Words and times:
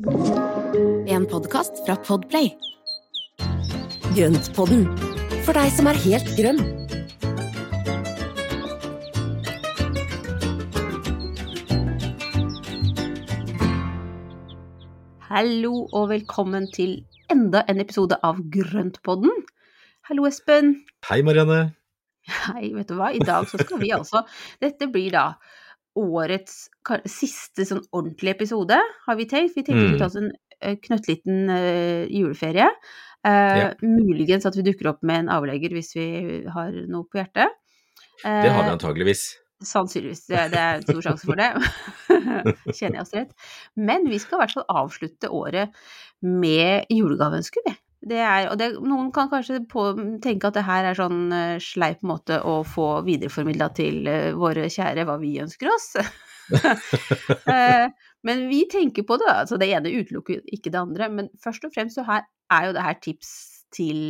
En 0.00 1.26
podkast 1.28 1.82
fra 1.84 1.92
Podplay. 2.00 2.46
Grøntpodden, 4.16 4.86
for 5.44 5.52
deg 5.52 5.68
som 5.76 5.90
er 5.90 5.98
helt 6.00 6.30
grønn. 6.38 6.62
Hallo 15.28 15.74
og 15.92 16.08
velkommen 16.14 16.70
til 16.72 17.02
enda 17.28 17.66
en 17.68 17.84
episode 17.84 18.16
av 18.24 18.40
Grøntpodden. 18.56 19.44
Hallo, 20.08 20.24
Espen. 20.24 20.78
Hei, 21.10 21.20
Marianne. 21.20 21.74
Hei, 22.48 22.72
vet 22.72 22.88
du 22.88 22.96
hva, 22.96 23.12
i 23.12 23.20
dag 23.20 23.52
så 23.52 23.60
skal 23.60 23.84
vi 23.84 23.92
altså 23.92 24.24
Dette 24.64 24.88
blir 24.88 25.12
da 25.12 25.34
årets 25.98 26.68
siste 27.10 27.64
sånn 27.66 27.82
ordentlige 27.92 28.36
episode, 28.38 28.78
har 29.06 29.16
vi 29.18 29.26
tenkt. 29.30 29.56
Vi 29.56 29.62
tenkte 29.64 29.80
vi 29.80 29.86
Mm. 29.86 29.88
skulle 29.90 30.02
ta 30.04 30.06
oss 30.10 30.16
en 30.20 30.32
eh, 30.62 30.76
knøttliten 30.76 31.50
uh, 31.50 32.06
juleferie. 32.08 32.68
Uh, 33.26 33.58
Ja. 33.58 33.74
Muligens 33.82 34.46
at 34.46 34.56
vi 34.56 34.62
dukker 34.62 34.88
opp 34.94 35.02
med 35.02 35.24
en 35.24 35.28
avlegger 35.28 35.70
hvis 35.76 35.94
vi 35.96 36.06
har 36.48 36.70
noe 36.88 37.04
på 37.04 37.20
hjertet. 37.20 37.48
Det 38.22 38.50
har 38.52 38.64
vi 38.64 38.70
antageligvis. 38.76 39.36
Sannsynligvis. 39.64 40.26
Det, 40.28 40.46
det 40.52 40.58
er 40.60 40.78
en 40.78 40.82
stor 40.86 41.02
sjanse 41.04 41.26
for 41.28 41.36
det. 41.36 41.50
Kjenner 42.78 43.00
jeg 43.00 43.02
oss 43.04 43.14
rett. 43.16 43.32
Men 43.76 44.06
vi 44.08 44.18
skal 44.20 44.38
i 44.38 44.40
hvert 44.44 44.54
fall 44.56 44.68
avslutte 44.84 45.28
året 45.28 45.72
med 46.24 46.86
julegaveønsker, 46.92 47.64
vi. 47.66 47.74
Det 48.00 48.16
er, 48.16 48.46
og 48.48 48.56
det, 48.56 48.70
noen 48.80 49.10
kan 49.12 49.28
kanskje 49.28 49.60
på, 49.68 49.90
tenke 50.24 50.48
at 50.48 50.56
det 50.56 50.64
her 50.64 50.88
er 50.88 50.96
sånn 50.96 51.26
uh, 51.34 51.58
sleip 51.60 52.00
måte 52.06 52.38
å 52.40 52.62
få 52.64 53.02
videreformidla 53.04 53.68
til 53.76 54.08
uh, 54.08 54.30
våre 54.40 54.70
kjære 54.72 55.04
hva 55.08 55.18
vi 55.20 55.34
ønsker 55.42 55.68
oss. 55.68 55.90
uh, 56.56 57.86
men 58.26 58.46
vi 58.48 58.62
tenker 58.72 59.04
på 59.04 59.20
det, 59.20 59.28
altså 59.42 59.60
det 59.60 59.68
ene 59.68 59.92
utelukker 59.92 60.40
ikke 60.48 60.72
det 60.72 60.80
andre. 60.80 61.10
Men 61.12 61.28
først 61.44 61.68
og 61.68 61.76
fremst 61.76 62.00
så 62.00 62.06
her, 62.08 62.24
er 62.50 62.70
jo 62.70 62.76
det 62.78 62.86
her 62.88 63.00
tips 63.04 63.34
til 63.76 64.00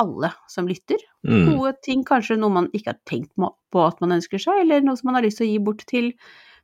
alle 0.00 0.30
som 0.48 0.70
lytter 0.70 1.02
Mm. 1.20 1.50
gode 1.52 1.74
ting, 1.84 2.00
kanskje 2.00 2.38
noe 2.40 2.48
man 2.48 2.70
ikke 2.72 2.94
har 2.94 3.00
tenkt 3.04 3.34
på 3.36 3.82
at 3.84 3.98
man 4.00 4.14
ønsker 4.16 4.40
seg, 4.40 4.62
eller 4.62 4.80
noe 4.80 4.96
som 4.96 5.10
man 5.10 5.18
har 5.18 5.26
lyst 5.26 5.36
til 5.42 5.50
å 5.50 5.50
gi 5.50 5.58
bort 5.66 5.84
til 5.84 6.14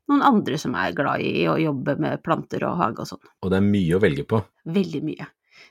noen 0.09 0.23
andre 0.25 0.57
som 0.57 0.73
er 0.79 0.95
glad 0.97 1.21
i 1.21 1.45
å 1.51 1.59
jobbe 1.61 1.99
med 2.01 2.23
planter 2.25 2.65
og 2.65 2.79
hage 2.81 3.05
og 3.05 3.11
sånn. 3.11 3.27
Og 3.45 3.53
det 3.53 3.59
er 3.59 3.67
mye 3.67 3.99
å 3.99 4.01
velge 4.01 4.25
på. 4.25 4.41
Veldig 4.65 5.03
mye. 5.05 5.29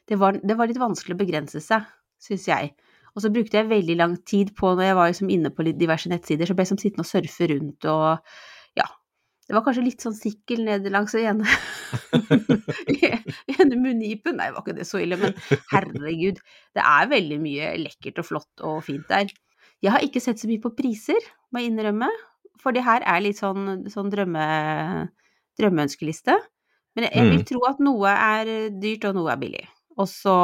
Det 0.07 0.17
var, 0.21 0.37
det 0.41 0.57
var 0.59 0.67
litt 0.71 0.81
vanskelig 0.81 1.15
å 1.17 1.21
begrense 1.21 1.61
seg, 1.63 1.85
syns 2.21 2.47
jeg. 2.49 2.73
Og 3.15 3.23
så 3.23 3.31
brukte 3.31 3.57
jeg 3.61 3.69
veldig 3.71 3.95
lang 3.95 4.17
tid 4.27 4.51
på, 4.57 4.73
når 4.75 4.89
jeg 4.89 4.95
var 4.97 5.11
liksom 5.11 5.29
inne 5.31 5.49
på 5.55 5.63
diverse 5.71 6.09
nettsider, 6.11 6.49
så 6.49 6.55
ble 6.57 6.65
jeg 6.65 6.71
som 6.73 6.79
sittende 6.81 7.05
og 7.05 7.11
surfe 7.11 7.47
rundt 7.53 7.87
og 7.87 8.35
ja. 8.75 8.87
Det 9.45 9.53
var 9.55 9.61
kanskje 9.63 9.85
litt 9.85 10.01
sånn 10.03 10.15
sikkel 10.17 10.63
ned 10.65 10.87
langs 10.91 11.13
ene, 11.15 11.45
ene 13.55 13.77
munnipen. 13.79 14.37
Nei, 14.39 14.49
det 14.49 14.55
var 14.55 14.63
ikke 14.65 14.77
det 14.79 14.87
så 14.89 15.01
ille, 15.03 15.19
men 15.21 15.35
herregud. 15.71 16.39
Det 16.75 16.83
er 16.83 17.11
veldig 17.11 17.37
mye 17.43 17.73
lekkert 17.83 18.21
og 18.23 18.27
flott 18.31 18.65
og 18.65 18.81
fint 18.87 19.05
der. 19.11 19.29
Jeg 19.83 19.93
har 19.93 20.03
ikke 20.05 20.23
sett 20.23 20.41
så 20.41 20.49
mye 20.49 20.63
på 20.63 20.73
priser, 20.77 21.29
må 21.53 21.61
jeg 21.61 21.71
innrømme. 21.73 22.09
For 22.61 22.73
det 22.75 22.85
her 22.87 23.03
er 23.05 23.21
litt 23.21 23.37
sånn, 23.37 23.85
sånn 23.91 24.09
drømme, 24.13 24.45
drømmeønskeliste. 25.59 26.35
Men 26.95 27.07
jeg, 27.07 27.13
jeg 27.15 27.29
vil 27.31 27.41
Mm. 27.41 27.47
tro 27.49 27.63
at 27.69 27.79
noe 27.83 28.11
er 28.11 28.51
dyrt, 28.81 29.05
og 29.09 29.17
noe 29.19 29.33
er 29.33 29.39
billig. 29.41 29.65
Og 29.95 30.09
så 30.11 30.35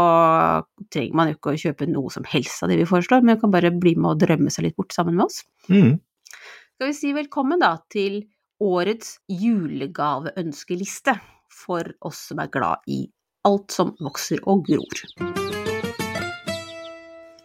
trenger 0.94 1.18
man 1.18 1.32
jo 1.32 1.36
ikke 1.36 1.54
å 1.54 1.62
kjøpe 1.66 1.88
noe 1.90 2.12
som 2.14 2.28
helst 2.32 2.64
av 2.64 2.72
det 2.72 2.80
vi 2.80 2.88
foreslår, 2.88 3.24
men 3.24 3.34
man 3.36 3.42
kan 3.42 3.54
bare 3.54 3.74
bli 3.76 3.98
med 4.00 4.14
og 4.14 4.22
drømme 4.24 4.54
seg 4.54 4.70
litt 4.70 4.78
bort 4.80 4.96
sammen 4.96 5.18
med 5.18 5.28
oss. 5.28 5.42
Mm. 5.68 5.98
Skal 6.78 6.90
vi 6.90 6.96
si 6.98 7.12
velkommen 7.16 7.60
da 7.62 7.76
til 7.92 8.22
årets 8.62 9.18
julegaveønskeliste 9.28 11.18
for 11.52 11.92
oss 12.08 12.28
som 12.30 12.40
er 12.42 12.52
glad 12.54 12.88
i 12.88 13.04
alt 13.48 13.74
som 13.74 13.96
vokser 14.00 14.42
og 14.50 14.64
gror. 14.70 15.04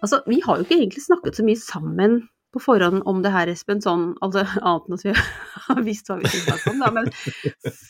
Altså, 0.04 0.20
vi 0.28 0.38
har 0.44 0.58
jo 0.58 0.66
ikke 0.66 0.76
egentlig 0.76 1.04
snakket 1.06 1.38
så 1.38 1.46
mye 1.46 1.58
sammen 1.58 2.18
på 2.56 2.62
forhånd 2.64 3.04
om 3.08 3.20
det 3.24 3.32
her, 3.34 3.50
Espen, 3.52 3.82
sånn 3.84 4.08
altså, 4.24 4.44
annet 4.66 4.88
enn 4.88 4.96
at 4.96 5.06
vi 5.06 5.14
har 5.66 5.82
visst 5.86 6.10
hva 6.10 6.18
vi 6.20 6.30
skulle 6.30 6.46
snakke 6.48 6.72
om, 6.72 6.82
da. 6.82 6.90
Men 6.96 7.10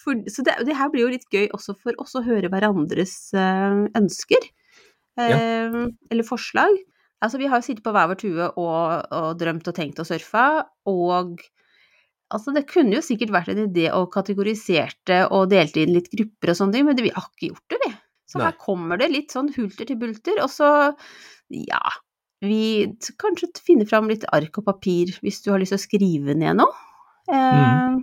for, 0.03 0.22
så 0.32 0.44
det, 0.47 0.59
det 0.69 0.77
her 0.78 0.93
blir 0.93 1.06
jo 1.06 1.15
litt 1.15 1.27
gøy 1.32 1.49
også 1.56 1.77
for 1.81 2.03
oss 2.03 2.16
å 2.19 2.25
høre 2.27 2.50
hverandres 2.53 3.16
eh, 3.38 3.82
ønsker. 3.99 4.49
Eh, 5.16 5.82
Eller 6.10 6.27
forslag. 6.28 6.78
Altså, 7.25 7.41
vi 7.41 7.49
har 7.49 7.62
jo 7.62 7.66
sittet 7.69 7.84
på 7.84 7.93
hver 7.97 8.10
vår 8.10 8.19
tue 8.21 8.49
og, 8.49 9.12
og 9.16 9.28
drømt 9.41 9.69
og 9.71 9.77
tenkt 9.77 10.03
og 10.03 10.09
surfa, 10.09 10.47
og 10.91 11.38
altså, 12.34 12.53
det 12.53 12.66
kunne 12.69 12.98
jo 12.98 13.04
sikkert 13.04 13.33
vært 13.34 13.54
en 13.54 13.65
idé 13.69 13.87
å 13.94 14.04
kategorisere 14.12 15.22
og 15.31 15.48
delte 15.54 15.84
inn 15.84 15.94
litt 15.97 16.10
grupper 16.12 16.53
og 16.53 16.59
sånne 16.60 16.77
ting, 16.77 16.91
men 16.91 16.98
det, 16.98 17.06
vi 17.06 17.15
har 17.16 17.31
ikke 17.31 17.54
gjort 17.54 17.72
det, 17.72 17.81
vi. 17.87 17.94
Så 18.27 18.41
Nei. 18.41 18.50
her 18.50 18.59
kommer 18.59 18.98
det 18.98 19.12
litt 19.12 19.33
sånn 19.33 19.53
hulter 19.54 19.88
til 19.88 19.98
bulter, 20.00 20.43
og 20.43 20.50
så, 20.50 20.69
ja 21.54 21.84
Vi 22.45 22.87
kanskje 23.21 23.49
finner 23.65 23.89
fram 23.89 24.11
litt 24.11 24.27
ark 24.37 24.59
og 24.61 24.67
papir 24.67 25.15
hvis 25.25 25.41
du 25.45 25.53
har 25.53 25.63
lyst 25.63 25.73
til 25.73 25.81
å 25.81 25.85
skrive 25.87 26.37
ned 26.37 26.59
noe. 26.61 26.75
Eh, 27.33 27.97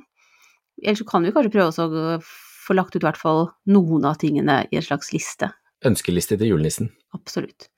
Eller 0.83 0.99
så 0.99 1.05
kan 1.07 1.23
vi 1.23 1.31
kanskje 1.35 1.53
prøve 1.53 1.85
å 1.85 2.17
få 2.23 2.75
lagt 2.75 2.95
ut 2.95 3.03
i 3.03 3.05
hvert 3.05 3.19
fall 3.19 3.45
noen 3.69 4.07
av 4.09 4.17
tingene 4.21 4.63
i 4.71 4.79
en 4.79 4.85
slags 4.85 5.13
liste. 5.13 5.51
Ønskeliste 5.85 6.37
til 6.39 6.53
julenissen. 6.53 6.89
Absolutt. 7.15 7.69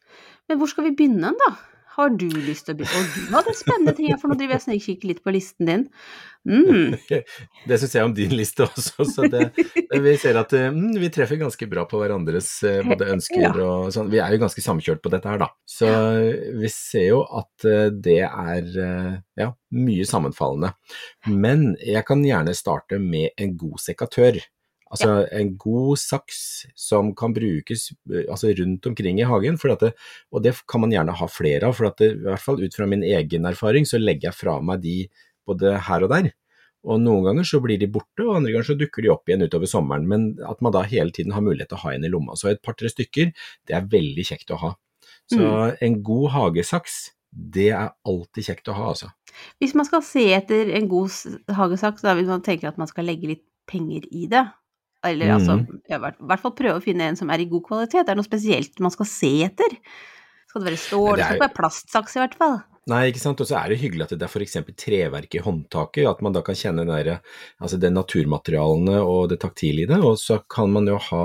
Men 0.48 0.60
hvor 0.62 0.70
skal 0.72 0.88
vi 0.88 0.96
begynne 0.98 1.34
da? 1.42 1.52
Har 1.96 2.12
du 2.12 2.28
lyst 2.28 2.68
til 2.68 2.76
å 2.76 2.80
begynne? 2.82 3.02
Og 3.02 3.30
du 3.30 3.36
hadde 3.38 3.54
spennende 3.56 3.94
ting 3.96 4.16
for 4.20 4.32
nå 4.32 4.36
driver 4.36 4.58
jeg 4.58 4.62
og 4.62 4.66
snikkikker 4.66 5.12
litt 5.12 5.22
på 5.24 5.32
listen 5.32 5.70
din. 5.70 5.86
Mm. 6.46 6.96
Det 7.70 7.78
syns 7.82 7.96
jeg 7.96 8.06
om 8.06 8.14
din 8.16 8.34
liste 8.36 8.66
også, 8.68 9.06
så 9.10 9.26
det, 9.32 9.48
vi 9.90 10.12
ser 10.22 10.38
at 10.38 10.52
eh, 10.54 10.68
mm, 10.70 10.94
vi 11.02 11.10
treffer 11.14 11.40
ganske 11.40 11.68
bra 11.72 11.88
på 11.90 11.98
hverandres 11.98 12.50
eh, 12.68 12.82
både 12.86 13.08
ønsker 13.16 13.62
og 13.64 13.88
sånn. 13.96 14.12
Vi 14.14 14.20
er 14.22 14.36
jo 14.36 14.44
ganske 14.44 14.62
samkjørt 14.62 15.02
på 15.02 15.14
dette 15.14 15.32
her, 15.32 15.42
da. 15.42 15.50
Så 15.66 15.90
vi 16.60 16.70
ser 16.70 17.08
jo 17.08 17.24
at 17.26 17.66
eh, 17.70 17.88
det 17.90 18.20
er 18.28 18.70
ja, 19.40 19.50
mye 19.74 20.06
sammenfallende. 20.06 20.76
Men 21.32 21.72
jeg 21.82 22.06
kan 22.08 22.22
gjerne 22.26 22.54
starte 22.58 23.02
med 23.02 23.34
en 23.42 23.56
god 23.58 23.82
sekatør. 23.82 24.44
Altså 24.94 25.26
en 25.34 25.56
god 25.60 25.98
saks 25.98 26.40
som 26.78 27.10
kan 27.18 27.34
brukes 27.36 27.90
eh, 28.12 28.28
altså 28.30 28.54
rundt 28.56 28.86
omkring 28.86 29.20
i 29.20 29.28
hagen, 29.28 29.58
for 29.62 29.74
at 29.74 29.82
det, 29.82 29.92
og 30.32 30.46
det 30.46 30.54
kan 30.70 30.84
man 30.84 30.94
gjerne 30.94 31.16
ha 31.18 31.28
flere 31.32 31.70
av. 31.70 31.78
For 31.78 31.90
at 31.90 32.02
det, 32.02 32.12
i 32.20 32.26
hvert 32.28 32.44
fall 32.44 32.62
ut 32.62 32.78
fra 32.78 32.88
min 32.90 33.04
egen 33.06 33.50
erfaring 33.50 33.88
så 33.90 34.00
legger 34.02 34.30
jeg 34.30 34.40
fra 34.44 34.60
meg 34.64 34.84
de 34.86 34.98
både 35.46 35.78
her 35.90 36.06
og 36.06 36.14
der. 36.14 36.32
Og 36.86 37.02
noen 37.02 37.26
ganger 37.26 37.48
så 37.50 37.58
blir 37.64 37.80
de 37.82 37.90
borte, 37.90 38.22
og 38.22 38.38
andre 38.38 38.54
ganger 38.54 38.68
så 38.70 38.78
dukker 38.78 39.02
de 39.02 39.10
opp 39.10 39.30
igjen 39.30 39.42
utover 39.48 39.70
sommeren. 39.70 40.06
Men 40.10 40.28
at 40.46 40.62
man 40.62 40.74
da 40.76 40.84
hele 40.86 41.14
tiden 41.14 41.34
har 41.34 41.44
mulighet 41.46 41.72
til 41.74 41.80
å 41.80 41.86
ha 41.88 41.94
en 41.96 42.06
i 42.06 42.12
lomma. 42.14 42.38
Så 42.38 42.52
et 42.52 42.62
par-tre 42.66 42.92
stykker, 42.94 43.32
det 43.66 43.78
er 43.78 43.88
veldig 43.90 44.26
kjekt 44.30 44.54
å 44.54 44.60
ha. 44.62 44.76
Så 45.34 45.42
en 45.82 45.96
god 46.06 46.28
hagesaks, 46.36 47.00
det 47.34 47.72
er 47.74 47.90
alltid 48.06 48.48
kjekt 48.52 48.70
å 48.70 48.76
ha, 48.78 48.92
altså. 48.94 49.10
Hvis 49.60 49.74
man 49.76 49.88
skal 49.88 50.04
se 50.06 50.28
etter 50.38 50.70
en 50.78 50.86
god 50.92 51.12
hagesaks, 51.58 52.06
da 52.06 52.14
vil 52.16 52.30
man 52.30 52.46
tenke 52.46 52.70
at 52.70 52.78
man 52.80 52.90
skal 52.92 53.10
legge 53.10 53.34
litt 53.34 53.44
penger 53.70 54.06
i 54.14 54.30
det. 54.32 54.46
Eller 55.08 55.36
altså, 55.38 55.60
ja, 55.92 56.00
i 56.00 56.28
hvert 56.30 56.44
fall 56.44 56.56
prøve 56.58 56.80
å 56.80 56.84
finne 56.84 57.10
en 57.12 57.20
som 57.20 57.32
er 57.34 57.44
i 57.44 57.50
god 57.50 57.66
kvalitet. 57.68 58.06
Det 58.06 58.14
er 58.14 58.20
noe 58.20 58.28
spesielt 58.28 58.84
man 58.84 58.94
skal 58.94 59.10
se 59.10 59.34
etter. 59.48 59.78
Skal 60.50 60.64
det 60.64 60.72
være 60.72 60.82
stål, 60.82 61.10
Det 61.10 61.16
det 61.16 61.22
er 61.22 61.28
skal 61.28 61.38
ikke 61.38 61.48
være 61.48 61.60
plastsaks 61.60 62.18
i 62.18 62.24
hvert 62.24 62.40
fall. 62.40 62.58
Nei, 62.86 63.08
ikke 63.10 63.22
sant. 63.22 63.42
Og 63.42 63.50
så 63.50 63.58
er 63.58 63.72
det 63.72 63.80
hyggelig 63.82 64.06
at 64.06 64.14
det 64.14 64.28
er 64.28 64.30
f.eks. 64.30 64.58
treverk 64.78 65.38
i 65.38 65.42
håndtaket, 65.42 66.06
at 66.10 66.20
man 66.26 66.36
da 66.36 66.44
kan 66.46 66.58
kjenne 66.58 66.86
den 66.86 67.16
altså 67.58 67.80
det 67.82 67.90
naturmaterialene 67.94 69.00
og 69.02 69.32
det 69.32 69.40
taktile 69.42 69.86
i 69.86 69.90
det. 69.90 69.98
Og 70.06 70.20
så 70.22 70.38
kan 70.52 70.70
man 70.74 70.90
jo 70.90 71.00
ha 71.10 71.24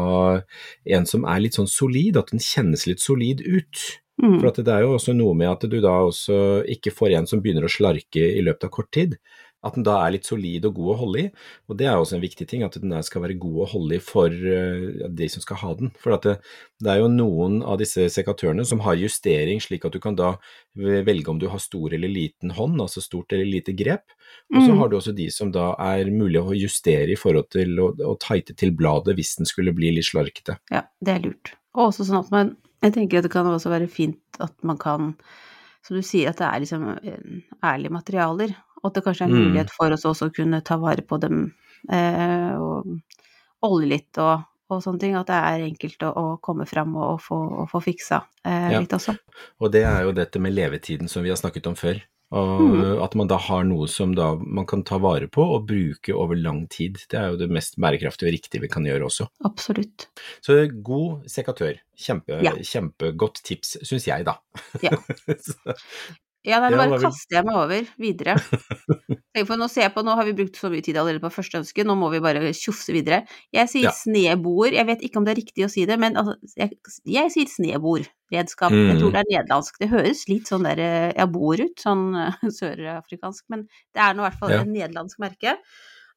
en 0.97 1.09
som 1.09 1.27
er 1.29 1.43
litt 1.45 1.59
sånn 1.61 1.69
solid, 1.69 2.17
at 2.17 2.33
den 2.33 2.41
kjennes 2.41 2.87
litt 2.89 3.05
solid 3.05 3.45
ut. 3.45 3.85
Mm. 4.21 4.39
For 4.39 4.49
at 4.51 4.63
det 4.65 4.73
er 4.73 4.87
jo 4.87 4.97
også 4.97 5.15
noe 5.17 5.37
med 5.37 5.53
at 5.53 5.69
du 5.69 5.79
da 5.85 5.99
også 6.09 6.41
ikke 6.69 6.93
får 6.93 7.17
en 7.19 7.29
som 7.29 7.45
begynner 7.45 7.69
å 7.69 7.73
slarke 7.73 8.25
i 8.25 8.43
løpet 8.45 8.67
av 8.69 8.73
kort 8.73 8.91
tid. 8.97 9.21
At 9.63 9.75
den 9.77 9.85
da 9.85 9.99
er 10.07 10.15
litt 10.15 10.25
solid 10.25 10.65
og 10.65 10.75
god 10.79 10.91
å 10.95 10.99
holde 11.03 11.21
i, 11.21 11.31
og 11.69 11.77
det 11.77 11.87
er 11.87 11.99
også 12.01 12.17
en 12.17 12.23
viktig 12.23 12.47
ting, 12.49 12.63
at 12.65 12.79
den 12.81 12.95
der 12.95 13.03
skal 13.05 13.21
være 13.21 13.35
god 13.43 13.59
å 13.61 13.69
holde 13.75 13.99
i 13.99 14.01
for 14.01 14.33
eh, 14.33 15.05
de 15.13 15.29
som 15.29 15.43
skal 15.45 15.59
ha 15.61 15.75
den. 15.77 15.91
For 16.01 16.15
at 16.17 16.25
det, 16.25 16.35
det 16.81 16.89
er 16.95 17.03
jo 17.03 17.11
noen 17.13 17.59
av 17.63 17.77
disse 17.83 18.07
sekatørene 18.15 18.65
som 18.65 18.81
har 18.87 18.97
justering, 18.97 19.61
slik 19.61 19.85
at 19.85 19.93
du 19.93 20.01
kan 20.01 20.17
da 20.17 20.31
velge 20.81 21.29
om 21.29 21.39
du 21.43 21.49
har 21.53 21.61
stor 21.61 21.93
eller 21.93 22.09
liten 22.09 22.55
hånd, 22.57 22.81
altså 22.81 23.03
stort 23.05 23.35
eller 23.37 23.45
lite 23.51 23.75
grep. 23.77 24.07
Og 24.55 24.63
så 24.63 24.71
Mm. 24.73 24.79
har 24.79 24.89
du 24.89 24.97
også 24.97 25.13
de 25.15 25.29
som 25.31 25.51
da 25.53 25.75
er 25.79 26.09
mulig 26.11 26.41
å 26.41 26.55
justere 26.57 27.11
i 27.13 27.19
forhold 27.19 27.51
til 27.51 27.77
å, 27.83 27.91
å 28.07 28.17
tighte 28.19 28.55
til 28.57 28.71
bladet 28.73 29.17
hvis 29.19 29.37
den 29.37 29.47
skulle 29.47 29.75
bli 29.77 29.91
litt 29.93 30.07
slarkete. 30.09 30.57
Ja, 30.71 30.85
det 31.05 31.15
er 31.19 31.21
lurt. 31.27 31.53
Og 31.75 31.91
også 31.91 32.07
sånn 32.09 32.25
at 32.25 32.31
man 32.33 32.57
Jeg 32.83 32.95
tenker 32.95 33.19
at 33.19 33.27
det 33.27 33.33
kan 33.35 33.45
også 33.45 33.69
være 33.69 33.91
fint 33.93 34.39
at 34.41 34.55
man 34.65 34.79
kan, 34.81 35.11
som 35.85 35.97
du 35.99 36.01
sier, 36.01 36.31
at 36.31 36.39
det 36.41 36.47
er 36.49 36.61
liksom 36.63 36.87
eh, 37.05 37.43
ærlige 37.63 37.93
materialer. 37.93 38.55
Og 38.83 38.91
at 38.91 38.95
det 38.95 39.05
kanskje 39.05 39.27
er 39.27 39.33
Mm. 39.35 39.41
mulighet 39.51 39.71
for 39.71 39.93
oss 39.93 40.05
også 40.09 40.31
å 40.31 40.35
kunne 40.35 40.63
ta 40.65 40.77
vare 40.81 41.03
på 41.03 41.19
dem 41.21 41.53
eh, 41.91 42.55
og 42.57 43.01
olje 43.63 43.89
litt 43.89 44.19
og, 44.19 44.45
og 44.71 44.83
sånne 44.83 45.01
ting. 45.01 45.15
At 45.17 45.27
det 45.29 45.37
er 45.37 45.67
enkelt 45.67 46.03
å, 46.07 46.13
å 46.17 46.41
komme 46.41 46.67
fram 46.67 46.95
og, 46.97 47.21
få, 47.21 47.37
og 47.63 47.69
få 47.71 47.81
fiksa 47.85 48.23
eh, 48.45 48.71
Ja. 48.73 48.81
litt 48.81 48.93
også. 48.97 49.17
Og 49.61 49.71
det 49.73 49.85
er 49.85 50.03
jo 50.05 50.13
dette 50.13 50.41
med 50.41 50.55
levetiden 50.57 51.09
som 51.09 51.23
vi 51.23 51.29
har 51.33 51.37
snakket 51.37 51.67
om 51.67 51.75
før. 51.77 52.01
Og 52.33 52.61
Mm. 52.61 53.03
at 53.03 53.15
man 53.19 53.27
da 53.27 53.37
har 53.43 53.65
noe 53.65 53.89
som 53.91 54.13
da 54.15 54.37
man 54.39 54.65
kan 54.65 54.85
ta 54.87 54.99
vare 55.03 55.27
på 55.27 55.43
og 55.43 55.67
bruke 55.67 56.15
over 56.15 56.37
lang 56.37 56.69
tid. 56.71 56.95
Det 57.11 57.19
er 57.19 57.31
jo 57.33 57.37
det 57.37 57.51
mest 57.51 57.75
bærekraftige 57.77 58.29
og 58.31 58.35
riktige 58.37 58.61
vi 58.63 58.69
kan 58.69 58.85
gjøre 58.87 59.03
også. 59.09 59.27
Absolutt. 59.45 60.07
Så 60.41 60.61
god 60.81 61.25
sekatør. 61.27 61.81
Kjempe, 61.99 62.39
Ja. 62.41 62.53
Kjempegodt 62.53 63.43
tips, 63.43 63.79
syns 63.83 64.07
jeg, 64.07 64.25
da. 64.25 64.37
Ja. 64.81 64.91
Ja, 66.47 66.57
nei, 66.63 66.71
det 66.73 66.77
Ja, 66.79 66.81
bare 66.81 66.97
å 66.97 67.01
kaste 67.03 67.07
kaster 67.07 67.37
jeg 67.37 67.45
meg 67.45 67.57
over 67.61 67.89
videre. 68.01 68.35
På, 69.51 69.57
nå 69.61 69.67
ser 69.71 69.85
jeg 69.87 69.93
på, 69.95 70.03
nå 70.05 70.15
har 70.19 70.25
vi 70.27 70.33
brukt 70.37 70.57
så 70.59 70.69
mye 70.73 70.83
tid 70.83 70.97
allerede 70.99 71.21
på 71.23 71.31
første 71.33 71.61
ønske, 71.61 71.85
nå 71.87 71.95
må 72.01 72.09
vi 72.13 72.19
bare 72.25 72.41
tjofse 72.57 72.93
videre. 72.97 73.23
Jeg 73.55 73.69
sier 73.71 73.87
Ja. 73.89 73.93
sneboer, 73.95 74.73
jeg 74.75 74.87
vet 74.89 75.05
ikke 75.07 75.21
om 75.21 75.25
det 75.29 75.35
er 75.37 75.39
riktig 75.41 75.65
å 75.67 75.71
si 75.71 75.85
det, 75.87 75.99
men 76.03 76.17
altså, 76.19 76.35
jeg, 76.59 76.75
jeg 77.07 77.31
sier 77.35 77.47
sneboerredskap. 77.53 78.73
Mm. 78.75 78.89
Jeg 78.91 78.99
tror 79.03 79.13
det 79.15 79.21
er 79.23 79.29
nederlandsk. 79.31 79.79
Det 79.81 79.89
høres 79.93 80.25
litt 80.33 80.51
sånn 80.51 80.67
der 80.67 80.83
eh, 80.83 81.13
ja, 81.17 81.27
boer 81.31 81.63
ut, 81.69 81.77
sånn 81.81 82.05
eh, 82.19 82.41
sørafrikansk, 82.59 83.45
men 83.55 83.67
det 83.95 84.03
er 84.03 84.17
nå 84.19 84.25
i 84.25 84.29
hvert 84.29 84.41
fall 84.43 84.55
Ja. 84.57 84.61
et 84.65 84.73
nederlandsk 84.75 85.21
merke. 85.23 85.57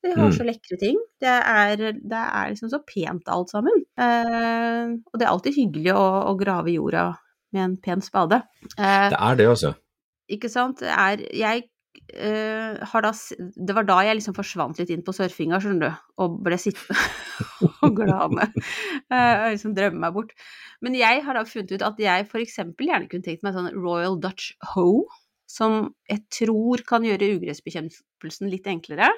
De 0.03 0.11
har 0.11 0.25
Mm. 0.27 0.33
så 0.35 0.43
lekre 0.43 0.75
ting. 0.81 0.97
Det 1.23 1.31
er, 1.31 1.77
det 1.95 2.23
er 2.25 2.49
liksom 2.51 2.69
så 2.73 2.81
pent 2.83 3.29
alt 3.31 3.53
sammen. 3.53 3.85
Eh, 3.95 4.89
og 5.13 5.15
det 5.19 5.23
er 5.27 5.31
alltid 5.31 5.55
hyggelig 5.55 5.93
å, 5.95 6.03
å 6.33 6.33
grave 6.39 6.73
i 6.73 6.75
jorda 6.75 7.05
med 7.53 7.63
en 7.69 7.77
pen 7.77 8.01
spade. 8.03 8.41
Eh, 8.75 9.09
Det 9.13 9.19
er 9.21 9.35
det, 9.39 9.47
altså. 9.53 9.75
Ikke 10.35 10.51
sant, 10.51 10.83
er 10.83 11.23
Jeg 11.33 11.65
eh, 12.13 12.77
har 12.91 13.05
da 13.05 13.11
Det 13.11 13.75
var 13.77 13.87
da 13.87 13.99
jeg 14.07 14.19
liksom 14.19 14.35
forsvant 14.37 14.79
litt 14.81 14.91
inn 14.93 15.03
på 15.05 15.15
surfinga, 15.15 15.59
skjønner 15.61 15.89
du, 15.93 16.05
og 16.23 16.37
ble 16.45 16.59
sittende 16.61 16.97
og 17.85 17.97
glane. 17.97 18.49
Uh, 19.11 19.51
liksom 19.53 19.75
drømme 19.77 20.01
meg 20.05 20.15
bort. 20.15 20.33
Men 20.83 20.97
jeg 20.97 21.23
har 21.25 21.37
da 21.37 21.45
funnet 21.47 21.75
ut 21.75 21.85
at 21.85 22.01
jeg 22.01 22.29
eksempel 22.43 22.89
gjerne 22.89 23.11
kunne 23.11 23.25
tenkt 23.25 23.45
meg 23.45 23.55
sånn 23.55 23.73
Royal 23.77 24.17
Dutch 24.21 24.53
Hoe, 24.73 25.05
som 25.49 25.93
jeg 26.09 26.25
tror 26.33 26.81
kan 26.87 27.05
gjøre 27.05 27.35
ugressbekjempelsen 27.37 28.51
litt 28.51 28.67
enklere. 28.69 29.11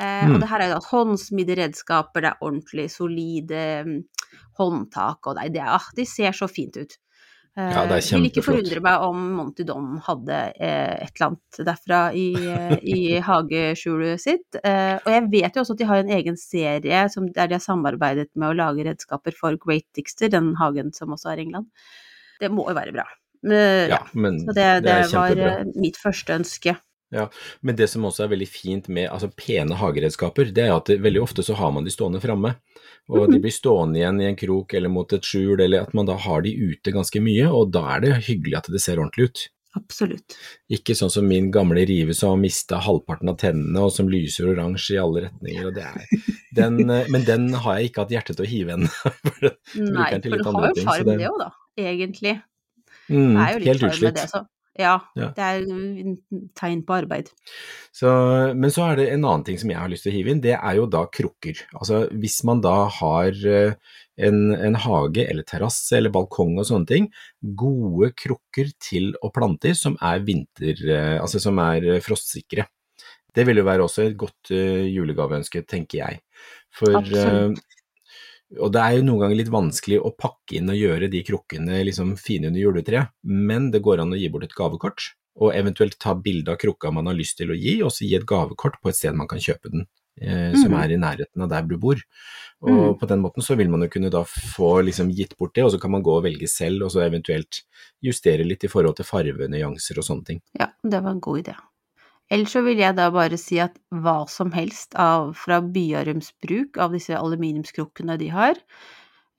Eh, 0.00 0.24
Mm. 0.24 0.34
Og 0.34 0.40
det 0.40 0.48
her 0.48 0.60
er 0.60 0.70
jo 0.70 0.74
da 0.78 0.88
håndsmidde 0.88 1.56
redskaper, 1.58 2.24
det 2.24 2.30
er 2.32 2.44
ordentlig 2.46 2.88
solide 2.90 3.64
mm, 3.84 3.98
håndtak, 4.58 5.26
og 5.26 5.36
nei, 5.36 5.48
det 5.52 5.62
ah, 5.62 5.84
de 5.96 6.06
ser 6.08 6.32
så 6.32 6.48
fint 6.48 6.76
ut. 6.80 6.96
Ja, 7.52 7.82
det 7.84 7.98
Eh, 8.00 8.16
Vil 8.16 8.30
ikke 8.30 8.44
forundre 8.46 8.80
meg 8.80 9.02
om 9.04 9.24
Monty 9.36 9.64
Dom 9.68 9.98
hadde 10.06 10.36
eh, 10.56 11.04
et 11.04 11.10
eller 11.18 11.26
annet 11.26 11.58
derfra 11.68 11.98
i, 12.16 12.28
eh, 12.48 12.76
i 12.80 13.00
hageskjulet 13.28 14.22
sitt. 14.22 14.56
Eh, 14.62 14.96
og 14.96 15.10
jeg 15.12 15.26
vet 15.34 15.58
jo 15.58 15.64
også 15.64 15.76
at 15.76 15.82
de 15.82 15.88
har 15.90 16.00
en 16.00 16.14
egen 16.16 16.38
serie 16.40 17.02
som, 17.12 17.26
der 17.28 17.50
de 17.50 17.58
har 17.58 17.64
samarbeidet 17.64 18.30
med 18.32 18.54
å 18.54 18.56
lage 18.56 18.86
redskaper 18.88 19.36
for 19.36 19.58
Great 19.60 19.84
Dixter, 19.92 20.32
den 20.32 20.54
hagen 20.60 20.94
som 20.96 21.12
også 21.12 21.34
er 21.34 21.42
i 21.42 21.46
England. 21.46 21.68
Det 22.40 22.48
må 22.52 22.64
jo 22.70 22.78
være 22.78 22.96
bra. 22.96 23.04
Eh, 23.44 23.84
Ja, 23.90 24.00
ja. 24.00 24.32
Så 24.46 24.56
det, 24.56 24.68
det, 24.86 24.96
er 24.96 25.12
var 25.12 25.68
mitt 25.76 26.00
første 26.00 26.40
ønske. 26.40 26.78
Men 27.62 27.76
det 27.76 27.88
som 27.92 28.02
også 28.08 28.24
er 28.24 28.30
veldig 28.32 28.48
fint 28.48 28.88
med 28.88 29.10
altså, 29.10 29.28
pene 29.36 29.76
hageredskaper, 29.76 30.52
det 30.52 30.64
er 30.64 30.72
at 30.76 30.86
det, 30.88 31.00
veldig 31.04 31.20
ofte 31.22 31.42
så 31.44 31.54
har 31.58 31.70
man 31.72 31.84
de 31.84 31.90
stående 31.92 32.20
framme. 32.22 32.54
Og 33.10 33.26
Mhm. 33.28 33.32
de 33.34 33.38
blir 33.40 33.52
stående 33.52 33.98
igjen 34.00 34.20
i 34.22 34.28
en 34.30 34.36
krok 34.36 34.72
eller 34.74 34.88
mot 34.88 35.12
et 35.12 35.22
skjul, 35.22 35.60
eller 35.60 35.82
at 35.82 35.92
man 35.94 36.06
da 36.06 36.14
har 36.16 36.40
de 36.42 36.54
ute 36.56 36.92
ganske 36.94 37.20
mye, 37.20 37.48
og 37.52 37.70
da 37.72 37.96
er 37.96 38.00
det 38.00 38.14
hyggelig 38.28 38.56
at 38.56 38.70
det 38.72 38.80
ser 38.80 38.96
ordentlig 38.96 39.28
ut. 39.28 39.48
Absolutt. 39.74 40.34
Ikke 40.70 40.92
sånn 40.94 41.10
som 41.10 41.26
min 41.26 41.50
gamle 41.50 41.80
rive 41.88 42.12
som 42.14 42.28
har 42.34 42.36
mista 42.42 42.76
halvparten 42.78 43.28
av 43.30 43.38
tennene, 43.40 43.80
og 43.80 43.90
som 43.92 44.06
lyser 44.08 44.44
oransje 44.52 44.94
i 44.96 45.00
alle 45.00 45.22
retninger. 45.30 45.66
Og 45.66 45.74
det 45.74 45.84
er, 45.84 46.06
den, 46.54 46.90
eh, 46.90 47.06
men 47.08 47.24
den 47.24 47.52
har 47.54 47.78
jeg 47.78 47.88
ikke 47.90 48.02
hatt 48.04 48.10
hjerte 48.12 48.36
til 48.36 48.44
å 48.44 48.48
hive 48.48 48.74
ennå. 48.76 48.90
Nei, 49.96 50.10
for 50.20 50.36
du 50.36 50.44
har 50.44 50.68
jo 50.74 50.84
sjarm 50.84 51.04
det- 51.18 51.28
òg, 51.30 51.38
da. 51.38 51.50
Egentlig. 51.78 52.42
mm, 53.08 53.34
Det 53.34 53.40
er 53.40 53.52
jo 53.52 53.58
litt 53.58 53.68
helt 53.68 53.82
med 53.82 53.90
utslitt. 53.92 54.14
det, 54.14 54.28
så. 54.30 54.46
Ja, 54.78 54.94
Ja. 55.18 55.28
det 55.36 55.44
er 55.44 55.64
tegn 56.56 56.82
på 56.88 56.94
arbeid. 56.96 57.28
Så, 57.92 58.08
men 58.56 58.70
så 58.72 58.86
er 58.88 58.96
det 58.96 59.08
en 59.12 59.24
annen 59.24 59.44
ting 59.44 59.58
som 59.60 59.68
jeg 59.68 59.78
har 59.78 59.90
lyst 59.92 60.06
til 60.06 60.12
å 60.12 60.16
hive 60.16 60.32
inn, 60.32 60.40
det 60.40 60.54
er 60.56 60.78
jo 60.78 60.86
da 60.88 61.04
krukker. 61.12 61.60
Altså 61.76 62.06
hvis 62.12 62.38
man 62.48 62.62
da 62.64 62.86
har 62.88 63.36
eh, 63.44 63.74
en, 64.16 64.38
en 64.56 64.78
hage 64.80 65.26
eller 65.28 65.44
terrasse 65.48 65.96
eller 65.98 66.12
balkong 66.14 66.56
og 66.58 66.68
sånne 66.68 66.88
ting, 66.88 67.10
gode 67.42 68.12
krukker 68.16 68.72
til 68.80 69.12
å 69.20 69.32
plante 69.34 69.72
i 69.72 69.76
som 69.76 69.98
er 70.00 70.24
vinter, 70.24 70.80
eh, 70.88 71.18
altså 71.20 71.42
som 71.42 71.60
er 71.60 72.00
frostsikre. 72.04 72.68
Det 73.32 73.46
vil 73.48 73.60
jo 73.62 73.68
være 73.68 73.84
også 73.84 74.06
et 74.06 74.16
godt 74.20 74.52
eh, 74.52 74.88
julegaveønske, 74.92 75.64
tenker 75.68 76.02
jeg. 76.02 76.22
For 76.72 76.96
Absolutt. 77.00 77.60
Og 78.60 78.72
det 78.74 78.82
er 78.82 78.98
jo 78.98 79.06
noen 79.06 79.24
ganger 79.24 79.38
litt 79.38 79.52
vanskelig 79.52 79.98
å 80.02 80.12
pakke 80.18 80.58
inn 80.58 80.70
og 80.72 80.78
gjøre 80.78 81.08
de 81.12 81.22
krukkene 81.24 81.80
liksom 81.88 82.14
fine 82.20 82.50
under 82.50 82.60
juletreet, 82.60 83.12
men 83.24 83.70
det 83.72 83.82
går 83.84 84.02
an 84.02 84.12
å 84.12 84.20
gi 84.20 84.28
bort 84.32 84.44
et 84.44 84.56
gavekort, 84.56 85.12
og 85.40 85.54
eventuelt 85.56 85.96
ta 85.98 86.12
bilde 86.14 86.52
av 86.52 86.60
krukka 86.60 86.92
man 86.92 87.08
har 87.08 87.16
lyst 87.16 87.38
til 87.40 87.52
å 87.52 87.56
gi, 87.56 87.78
og 87.82 87.92
så 87.94 88.04
gi 88.04 88.16
et 88.18 88.28
gavekort 88.28 88.80
på 88.82 88.92
et 88.92 88.98
sted 88.98 89.16
man 89.16 89.30
kan 89.30 89.40
kjøpe 89.40 89.72
den, 89.72 89.86
eh, 90.20 90.52
som 90.52 90.70
Mhm. 90.72 90.80
er 90.82 90.92
i 90.92 91.00
nærheten 91.00 91.42
av 91.42 91.48
der 91.48 91.62
du 91.62 91.78
bor. 91.78 91.96
Og 92.62 92.94
mm. 92.94 92.98
på 93.00 93.08
den 93.08 93.20
måten 93.20 93.42
så 93.42 93.56
vil 93.56 93.70
man 93.70 93.80
jo 93.80 93.88
kunne 93.88 94.10
da 94.10 94.22
få 94.22 94.84
liksom 94.84 95.10
gitt 95.10 95.36
bort 95.38 95.54
det, 95.54 95.64
og 95.64 95.72
så 95.72 95.80
kan 95.80 95.90
man 95.90 96.02
gå 96.02 96.14
og 96.14 96.24
velge 96.24 96.46
selv, 96.46 96.84
og 96.84 96.90
så 96.92 97.00
eventuelt 97.08 97.62
justere 98.02 98.44
litt 98.44 98.64
i 98.64 98.68
forhold 98.68 98.96
til 98.96 99.04
farvenyanser 99.08 99.98
og 99.98 100.04
sånne 100.04 100.24
ting. 100.24 100.42
Ja, 100.60 100.68
det 100.84 101.02
var 101.02 101.10
en 101.10 101.20
god 101.20 101.44
idé. 101.44 101.56
Ellers 102.32 102.54
så 102.54 102.62
vil 102.64 102.80
jeg 102.80 102.96
da 102.96 103.10
bare 103.12 103.36
si 103.40 103.58
at 103.60 103.74
hva 103.92 104.22
som 104.30 104.52
helst 104.56 104.96
av, 105.00 105.34
fra 105.36 105.60
Byarums 105.60 106.30
bruk 106.44 106.78
av 106.80 106.94
disse 106.96 107.12
aluminiumskrukkene 107.18 108.16
de 108.20 108.30
har, 108.32 108.56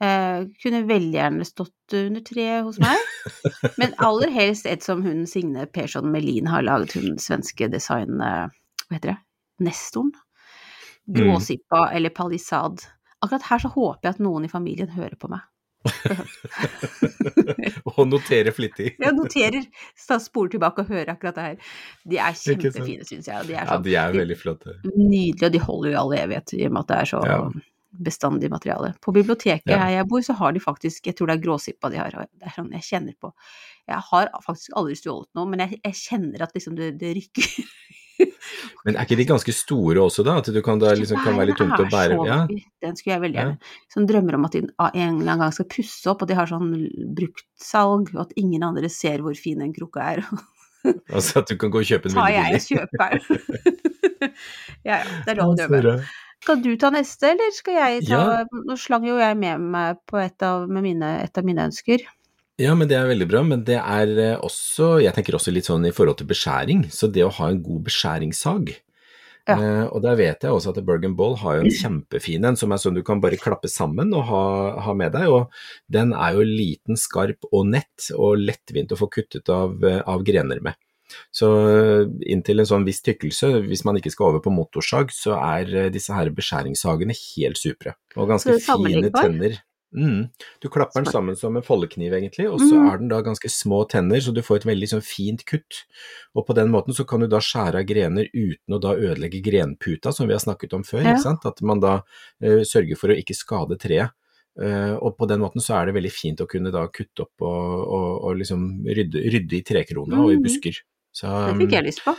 eh, 0.04 0.45
kunne 0.62 0.84
veldig 0.90 1.18
gjerne 1.18 1.48
stått 1.48 1.95
under 1.98 2.22
treet 2.28 2.68
hos 2.68 2.78
meg. 2.84 3.00
Men 3.81 3.95
aller 3.98 4.30
helst 4.36 4.69
et 4.69 4.86
som 4.86 5.01
hun 5.06 5.25
Signe 5.30 5.66
Persson 5.74 6.12
Melin 6.13 6.51
har 6.54 6.66
laget, 6.66 6.94
hun 7.00 7.18
svenske 7.22 7.69
design... 7.74 8.22
eh, 8.22 8.51
Hva 8.88 9.00
heter 9.00 9.13
det? 9.16 9.18
Nestoren? 9.66 10.13
Gråsippa 11.18 11.88
eller 11.98 12.13
palisad. 12.16 12.86
Akkurat 13.24 13.50
her 13.50 13.60
så 13.60 13.72
håper 13.74 14.07
jeg 14.07 14.16
at 14.16 14.22
noen 14.24 14.45
i 14.45 14.51
familien 14.51 14.94
hører 14.94 15.18
på 15.19 15.31
meg. 15.31 15.42
og 17.89 18.00
notere 18.09 18.53
flittig. 18.56 18.94
ja, 19.01 19.12
noterer, 19.15 19.65
så 20.00 20.18
spoler 20.24 20.53
tilbake 20.56 20.83
og 20.85 20.91
hører 20.94 21.13
akkurat 21.15 21.38
det 21.38 21.45
her. 21.47 21.75
De 22.13 22.19
er 22.21 22.38
kjempefine, 22.39 23.07
syns 23.07 23.30
jeg. 23.30 23.47
De 23.50 23.56
er 23.56 23.62
Ja, 23.63 23.68
sånn 23.75 23.85
de 23.85 23.95
er 24.00 24.15
veldig 24.15 24.38
flotte. 24.39 24.77
nydelige, 24.95 25.47
og 25.50 25.53
de 25.57 25.63
holder 25.68 25.89
jo 25.89 25.94
i 25.95 26.01
all 26.03 26.15
evighet, 26.21 26.56
i 26.59 26.65
og 26.68 26.75
med 26.75 26.83
at 26.85 26.91
det 26.94 27.00
er 27.01 27.12
så 27.13 27.21
Ja. 27.27 27.39
bestandig 28.03 28.50
materiale. 28.50 28.94
På 29.01 29.13
biblioteket 29.13 29.69
Ja. 29.69 29.77
her 29.85 29.91
jeg 30.00 30.07
bor, 30.09 30.21
så 30.21 30.33
har 30.33 30.51
de 30.51 30.59
faktisk, 30.59 31.06
jeg 31.06 31.15
tror 31.15 31.27
det 31.27 31.35
er 31.38 31.44
gråsippa 31.45 31.89
de 31.91 31.97
har, 31.97 32.09
det 32.12 32.47
er 32.47 32.56
sånn 32.56 32.71
jeg 32.71 32.81
kjenner 32.81 33.13
på. 33.21 33.31
Jeg 33.88 34.00
har 34.09 34.30
faktisk 34.45 34.69
aldri 34.75 34.95
stjålet 34.95 35.27
noe, 35.35 35.45
men 35.45 35.59
jeg, 35.59 35.80
jeg 35.83 35.94
kjenner 35.94 36.41
at 36.41 36.53
liksom 36.56 36.75
det, 36.75 36.97
det 36.97 37.15
rykker. 37.18 37.63
Men 38.86 38.98
er 38.98 39.06
ikke 39.06 39.18
de 39.19 39.25
ganske 39.30 39.54
store 39.56 40.01
også 40.04 40.25
da, 40.27 40.38
at 40.42 40.50
du 40.54 40.60
kan 40.65 40.81
da 40.81 40.92
liksom 40.98 41.21
kan 41.24 41.38
være 41.39 41.51
litt 41.51 41.60
tungt 41.62 41.80
å 41.81 41.88
bære? 41.92 42.18
Ja. 42.27 42.39
Den 42.83 42.98
skulle 43.00 43.15
jeg 43.15 43.24
veldig 43.25 43.39
Ja. 43.39 43.45
gjerne. 43.48 43.75
Sånn 43.95 44.07
drømmer 44.10 44.38
om 44.38 44.48
at 44.48 44.57
de 44.57 44.63
en 44.63 44.71
eller 44.77 44.98
annen 45.21 45.44
gang 45.45 45.54
skal 45.56 45.69
pusse 45.71 46.09
opp, 46.11 46.21
og 46.26 46.30
de 46.31 46.38
har 46.38 46.49
sånn 46.52 46.73
bruktsalg, 47.18 48.14
og 48.16 48.26
at 48.28 48.35
ingen 48.40 48.66
andre 48.68 48.90
ser 48.92 49.23
hvor 49.26 49.38
fin 49.40 49.64
den 49.64 49.73
krukka 49.76 50.04
er. 50.14 50.23
altså 51.16 51.40
at 51.42 51.47
du 51.49 51.56
kan 51.57 51.71
gå 51.71 51.80
og 51.80 51.88
kjøpe 51.88 52.11
en 52.11 52.18
tar 52.18 52.28
veldig 52.28 52.35
jeg 52.35 52.44
og 52.44 52.54
jeg 52.54 52.66
kjøper 52.68 53.14
ja, 54.90 54.97
ja, 54.99 55.04
det 55.23 55.31
er 55.33 55.40
lov 55.40 55.54
å 55.54 55.57
drømme. 55.61 55.95
Skal 56.44 56.59
du 56.59 56.73
ta 56.76 56.90
neste, 56.92 57.30
eller 57.31 57.54
skal 57.56 57.78
jeg 57.80 58.02
ta 58.09 58.18
Ja. 58.19 58.42
Nå 58.68 58.76
slang 58.80 59.06
jo 59.07 59.16
jeg 59.16 59.38
med 59.40 59.64
meg 59.73 60.02
på 60.11 60.19
et 60.19 60.44
av, 60.44 60.68
med 60.68 60.83
mine, 60.83 61.14
et 61.23 61.40
av 61.40 61.47
mine 61.47 61.69
ønsker. 61.69 62.04
Ja, 62.62 62.76
men 62.78 62.86
det 62.90 62.98
er 63.00 63.07
veldig 63.10 63.26
bra, 63.31 63.42
men 63.42 63.64
det 63.66 63.80
er 63.81 64.10
eh, 64.22 64.36
også, 64.45 65.00
jeg 65.02 65.16
tenker 65.16 65.33
også 65.40 65.54
litt 65.56 65.66
sånn 65.66 65.88
i 65.90 65.94
forhold 65.95 66.19
til 66.19 66.28
beskjæring, 66.30 66.83
så 66.94 67.10
det 67.10 67.24
å 67.26 67.31
ha 67.40 67.48
en 67.50 67.62
god 67.66 67.88
beskjæringssag, 67.88 68.76
Ja. 69.50 69.56
eh, 69.57 69.86
og 69.90 70.04
der 70.06 70.16
vet 70.16 70.45
jeg 70.45 70.54
også 70.54 70.69
at 70.72 70.86
Bergen 70.86 71.16
Ball 71.18 71.33
har 71.42 71.57
jo 71.57 71.64
en 71.66 71.74
kjempefin 71.74 72.45
en, 72.45 72.56
som 72.56 72.72
er 72.72 72.78
sånn 72.78 72.94
du 72.95 73.02
kan 73.04 73.19
bare 73.19 73.42
klappe 73.42 73.68
sammen 73.68 74.14
og 74.14 74.24
ha, 74.30 74.44
ha 74.86 74.94
med 74.94 75.12
deg, 75.18 75.28
og 75.33 75.50
den 75.92 76.14
er 76.14 76.38
jo 76.38 76.45
liten, 76.45 76.95
skarp 76.95 77.44
og 77.52 77.66
nett, 77.74 78.12
og 78.14 78.38
lettvint 78.38 78.94
å 78.94 79.02
få 79.02 79.10
kuttet 79.10 79.50
av, 79.50 79.74
eh, 79.83 80.00
av 80.06 80.22
grener 80.24 80.62
med. 80.62 80.78
Så 81.33 81.50
eh, 81.74 82.06
inntil 82.31 82.62
en 82.62 82.69
sånn 82.69 82.86
viss 82.86 83.02
tykkelse, 83.02 83.66
hvis 83.66 83.83
man 83.83 83.98
ikke 83.98 84.14
skal 84.14 84.30
over 84.30 84.45
på 84.45 84.54
motorsag, 84.54 85.10
så 85.12 85.36
er 85.42 85.90
disse 85.90 86.14
her 86.14 86.30
beskjæringssagene 86.30 87.18
helt 87.18 87.57
supre, 87.57 87.98
og 88.16 88.30
ganske 88.30 88.62
fine 88.62 89.10
tenner. 89.10 89.57
Mm. 89.95 90.30
Du 90.59 90.69
klapper 90.69 91.04
den 91.04 91.12
sammen 91.14 91.35
som 91.38 91.56
en 91.56 91.62
foldekniv 91.66 92.12
egentlig, 92.18 92.47
og 92.52 92.59
så 92.59 92.73
Mm. 92.73 92.88
er 92.94 92.97
den 92.97 93.07
da 93.09 93.21
ganske 93.21 93.50
små 93.50 93.88
tenner, 93.88 94.18
så 94.19 94.33
du 94.33 94.42
får 94.42 94.57
et 94.57 94.64
veldig 94.66 94.90
sånn 94.90 95.04
fint 95.04 95.45
kutt. 95.45 95.83
Og 96.35 96.47
på 96.47 96.56
den 96.56 96.69
måten 96.69 96.94
så 96.97 97.06
kan 97.07 97.19
du 97.19 97.28
da 97.28 97.38
skjære 97.38 97.76
av 97.80 97.85
grener 97.85 98.28
uten 98.33 98.73
å 98.73 98.81
da 98.81 98.95
ødelegge 98.95 99.44
grenputa, 99.44 100.12
som 100.14 100.28
vi 100.28 100.33
har 100.33 100.40
snakket 100.40 100.73
om 100.73 100.83
før, 100.83 101.04
Ja. 101.04 101.14
ikke 101.14 101.21
sant? 101.23 101.45
At 101.45 101.62
man 101.62 101.80
da 101.80 102.02
uh, 102.42 102.62
sørger 102.66 102.97
for 102.97 103.09
å 103.09 103.18
ikke 103.18 103.35
skade 103.38 103.78
treet. 103.78 104.09
Uh, 104.59 104.97
og 105.02 105.18
på 105.18 105.28
den 105.28 105.40
måten 105.40 105.62
så 105.62 105.81
er 105.81 105.85
det 105.88 105.95
veldig 105.95 106.12
fint 106.12 106.38
å 106.42 106.47
kunne 106.47 106.71
da 106.71 106.88
kutte 106.88 107.21
opp 107.21 107.42
og, 107.42 107.88
og, 107.88 108.23
og 108.23 108.38
liksom 108.38 108.85
rydde, 108.85 109.23
rydde 109.31 109.54
i 109.57 109.62
trekrona 109.64 110.19
og 110.23 110.31
i 110.31 110.35
Mhm. 110.38 110.44
busker. 110.44 110.78
Så 111.14 111.26
Det 111.57 111.68
fikk 111.68 111.71
jeg 111.71 111.85
lyst 111.85 112.04
på. 112.06 112.16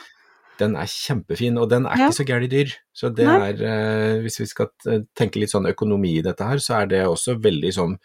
Den 0.58 0.76
er 0.76 0.86
kjempefin, 0.86 1.58
og 1.58 1.68
den 1.70 1.86
er 1.86 1.96
Ja. 1.98 2.08
ikke 2.08 2.14
så 2.20 2.26
gæren 2.26 2.48
dyr. 2.50 2.72
Så 2.94 3.08
det 3.14 3.26
Nei. 3.26 3.48
er, 3.50 3.54
eh, 3.64 4.20
hvis 4.22 4.38
vi 4.40 4.46
skal 4.46 4.68
tenke 5.16 5.36
litt 5.40 5.50
sånn 5.50 5.66
økonomi 5.66 6.18
i 6.18 6.22
dette 6.22 6.44
her, 6.44 6.56
så 6.58 6.82
er 6.82 6.86
det 6.86 7.04
også 7.06 7.40
veldig 7.42 7.72
sånn, 7.74 7.96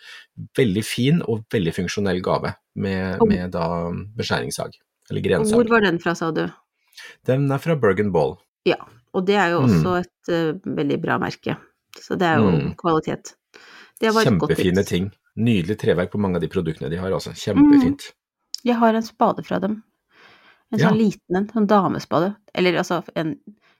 veldig 0.57 0.83
fin 0.85 1.21
og 1.27 1.45
veldig 1.49 1.73
funksjonell 1.73 2.21
gave 2.21 2.55
med, 2.75 3.19
med 3.27 3.51
da 3.51 3.91
beskjæringssag. 4.17 4.71
eller 5.11 5.21
grensag. 5.21 5.55
hvor 5.57 5.69
var 5.69 5.81
den 5.81 5.97
fra, 5.99 6.13
sa 6.13 6.31
du? 6.31 6.51
Den 7.25 7.51
er 7.51 7.57
fra 7.57 7.75
Bergen 7.75 8.11
Ball. 8.11 8.37
Ja, 8.65 8.75
og 9.13 9.25
det 9.25 9.35
er 9.35 9.49
jo 9.51 9.61
Mm. 9.61 9.83
også 9.83 9.99
et 9.99 10.29
uh, 10.29 10.59
veldig 10.75 11.01
bra 11.01 11.17
merke. 11.17 11.57
Så 11.97 12.15
det 12.17 12.27
er 12.27 12.37
jo 12.37 12.51
Mm. 12.51 12.75
kvalitet. 12.75 13.33
Det 13.99 14.13
var 14.13 14.21
et 14.21 14.37
godt 14.39 14.51
Kjempefine 14.51 14.75
tips. 14.83 14.87
ting. 14.89 15.11
Nydelig 15.37 15.77
treverk 15.79 16.11
på 16.11 16.19
mange 16.19 16.35
av 16.35 16.41
de 16.41 16.47
produktene 16.47 16.89
de 16.89 16.97
har, 16.97 17.09
altså. 17.11 17.31
Kjempefint. 17.33 18.11
Jeg 18.63 18.75
har 18.75 18.93
en 18.93 19.01
spade 19.01 19.43
fra 19.45 19.57
dem. 19.59 19.83
En 20.71 20.79
Ja. 20.79 20.89
sånn 20.89 20.99
liten 20.99 21.35
en, 21.39 21.47
sånn 21.49 21.67
damespade. 21.67 22.35
Eller 22.53 22.77
altså 22.77 23.03
en 23.15 23.35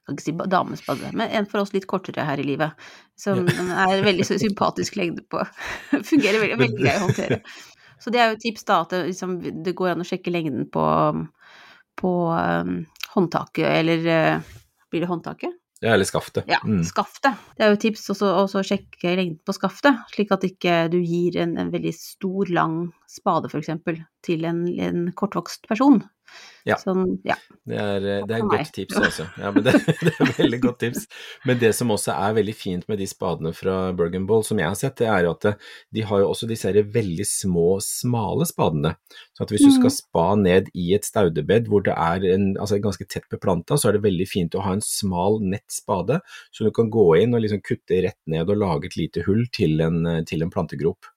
jeg 0.10 0.18
kan 0.18 0.18
ikke 0.18 0.26
si 0.26 0.50
damespade, 0.50 1.10
men 1.14 1.30
en 1.38 1.46
for 1.46 1.62
oss 1.62 1.70
litt 1.76 1.86
kortere 1.86 2.24
her 2.26 2.40
i 2.42 2.44
livet. 2.48 2.72
Som 3.16 3.44
er 3.46 4.00
veldig 4.02 4.26
sympatisk 4.26 4.96
lengde 4.98 5.22
på. 5.30 5.44
Fungerer 6.10 6.40
veldig, 6.42 6.58
veldig 6.58 6.80
grei 6.80 6.96
å 6.98 7.04
håndtere. 7.04 7.42
Så 8.02 8.10
det 8.10 8.22
er 8.24 8.32
jo 8.32 8.40
tips 8.42 8.64
da, 8.66 8.80
at 8.82 8.90
det, 8.96 9.04
liksom, 9.12 9.36
det 9.64 9.76
går 9.78 9.92
an 9.92 10.02
å 10.02 10.08
sjekke 10.08 10.32
lengden 10.34 10.66
på, 10.72 10.84
på 12.00 12.12
um, 12.32 12.86
håndtaket, 13.14 13.68
eller 13.68 14.06
uh, 14.08 14.54
blir 14.90 15.04
det 15.04 15.10
håndtaket? 15.12 15.58
Ja, 15.84 15.94
eller 15.94 16.08
skaftet. 16.10 16.44
Ja, 16.50 16.58
Mm. 16.66 16.82
skaftet. 16.84 17.38
Det 17.56 17.64
er 17.64 17.70
jo 17.70 17.78
et 17.78 17.84
tips 17.86 18.10
også 18.12 18.32
å 18.60 18.64
sjekke 18.66 19.14
lengden 19.16 19.40
på 19.48 19.54
skaftet, 19.56 19.96
slik 20.12 20.32
at 20.36 20.44
ikke 20.44 20.90
du 20.92 20.98
gir 21.00 21.38
en, 21.40 21.54
en 21.60 21.70
veldig 21.72 21.94
stor, 21.96 22.50
lang 22.52 22.80
spade 23.08 23.48
f.eks. 23.52 23.70
til 24.26 24.44
en, 24.50 24.66
en 24.80 25.06
kortvokst 25.16 25.70
person. 25.70 26.02
Ja. 26.68 26.76
Sånn, 26.78 27.06
ja. 27.26 27.38
Det 27.66 27.78
er, 27.80 28.04
eh, 28.04 28.24
det 28.28 28.36
er 28.36 28.42
et 28.44 28.50
godt 28.52 28.72
tips, 28.76 28.98
altså. 29.00 29.24
Ja, 29.40 29.50
men 29.56 29.64
det, 29.64 29.72
det 30.06 30.12
er 30.20 30.32
veldig 30.38 30.60
godt 30.62 30.80
tips. 30.84 31.06
Men 31.48 31.58
det 31.62 31.70
som 31.78 31.90
også 31.96 32.12
er 32.14 32.36
veldig 32.36 32.56
fint 32.58 32.84
med 32.92 33.00
de 33.00 33.08
spadene 33.10 33.54
fra 33.56 33.78
Bergen 33.98 34.26
Ball, 34.30 34.44
som 34.46 34.60
jeg 34.60 34.68
har 34.68 34.76
sett, 34.78 34.98
det 35.00 35.08
er 35.10 35.24
jo 35.26 35.32
at 35.38 35.48
de 35.96 36.04
har 36.06 36.20
jo 36.22 36.28
også 36.34 36.50
disse 36.52 36.74
veldig 37.00 37.26
små, 37.26 37.80
smale 37.82 38.46
spadene. 38.50 38.92
Så 39.38 39.48
at 39.48 39.54
hvis 39.56 39.64
du 39.66 39.72
skal 39.72 39.90
Mhm. 39.90 39.96
spa 39.98 40.26
ned 40.36 40.70
i 40.76 40.94
et 41.00 41.08
staudebed 41.08 41.68
hvor 41.72 41.82
det 41.88 41.96
er 41.96 42.28
en, 42.36 42.52
altså 42.60 42.82
ganske 42.84 43.08
tett 43.08 43.30
beplanta, 43.32 43.78
så 43.80 43.90
er 43.90 43.94
det 43.98 44.04
veldig 44.04 44.28
fint 44.28 44.54
å 44.60 44.62
ha 44.68 44.74
en 44.76 44.82
smal, 44.86 45.40
nett 45.42 45.66
spade, 45.72 46.20
så 46.52 46.68
du 46.68 46.72
kan 46.76 46.92
gå 46.92 47.08
inn 47.24 47.34
og 47.34 47.42
liksom 47.42 47.64
kutte 47.64 48.04
rett 48.04 48.20
ned 48.28 48.50
og 48.50 48.58
lage 48.60 48.92
et 48.92 49.00
lite 49.00 49.24
hull 49.26 49.48
til 49.56 49.80
en, 49.82 50.06
eh, 50.06 50.22
til 50.24 50.44
en 50.44 50.52
plantegrop. 50.52 51.08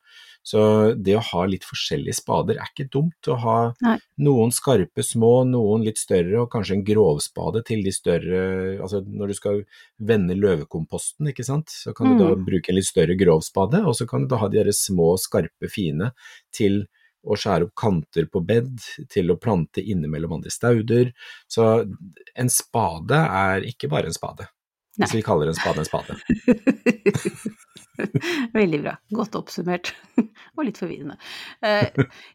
Så 0.43 0.61
det 0.99 1.15
å 1.15 1.23
ha 1.23 1.45
litt 1.47 1.63
forskjellige 1.63 2.17
spader 2.19 2.57
er 2.59 2.67
ikke 2.73 2.89
dumt. 2.91 3.29
Å 3.31 3.37
ha 3.39 3.57
Nei. 3.85 3.97
noen 4.19 4.51
skarpe 4.51 5.05
små, 5.07 5.45
noen 5.47 5.85
litt 5.87 5.99
større, 6.03 6.41
og 6.43 6.51
kanskje 6.51 6.75
en 6.81 6.85
grovspade 6.87 7.63
til 7.69 7.85
de 7.87 7.93
større 7.95 8.41
Altså 8.83 9.05
når 9.07 9.29
du 9.31 9.35
skal 9.39 9.61
vende 10.03 10.35
løvekomposten, 10.35 11.29
ikke 11.31 11.45
sant, 11.47 11.71
så 11.71 11.95
kan 11.95 12.11
du 12.11 12.19
da 12.25 12.33
Mm. 12.35 12.45
bruke 12.45 12.71
en 12.71 12.75
litt 12.81 12.89
større 12.91 13.15
grovspade, 13.17 13.85
og 13.87 13.95
så 13.95 14.07
kan 14.09 14.23
du 14.23 14.29
da 14.29 14.37
ha 14.43 14.49
de 14.49 14.59
derre 14.59 14.73
små, 14.75 15.15
skarpe, 15.19 15.71
fine 15.71 16.11
til 16.53 16.87
å 17.25 17.37
skjære 17.39 17.69
opp 17.69 17.75
kanter 17.79 18.27
på 18.27 18.41
bed, 18.45 18.81
til 19.09 19.31
å 19.31 19.39
plante 19.39 19.79
innimellom 19.79 20.33
andre 20.41 20.51
stauder. 20.51 21.13
Så 21.47 21.87
en 22.35 22.49
spade 22.51 23.15
er 23.15 23.63
ikke 23.63 23.89
bare 23.89 24.07
en 24.11 24.13
spade. 24.17 24.49
Nei. 24.99 25.07
Hvis 25.07 25.15
vi 25.15 25.23
kaller 25.23 25.47
en 25.47 25.55
spade 25.55 25.79
en 25.79 25.87
spade. 25.87 26.19
Veldig 28.57 28.81
bra. 28.83 28.95
Godt 29.13 29.37
oppsummert. 29.39 29.93
Og 30.57 30.65
litt 30.67 30.79
forvirrende. 30.81 31.19
Eh, 31.63 31.89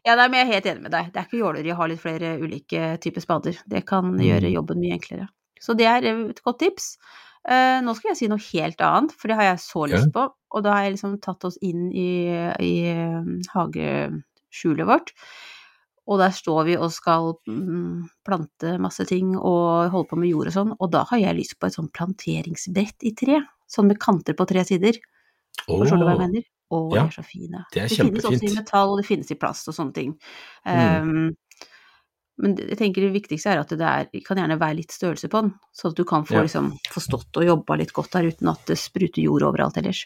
ja, 0.06 0.14
nei, 0.14 0.26
men 0.28 0.38
jeg 0.40 0.46
er 0.46 0.52
helt 0.54 0.68
enig 0.72 0.84
med 0.86 0.94
deg. 0.94 1.10
Det 1.14 1.20
er 1.22 1.28
ikke 1.28 1.40
jåleri 1.42 1.72
å 1.74 1.78
ha 1.80 1.88
litt 1.90 2.02
flere 2.02 2.34
ulike 2.42 2.96
typer 3.02 3.24
spader. 3.24 3.58
Det 3.66 3.84
kan 3.88 4.14
gjøre 4.18 4.48
Mm. 4.48 4.54
jobben 4.54 4.80
mye 4.82 4.98
enklere. 4.98 5.28
Så 5.60 5.74
det 5.76 5.86
er 5.90 6.04
et 6.06 6.42
godt 6.44 6.60
tips. 6.62 6.92
Eh, 7.48 7.80
nå 7.82 7.94
skal 7.96 8.12
jeg 8.12 8.18
si 8.20 8.28
noe 8.30 8.42
helt 8.52 8.80
annet, 8.84 9.12
for 9.16 9.28
det 9.28 9.36
har 9.38 9.48
jeg 9.52 9.62
så 9.64 9.86
lyst 9.90 10.12
på. 10.14 10.26
Og 10.54 10.62
da 10.64 10.72
har 10.76 10.84
jeg 10.86 10.94
liksom 10.96 11.18
tatt 11.20 11.44
oss 11.44 11.58
inn 11.64 11.88
i, 11.92 12.28
i 12.62 12.72
eh, 12.88 13.30
hageskjulet 13.54 14.86
vårt. 14.88 15.12
Og 16.08 16.16
der 16.22 16.32
står 16.32 16.62
vi 16.64 16.76
og 16.80 16.88
skal 16.94 17.34
mm, 17.50 18.06
plante 18.24 18.78
masse 18.80 19.04
ting 19.10 19.34
og 19.36 19.90
holde 19.92 20.08
på 20.08 20.16
med 20.16 20.30
jord 20.30 20.48
og 20.48 20.54
sånn, 20.54 20.70
og 20.80 20.88
da 20.94 21.02
har 21.10 21.20
jeg 21.20 21.36
lyst 21.36 21.58
på 21.60 21.68
et 21.68 21.76
sånn 21.76 21.90
planteringsbrett 21.92 23.04
i 23.04 23.12
tre. 23.18 23.42
Sånn 23.68 23.90
med 23.90 24.00
kanter 24.00 24.32
på 24.38 24.46
tre 24.48 24.62
sider. 24.64 24.96
Forstår 25.66 25.98
du 25.98 26.04
hva 26.06 26.14
jeg 26.16 26.22
mener? 26.26 26.46
Å, 26.68 26.78
Ja, 26.94 27.02
de 27.02 27.08
er 27.08 27.14
så 27.16 27.24
fine. 27.24 27.64
det 27.72 27.82
er 27.82 27.88
finnes 27.88 28.24
også 28.28 28.44
i 28.44 28.54
metall, 28.54 28.90
og 28.92 28.98
det 29.00 29.06
finnes 29.08 29.30
i 29.32 29.36
plast 29.40 29.68
og 29.68 29.74
sånne 29.74 29.94
ting. 29.96 30.10
Mm. 30.68 31.08
Um, 31.08 31.36
men 32.38 32.54
jeg 32.60 32.76
tenker 32.78 33.02
det 33.02 33.14
viktigste 33.16 33.50
er 33.50 33.58
at 33.62 33.72
det 33.72 33.80
er, 33.82 34.10
kan 34.26 34.36
gjerne 34.38 34.58
være 34.60 34.76
litt 34.78 34.92
størrelse 34.94 35.30
på 35.32 35.40
den, 35.42 35.54
sånn 35.74 35.90
at 35.90 35.96
du 35.96 36.04
kan 36.04 36.24
få, 36.28 36.36
Ja. 36.36 36.42
liksom, 36.46 36.68
få 36.92 37.00
stått 37.02 37.40
og 37.40 37.44
jobba 37.48 37.78
litt 37.80 37.92
godt 37.96 38.12
der 38.12 38.28
uten 38.30 38.48
at 38.52 38.62
det 38.66 38.76
spruter 38.78 39.22
jord 39.24 39.42
overalt 39.42 39.76
ellers. 39.80 40.04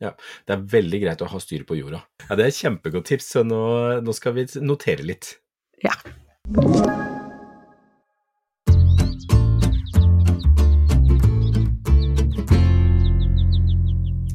Det 0.00 0.52
er 0.52 0.62
veldig 0.62 1.00
greit 1.02 1.22
å 1.24 1.28
ha 1.28 1.38
styr 1.40 1.64
på 1.64 1.76
jorda. 1.76 2.02
Ja, 2.28 2.36
Det 2.36 2.44
er 2.44 2.48
et 2.48 2.60
kjempegodt 2.62 3.06
tips, 3.06 3.32
så 3.32 3.44
nå, 3.44 4.00
nå 4.04 4.14
skal 4.14 4.32
vi 4.36 4.46
notere 4.60 5.02
litt. 5.02 5.38
Ja. 5.82 5.92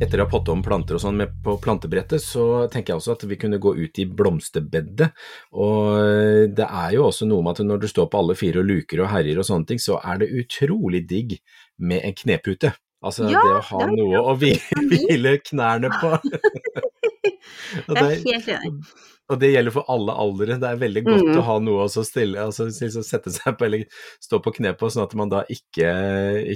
Etter 0.02 0.18
å 0.18 0.26
ha 0.26 0.32
potta 0.32 0.54
om 0.54 0.64
planter 0.66 0.98
og 0.98 1.04
sånn 1.04 1.22
på 1.46 1.56
plantebrettet, 1.62 2.24
så 2.24 2.66
tenker 2.74 2.94
jeg 2.94 3.02
også 3.02 3.14
at 3.14 3.26
vi 3.30 3.38
kunne 3.38 3.60
gå 3.62 3.76
ut 3.78 4.00
i 4.02 4.08
blomsterbedet. 4.10 5.12
Og 5.54 6.54
det 6.58 6.66
er 6.66 6.96
jo 6.96 7.06
også 7.06 7.28
noe 7.30 7.46
med 7.46 7.54
at 7.54 7.68
når 7.68 7.84
du 7.84 7.90
står 7.92 8.10
på 8.10 8.22
alle 8.24 8.38
fire 8.40 8.64
og 8.64 8.72
luker 8.72 9.04
og 9.04 9.12
herjer 9.14 9.42
og 9.42 9.46
sånne 9.46 9.70
ting, 9.70 9.82
så 9.82 10.00
er 10.02 10.24
det 10.24 10.32
utrolig 10.42 11.04
digg 11.10 11.38
med 11.86 12.02
en 12.08 12.18
knepute. 12.18 12.74
Altså 13.02 13.30
Ja, 13.30 13.42
det 13.46 13.54
å 13.60 13.62
ha 13.70 13.86
det 13.90 13.98
noe 13.98 14.26
å 14.30 14.36
hvile 14.38 15.38
knærne 15.46 15.94
på. 16.02 16.18
det 17.88 18.02
er 18.02 18.18
helt 18.26 18.52
enig. 18.58 18.74
Og 19.32 19.40
det 19.40 19.54
gjelder 19.54 19.74
for 19.76 19.88
alle 19.94 20.14
aldre. 20.20 20.58
Det 20.60 20.68
er 20.70 20.80
veldig 20.82 21.04
godt 21.08 21.24
Mm. 21.32 21.38
å 21.40 21.46
ha 21.48 21.58
noe 21.64 21.86
å 21.88 22.04
stille, 22.06 22.36
altså 22.44 22.68
liksom 22.68 23.04
sette 23.08 23.32
seg 23.32 23.58
på 23.58 23.66
eller 23.70 23.86
stå 24.22 24.42
på 24.44 24.54
kne 24.60 24.74
på, 24.78 24.90
sånn 24.92 25.04
at 25.08 25.16
man 25.16 25.30
da 25.32 25.44
ikke, 25.50 25.92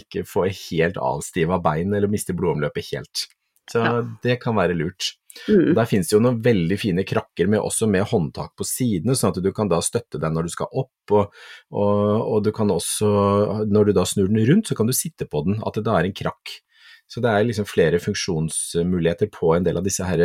ikke 0.01 0.25
får 0.27 0.51
helt 0.69 0.97
avstiva 1.01 1.61
bein 1.63 1.93
eller 1.95 2.11
mister 2.11 2.35
blodomløpet 2.37 2.91
helt. 2.93 3.27
Så 3.71 3.81
Ja. 3.81 4.01
det 4.21 4.39
kan 4.43 4.53
være 4.55 4.75
lurt. 4.77 5.13
Mm. 5.49 5.73
Der 5.75 5.85
finnes 5.89 6.07
det 6.07 6.15
jo 6.15 6.21
noen 6.21 6.37
veldig 6.41 6.77
fine 6.79 7.03
krakker 7.03 7.47
med, 7.49 7.59
også 7.59 7.89
med 7.89 8.05
håndtak 8.07 8.53
på 8.55 8.63
sidene, 8.63 9.15
sånn 9.17 9.33
at 9.35 9.41
du 9.43 9.51
kan 9.51 9.67
da 9.67 9.79
støtte 9.81 10.19
deg 10.21 10.31
når 10.31 10.43
du 10.43 10.49
skal 10.53 10.67
opp, 10.71 11.11
og, 11.11 11.33
og, 11.71 12.21
og 12.35 12.43
du 12.45 12.51
kan 12.55 12.69
også, 12.71 13.65
når 13.67 13.85
du 13.89 13.93
da 13.97 14.05
snur 14.07 14.27
den 14.29 14.45
rundt, 14.47 14.67
så 14.69 14.75
kan 14.77 14.87
du 14.87 14.93
sitte 14.93 15.27
på 15.27 15.43
den, 15.45 15.57
at 15.65 15.73
det 15.75 15.83
da 15.83 15.97
er 15.99 16.05
en 16.05 16.13
krakk. 16.15 16.61
Så 17.07 17.21
det 17.21 17.29
er 17.29 17.45
liksom 17.45 17.67
flere 17.69 17.99
funksjonsmuligheter 18.01 19.29
på 19.33 19.51
en 19.55 19.65
del 19.65 19.77
av 19.77 19.85
disse 19.85 20.05
her, 20.07 20.23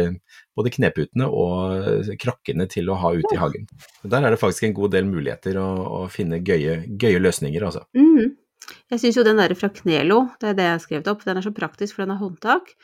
både 0.56 0.72
kneputene 0.72 1.26
og 1.28 2.14
krakkene 2.22 2.64
til 2.72 2.88
å 2.88 2.96
ha 3.02 3.12
ute 3.16 3.34
i 3.36 3.40
hagen. 3.40 3.66
Der 4.02 4.24
er 4.24 4.32
det 4.32 4.40
faktisk 4.40 4.68
en 4.68 4.76
god 4.78 4.94
del 4.96 5.08
muligheter 5.10 5.60
å, 5.60 5.68
å 6.00 6.00
finne 6.12 6.40
gøye, 6.40 6.80
gøye 7.00 7.20
løsninger, 7.20 7.66
altså. 7.68 7.84
Mm. 7.96 8.38
Jeg 8.90 9.02
syns 9.02 9.18
jo 9.18 9.26
den 9.26 9.38
der 9.38 9.52
fra 9.58 9.70
Knelo, 9.74 10.24
det 10.40 10.50
er 10.50 10.58
det 10.58 10.66
jeg 10.66 10.74
har 10.74 10.82
skrevet 10.82 11.08
opp, 11.12 11.22
den 11.26 11.38
er 11.38 11.46
så 11.46 11.52
praktisk, 11.54 11.94
for 11.94 12.04
den 12.04 12.14
har 12.14 12.22
håndtak. 12.22 12.74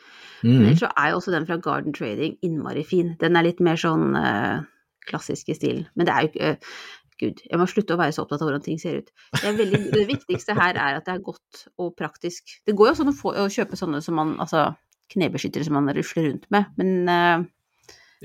Mm. 0.43 0.61
Men 0.63 0.79
så 0.79 0.89
er 0.93 1.11
jo 1.11 1.19
også 1.19 1.33
den 1.33 1.47
fra 1.49 1.57
Garden 1.63 1.95
Trading 1.95 2.37
innmari 2.45 2.83
fin. 2.87 3.15
Den 3.21 3.37
er 3.39 3.47
litt 3.47 3.61
mer 3.63 3.79
sånn 3.81 4.15
eh, 4.19 4.65
klassisk 5.07 5.51
i 5.51 5.57
stilen. 5.57 5.87
Men 5.95 6.07
det 6.07 6.13
er 6.13 6.23
jo 6.23 6.31
ikke 6.31 6.51
eh, 6.51 6.73
Gud, 7.17 7.41
jeg 7.49 7.57
må 7.59 7.65
slutte 7.69 7.95
å 7.95 7.99
være 7.99 8.13
så 8.13 8.23
opptatt 8.25 8.43
av 8.43 8.47
hvordan 8.49 8.63
ting 8.65 8.77
ser 8.81 8.99
ut. 9.01 9.11
Det, 9.41 9.53
veldig, 9.57 9.79
det 9.95 10.03
viktigste 10.09 10.53
her 10.57 10.77
er 10.77 10.99
at 10.99 11.05
det 11.07 11.15
er 11.15 11.23
godt 11.25 11.63
og 11.81 11.95
praktisk. 11.97 12.57
Det 12.67 12.75
går 12.77 12.91
jo 12.91 12.95
også 12.95 13.07
å, 13.09 13.15
få, 13.21 13.35
å 13.41 13.47
kjøpe 13.49 13.79
sånne 13.79 14.01
som 14.05 14.17
man 14.19 14.35
Altså 14.43 14.67
knebeskyttere 15.13 15.63
som 15.63 15.77
man 15.79 15.87
rusler 15.95 16.25
rundt 16.27 16.49
med, 16.51 16.65
men, 16.75 16.89
uh, 17.07 17.45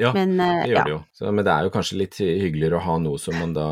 Ja, 0.00 0.08
men 0.16 0.32
uh, 0.40 0.62
det 0.64 0.70
gjør 0.72 0.76
ja. 0.78 0.84
det 0.88 0.92
jo. 0.94 1.00
Så, 1.14 1.30
men 1.30 1.44
det 1.46 1.52
er 1.52 1.66
jo 1.68 1.72
kanskje 1.76 1.98
litt 2.00 2.16
hyggeligere 2.18 2.78
å 2.80 2.84
ha 2.86 2.96
noe 3.04 3.20
som 3.22 3.36
man 3.38 3.52
da 3.54 3.66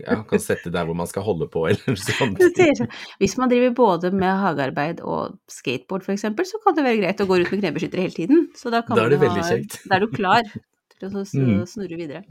ja, 0.00 0.16
kan 0.30 0.40
sette 0.42 0.70
der 0.72 0.86
hvor 0.88 0.96
man 0.96 1.10
skal 1.10 1.26
holde 1.26 1.48
på, 1.52 1.64
eller 1.70 1.98
sånn. 2.00 2.36
Sånn- 2.40 2.88
Hvis 3.20 3.34
man 3.40 3.50
driver 3.52 3.74
både 3.76 4.12
med 4.14 4.32
hagearbeid 4.42 5.02
og 5.04 5.36
skateboard 5.50 6.06
f.eks., 6.06 6.24
så 6.50 6.62
kan 6.64 6.78
det 6.78 6.86
være 6.86 7.02
greit 7.02 7.20
å 7.20 7.28
gå 7.28 7.40
rundt 7.42 7.52
med 7.52 7.62
knebeskyttere 7.66 8.06
hele 8.06 8.16
tiden. 8.16 8.46
Så 8.56 8.72
da, 8.74 8.80
kan 8.86 8.96
Da 8.98 9.06
er 9.06 9.12
det 9.14 9.20
man 9.20 9.28
veldig 9.28 9.44
kjekt. 9.50 9.78
Da 9.90 9.98
er 9.98 10.06
du 10.06 10.14
klar 10.14 10.46
til 10.46 11.10
å 11.10 11.26
Mm. 11.36 11.66
snurre 11.68 11.98
videre. 12.00 12.22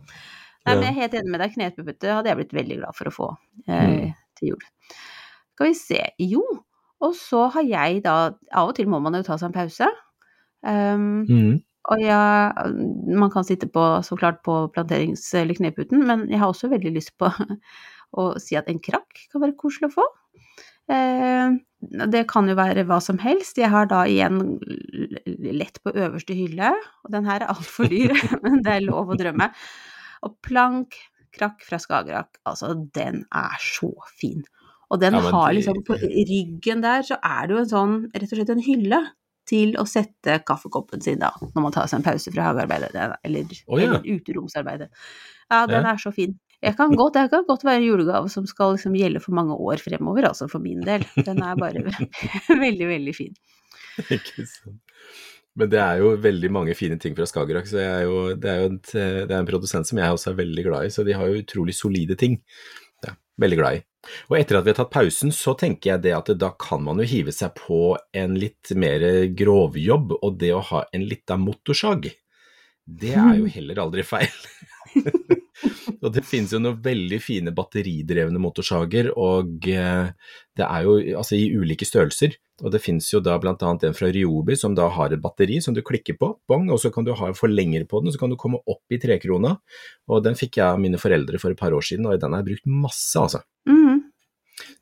Nei, 0.65 0.73
men 0.75 0.83
jeg 0.87 0.91
er 0.95 1.01
helt 1.01 1.13
enig 1.19 1.31
med 1.33 1.41
deg. 1.43 1.53
Knepepute 1.55 2.13
hadde 2.17 2.31
jeg 2.31 2.37
blitt 2.41 2.55
veldig 2.57 2.77
glad 2.81 2.95
for 2.97 3.09
å 3.11 3.13
få 3.13 3.27
eh, 3.67 3.85
Mm. 3.85 4.13
til 4.39 4.47
jul. 4.53 4.63
Skal 5.55 5.67
vi 5.69 5.73
se 5.79 6.01
Jo, 6.19 6.41
og 7.05 7.13
så 7.15 7.45
har 7.53 7.63
jeg 7.63 8.01
da 8.03 8.15
Av 8.53 8.67
og 8.69 8.75
til 8.75 8.87
må 8.91 8.99
man 9.01 9.13
jo 9.13 9.23
ta 9.23 9.37
seg 9.37 9.51
en 9.51 9.53
pause. 9.59 9.87
Um, 10.65 11.25
Mm. 11.29 11.61
og 11.91 11.99
jeg, 12.01 12.73
man 13.13 13.29
kan 13.29 13.43
sitte 13.45 13.67
på, 13.69 13.83
så 14.01 14.17
klart 14.17 14.41
på 14.43 14.71
planterings- 14.73 15.33
eller 15.37 15.53
kneputen, 15.53 16.01
men 16.07 16.27
jeg 16.29 16.39
har 16.39 16.49
også 16.49 16.69
veldig 16.71 16.93
lyst 16.95 17.13
på 17.21 17.29
å 18.17 18.39
si 18.41 18.55
at 18.57 18.67
en 18.69 18.79
krakk 18.79 19.27
kan 19.31 19.41
være 19.41 19.55
koselig 19.59 19.91
å 19.91 19.95
få. 19.99 20.05
Eh, 20.89 21.51
det 22.09 22.27
kan 22.27 22.47
jo 22.49 22.55
være 22.57 22.83
hva 22.85 22.99
som 23.01 23.17
helst. 23.21 23.57
Jeg 23.57 23.69
har 23.69 23.85
da 23.85 24.03
igjen 24.09 24.57
lett 25.53 25.77
på 25.83 25.93
øverste 25.93 26.33
hylle, 26.37 26.73
og 27.05 27.11
den 27.13 27.25
her 27.25 27.41
er 27.43 27.53
altfor 27.53 27.89
dyr, 27.89 28.13
men 28.43 28.61
det 28.65 28.71
er 28.79 28.85
lov 28.89 29.09
å 29.13 29.17
drømme. 29.19 29.51
Og 30.25 30.37
plank, 30.45 30.95
krakk 31.35 31.61
fra 31.67 31.77
Skagerrak, 31.81 32.39
altså 32.47 32.73
den 32.95 33.23
er 33.35 33.57
så 33.61 33.91
fin. 34.19 34.43
Og 34.93 34.99
den 35.01 35.13
Ja, 35.17 35.21
de... 35.25 35.31
har 35.33 35.53
liksom 35.57 35.81
på 35.85 35.97
ryggen 36.01 36.81
der, 36.85 37.01
så 37.05 37.17
er 37.25 37.47
det 37.47 37.55
jo 37.55 37.61
en 37.63 37.69
sånn, 37.71 37.95
rett 38.15 38.31
og 38.31 38.37
slett 38.39 38.53
en 38.53 38.63
hylle 38.65 38.99
til 39.45 39.75
å 39.77 39.83
sette 39.85 40.39
kaffekoppen 40.47 41.03
sin 41.05 41.19
da, 41.21 41.29
når 41.53 41.61
man 41.67 41.73
tar 41.75 41.85
seg 41.89 41.99
en 41.99 42.05
pause 42.07 42.31
fra 42.33 42.47
hagearbeidet, 42.47 42.95
er- 42.97 43.17
eller, 43.27 43.45
oh, 43.67 43.77
ja. 43.77 43.91
eller 43.91 44.07
uteromsarbeidet. 44.15 44.87
Ja, 45.51 45.65
den 45.69 45.83
Ja. 45.85 45.91
er 45.93 45.97
så 46.01 46.11
fin. 46.15 46.39
Jeg 46.63 46.77
kan 46.79 46.95
godt, 46.97 47.13
det 47.13 47.29
kan 47.29 47.43
godt 47.45 47.63
være 47.67 47.81
en 47.83 47.85
julegave 47.85 48.29
som 48.31 48.47
skal 48.49 48.73
liksom 48.77 48.95
gjelde 48.97 49.21
for 49.21 49.35
mange 49.37 49.53
år 49.53 49.77
fremover, 49.83 50.25
altså 50.31 50.47
for 50.49 50.59
min 50.63 50.81
del. 50.81 51.05
Den 51.27 51.43
er 51.43 51.55
bare 51.59 51.83
veldig, 52.63 52.87
veldig 52.89 53.13
fin. 53.15 53.35
Ikke 54.09 54.45
sant. 54.49 54.79
Men 55.55 55.71
det 55.71 55.79
er 55.79 56.01
jo 56.01 56.15
veldig 56.19 56.51
mange 56.51 56.75
fine 56.75 56.97
ting 56.99 57.15
fra 57.15 57.27
Skagerrak, 57.29 57.67
så 57.69 57.79
er 57.79 58.01
jo, 58.03 58.15
det, 58.35 58.51
er 58.51 58.63
jo 58.63 58.71
en, 58.73 58.79
det 58.91 59.31
er 59.31 59.37
en 59.39 59.47
produsent 59.47 59.87
som 59.87 60.01
jeg 60.01 60.15
også 60.15 60.33
er 60.33 60.39
veldig 60.41 60.65
glad 60.67 60.87
i. 60.87 60.91
Så 60.91 61.05
de 61.07 61.15
har 61.15 61.29
jo 61.31 61.43
utrolig 61.43 61.75
solide 61.77 62.17
ting. 62.19 62.41
Ja, 63.05 63.15
veldig 63.39 63.59
glad 63.61 63.79
i. 63.79 63.83
Og 64.29 64.37
etter 64.37 64.59
at 64.59 64.65
vi 64.65 64.73
har 64.73 64.79
tatt 64.81 64.93
pausen, 64.93 65.31
så 65.33 65.55
tenker 65.57 65.93
jeg 65.93 66.03
det 66.05 66.13
at 66.17 66.29
da 66.37 66.51
kan 66.59 66.83
man 66.85 66.99
jo 67.01 67.07
hive 67.09 67.33
seg 67.35 67.55
på 67.57 67.95
en 68.15 68.35
litt 68.37 68.73
mer 68.77 69.05
grovjobb, 69.37 70.17
og 70.19 70.37
det 70.41 70.51
å 70.55 70.63
ha 70.73 70.83
en 70.93 71.07
lita 71.07 71.39
motorsag, 71.39 72.11
det 72.85 73.15
er 73.17 73.39
jo 73.39 73.49
heller 73.49 73.81
aldri 73.81 74.05
feil. 74.05 74.33
og 76.03 76.09
det 76.13 76.25
finnes 76.27 76.53
jo 76.53 76.61
noen 76.61 76.81
veldig 76.85 77.19
fine 77.23 77.53
batteridrevne 77.55 78.41
motorsager, 78.41 79.09
og 79.17 79.69
eh, 79.71 80.11
det 80.55 80.67
er 80.67 80.85
jo 80.85 80.99
altså 81.23 81.39
i 81.39 81.49
ulike 81.55 81.87
størrelser. 81.87 82.37
Og 82.63 82.71
det 82.71 82.79
finnes 82.79 83.07
jo 83.11 83.19
da 83.19 83.35
bl.a. 83.41 83.55
en 83.59 83.97
fra 83.97 84.07
Ryobi 84.15 84.55
som 84.55 84.75
da 84.77 84.87
har 84.95 85.11
et 85.11 85.21
batteri 85.21 85.57
som 85.63 85.75
du 85.75 85.81
klikker 85.83 86.15
på, 86.19 86.29
bong, 86.47 86.69
og 86.71 86.79
så 86.79 86.91
kan 86.93 87.03
du 87.07 87.11
ha 87.17 87.27
en 87.27 87.35
forlenger 87.35 87.83
på 87.89 87.99
den, 87.99 88.09
og 88.09 88.15
så 88.15 88.21
kan 88.21 88.31
du 88.31 88.39
komme 88.39 88.61
opp 88.63 88.95
i 88.95 88.99
trekrona. 89.01 89.57
Og 90.07 90.23
den 90.23 90.39
fikk 90.39 90.61
jeg 90.61 90.69
av 90.69 90.79
mine 90.79 90.99
foreldre 91.01 91.41
for 91.41 91.51
et 91.51 91.59
par 91.59 91.75
år 91.75 91.83
siden, 91.83 92.07
og 92.07 92.15
den 92.21 92.35
har 92.35 92.43
jeg 92.43 92.53
brukt 92.53 92.71
masse, 92.85 93.15
altså. 93.19 93.43
Mm. 93.67 94.05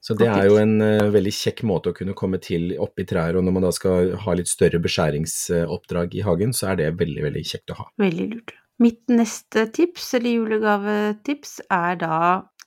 Så 0.03 0.13
det 0.19 0.27
er 0.29 0.45
jo 0.51 0.57
en 0.61 0.75
uh, 0.83 1.09
veldig 1.13 1.33
kjekk 1.33 1.63
måte 1.65 1.89
å 1.89 1.97
kunne 1.97 2.13
komme 2.17 2.37
til 2.43 2.75
oppi 2.83 3.07
trær, 3.09 3.39
og 3.39 3.45
når 3.45 3.55
man 3.55 3.65
da 3.65 3.71
skal 3.73 4.13
ha 4.21 4.35
litt 4.37 4.51
større 4.51 4.81
beskjæringsoppdrag 4.83 6.17
i 6.19 6.25
hagen, 6.27 6.53
så 6.53 6.73
er 6.73 6.81
det 6.81 6.91
veldig, 6.99 7.23
veldig 7.29 7.45
kjekt 7.47 7.73
å 7.73 7.79
ha. 7.79 7.87
Veldig 8.03 8.27
lurt. 8.35 8.53
Mitt 8.83 9.01
neste 9.09 9.65
tips, 9.73 10.11
eller 10.19 10.37
julegavetips, 10.37 11.61
er 11.73 11.97
da 12.01 12.17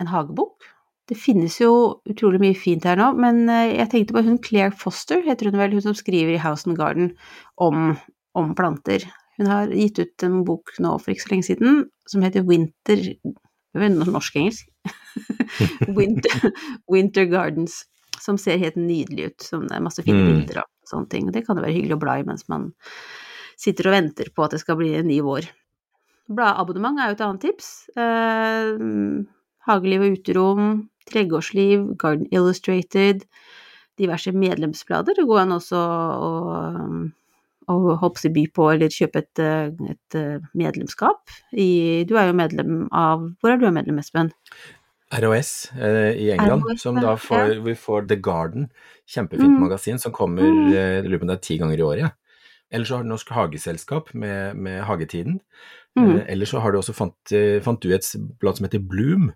en 0.00 0.10
hagebok. 0.10 0.66
Det 1.06 1.14
finnes 1.18 1.54
jo 1.60 1.70
utrolig 2.10 2.40
mye 2.42 2.56
fint 2.58 2.84
her 2.88 2.98
nå, 2.98 3.12
men 3.22 3.44
eh, 3.52 3.76
jeg 3.78 3.90
tenkte 3.92 4.16
på 4.16 4.24
hun 4.26 4.40
Claire 4.42 4.74
Foster, 4.74 5.20
heter 5.22 5.50
hun 5.52 5.58
vel, 5.60 5.76
hun 5.76 5.84
som 5.84 5.94
skriver 5.94 6.34
i 6.34 6.40
House 6.42 6.66
and 6.66 6.78
Garden 6.80 7.12
om, 7.62 7.92
om 8.34 8.54
planter. 8.58 9.04
Hun 9.38 9.46
har 9.50 9.70
gitt 9.70 10.00
ut 10.00 10.24
en 10.26 10.40
bok 10.48 10.72
nå 10.82 10.96
for 10.98 11.12
ikke 11.12 11.26
så 11.26 11.32
lenge 11.34 11.46
siden 11.50 11.82
som 12.10 12.24
heter 12.24 12.42
Winter 12.48 13.02
norsk-engelsk. 13.76 14.66
Winter, 15.98 16.50
Winter 16.90 17.26
Gardens, 17.28 17.82
som 18.22 18.38
ser 18.40 18.56
helt 18.62 18.78
nydelig 18.80 19.30
ut. 19.30 19.44
Som 19.44 19.66
det 19.68 19.76
er 19.76 19.84
masse 19.84 20.02
fine 20.02 20.22
Mm. 20.22 20.30
bilder 20.32 20.62
av 20.62 20.66
og 20.70 20.90
sånne 20.90 21.10
ting. 21.12 21.30
Det 21.34 21.44
kan 21.46 21.58
jo 21.58 21.62
være 21.66 21.74
hyggelig 21.76 21.96
å 21.98 22.00
bla 22.02 22.18
i 22.18 22.24
mens 22.26 22.46
man 22.48 22.70
sitter 23.60 23.90
og 23.90 23.96
venter 23.96 24.30
på 24.34 24.44
at 24.46 24.56
det 24.56 24.60
skal 24.62 24.78
bli 24.80 24.94
en 24.96 25.06
ny 25.08 25.20
vår. 25.24 25.46
Bladabonnement 26.32 26.98
er 26.98 27.10
jo 27.10 27.16
et 27.18 27.24
annet 27.26 27.44
tips. 27.44 27.68
Eh, 27.96 28.72
Hageliv 29.66 30.04
og 30.06 30.16
uterom, 30.16 30.66
Tregårdsliv, 31.10 31.92
Garden 31.98 32.26
Illustrated, 32.32 33.22
diverse 33.98 34.32
medlemsblader. 34.32 35.14
Det 35.16 35.26
går 35.28 35.44
an 35.44 35.54
også 35.56 35.76
å, 35.80 36.30
og 37.72 37.86
hoppe 38.02 38.30
by 38.30 38.44
på 38.54 38.68
eller 38.74 38.92
kjøpe 38.92 39.22
et, 39.24 39.40
et 39.90 40.16
medlemskap. 40.54 41.32
I, 41.52 42.04
du 42.06 42.14
er 42.18 42.28
jo 42.30 42.36
medlem 42.38 42.84
av 42.94 43.24
Hvor 43.40 43.50
er 43.54 43.58
du 43.62 43.66
medlem, 43.74 43.98
Espen? 44.02 44.30
ROS 45.22 45.70
eh, 45.78 46.12
i 46.18 46.28
England, 46.34 46.64
ROS, 46.66 46.82
som 46.82 46.96
da 46.98 47.12
får, 47.18 47.60
vi 47.62 47.74
får 47.78 48.08
The 48.10 48.16
Garden, 48.18 48.68
kjempefint 49.06 49.52
Mm. 49.54 49.60
magasin 49.62 49.98
som 50.02 50.12
kommer 50.12 50.42
Mm. 50.42 50.72
eh, 50.72 51.02
jeg 51.02 51.04
lurer 51.06 51.18
på 51.18 51.22
om 51.22 51.28
det 51.28 51.36
er 51.38 51.46
ti 51.46 51.58
ganger 51.58 51.78
i 51.78 51.82
året. 51.86 52.00
Ja. 52.00 52.10
Eller 52.72 52.84
så 52.84 52.96
har 52.96 53.02
du 53.04 53.08
Norsk 53.08 53.28
Hageselskap 53.30 54.12
med, 54.14 54.56
med 54.56 54.82
Hagetiden. 54.82 55.40
Mm. 55.96 56.16
Eh, 56.16 56.24
eller 56.32 56.46
så 56.46 56.58
har 56.60 56.72
du 56.72 56.78
også 56.78 56.92
fant, 56.94 57.14
eh, 57.32 57.60
fant 57.62 57.80
du 57.80 57.92
et 57.94 58.02
blad 58.40 58.56
som 58.58 58.66
heter 58.66 58.82
Bloom, 58.82 59.32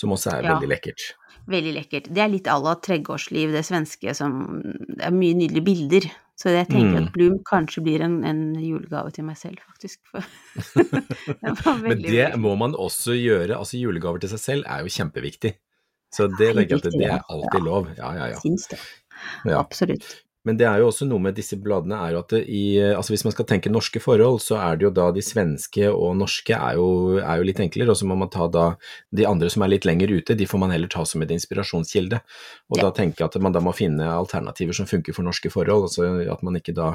som 0.00 0.14
også 0.16 0.32
er 0.38 0.42
Ja. 0.46 0.54
veldig 0.56 0.70
lekkert. 0.72 1.04
Veldig 1.50 1.72
lekkert. 1.76 2.08
Det 2.14 2.22
er 2.24 2.28
litt 2.32 2.48
à 2.48 2.56
la 2.62 2.74
Tregårdsliv, 2.80 3.52
det 3.52 3.64
svenske 3.66 4.12
som 4.16 4.60
Det 4.62 5.04
er 5.06 5.14
mye 5.14 5.34
nydelige 5.36 5.64
bilder. 5.66 6.10
Så 6.40 6.48
jeg 6.54 6.68
tenker 6.70 6.96
Mm. 6.96 7.06
at 7.06 7.12
Bloom 7.12 7.34
kanskje 7.44 7.82
blir 7.84 8.00
en, 8.00 8.14
en 8.24 8.54
julegave 8.56 9.10
til 9.12 9.24
meg 9.28 9.36
selv, 9.36 9.58
faktisk. 9.68 9.98
Men 11.84 12.00
det 12.02 12.30
må 12.40 12.54
man 12.56 12.72
også 12.74 13.12
gjøre. 13.16 13.56
Altså 13.58 13.76
julegaver 13.80 14.20
til 14.22 14.32
seg 14.32 14.40
selv 14.40 14.64
er 14.66 14.80
jo 14.86 14.92
kjempeviktig. 14.94 15.52
Så 16.10 16.26
det 16.38 16.54
legger 16.56 16.78
jeg 16.80 16.82
til, 16.88 16.96
det, 16.98 17.10
er 17.12 17.20
alltid 17.30 17.62
lov. 17.66 17.90
Ja, 17.98 18.12
ja, 18.16 18.30
ja. 18.32 18.38
Syns 18.42 18.66
det. 18.72 18.78
ja. 19.46 19.60
Absolutt. 19.60 20.06
Men 20.48 20.56
det 20.56 20.64
er 20.64 20.78
jo 20.80 20.86
også 20.88 21.04
noe 21.04 21.20
med 21.20 21.34
disse 21.36 21.56
bladene 21.60 21.98
er 22.00 22.14
jo 22.14 22.20
at 22.22 22.30
det 22.32 22.38
i, 22.48 22.78
altså 22.80 23.12
hvis 23.12 23.26
man 23.26 23.34
skal 23.34 23.44
tenke 23.44 23.68
norske 23.68 24.00
forhold, 24.00 24.38
så 24.40 24.56
er 24.56 24.78
det 24.80 24.86
jo 24.86 24.90
da 24.96 25.10
de 25.12 25.20
svenske 25.20 25.90
og 25.92 26.14
norske 26.16 26.54
er 26.56 26.78
jo, 26.78 27.18
er 27.20 27.42
jo 27.42 27.44
litt 27.44 27.60
enklere, 27.60 27.92
og 27.92 27.98
så 28.00 28.08
må 28.08 28.16
man 28.16 28.30
ta 28.32 28.46
da 28.48 28.62
de 29.12 29.26
andre 29.28 29.50
som 29.52 29.66
er 29.66 29.74
litt 29.74 29.84
lenger 29.84 30.08
ute, 30.14 30.36
de 30.40 30.46
får 30.48 30.62
man 30.62 30.72
heller 30.72 30.88
ta 30.88 31.04
som 31.04 31.20
en 31.20 31.34
inspirasjonskilde. 31.36 32.22
Og 32.72 32.78
Ja. 32.80 32.86
da 32.86 32.90
tenker 32.96 33.20
jeg 33.20 33.28
at 33.34 33.40
man 33.44 33.52
da 33.52 33.60
må 33.60 33.74
finne 33.76 34.08
alternativer 34.08 34.72
som 34.72 34.88
funker 34.88 35.12
for 35.12 35.22
norske 35.28 35.52
forhold, 35.52 35.90
altså 35.90 36.08
at 36.32 36.42
man 36.42 36.56
ikke 36.56 36.72
da 36.74 36.94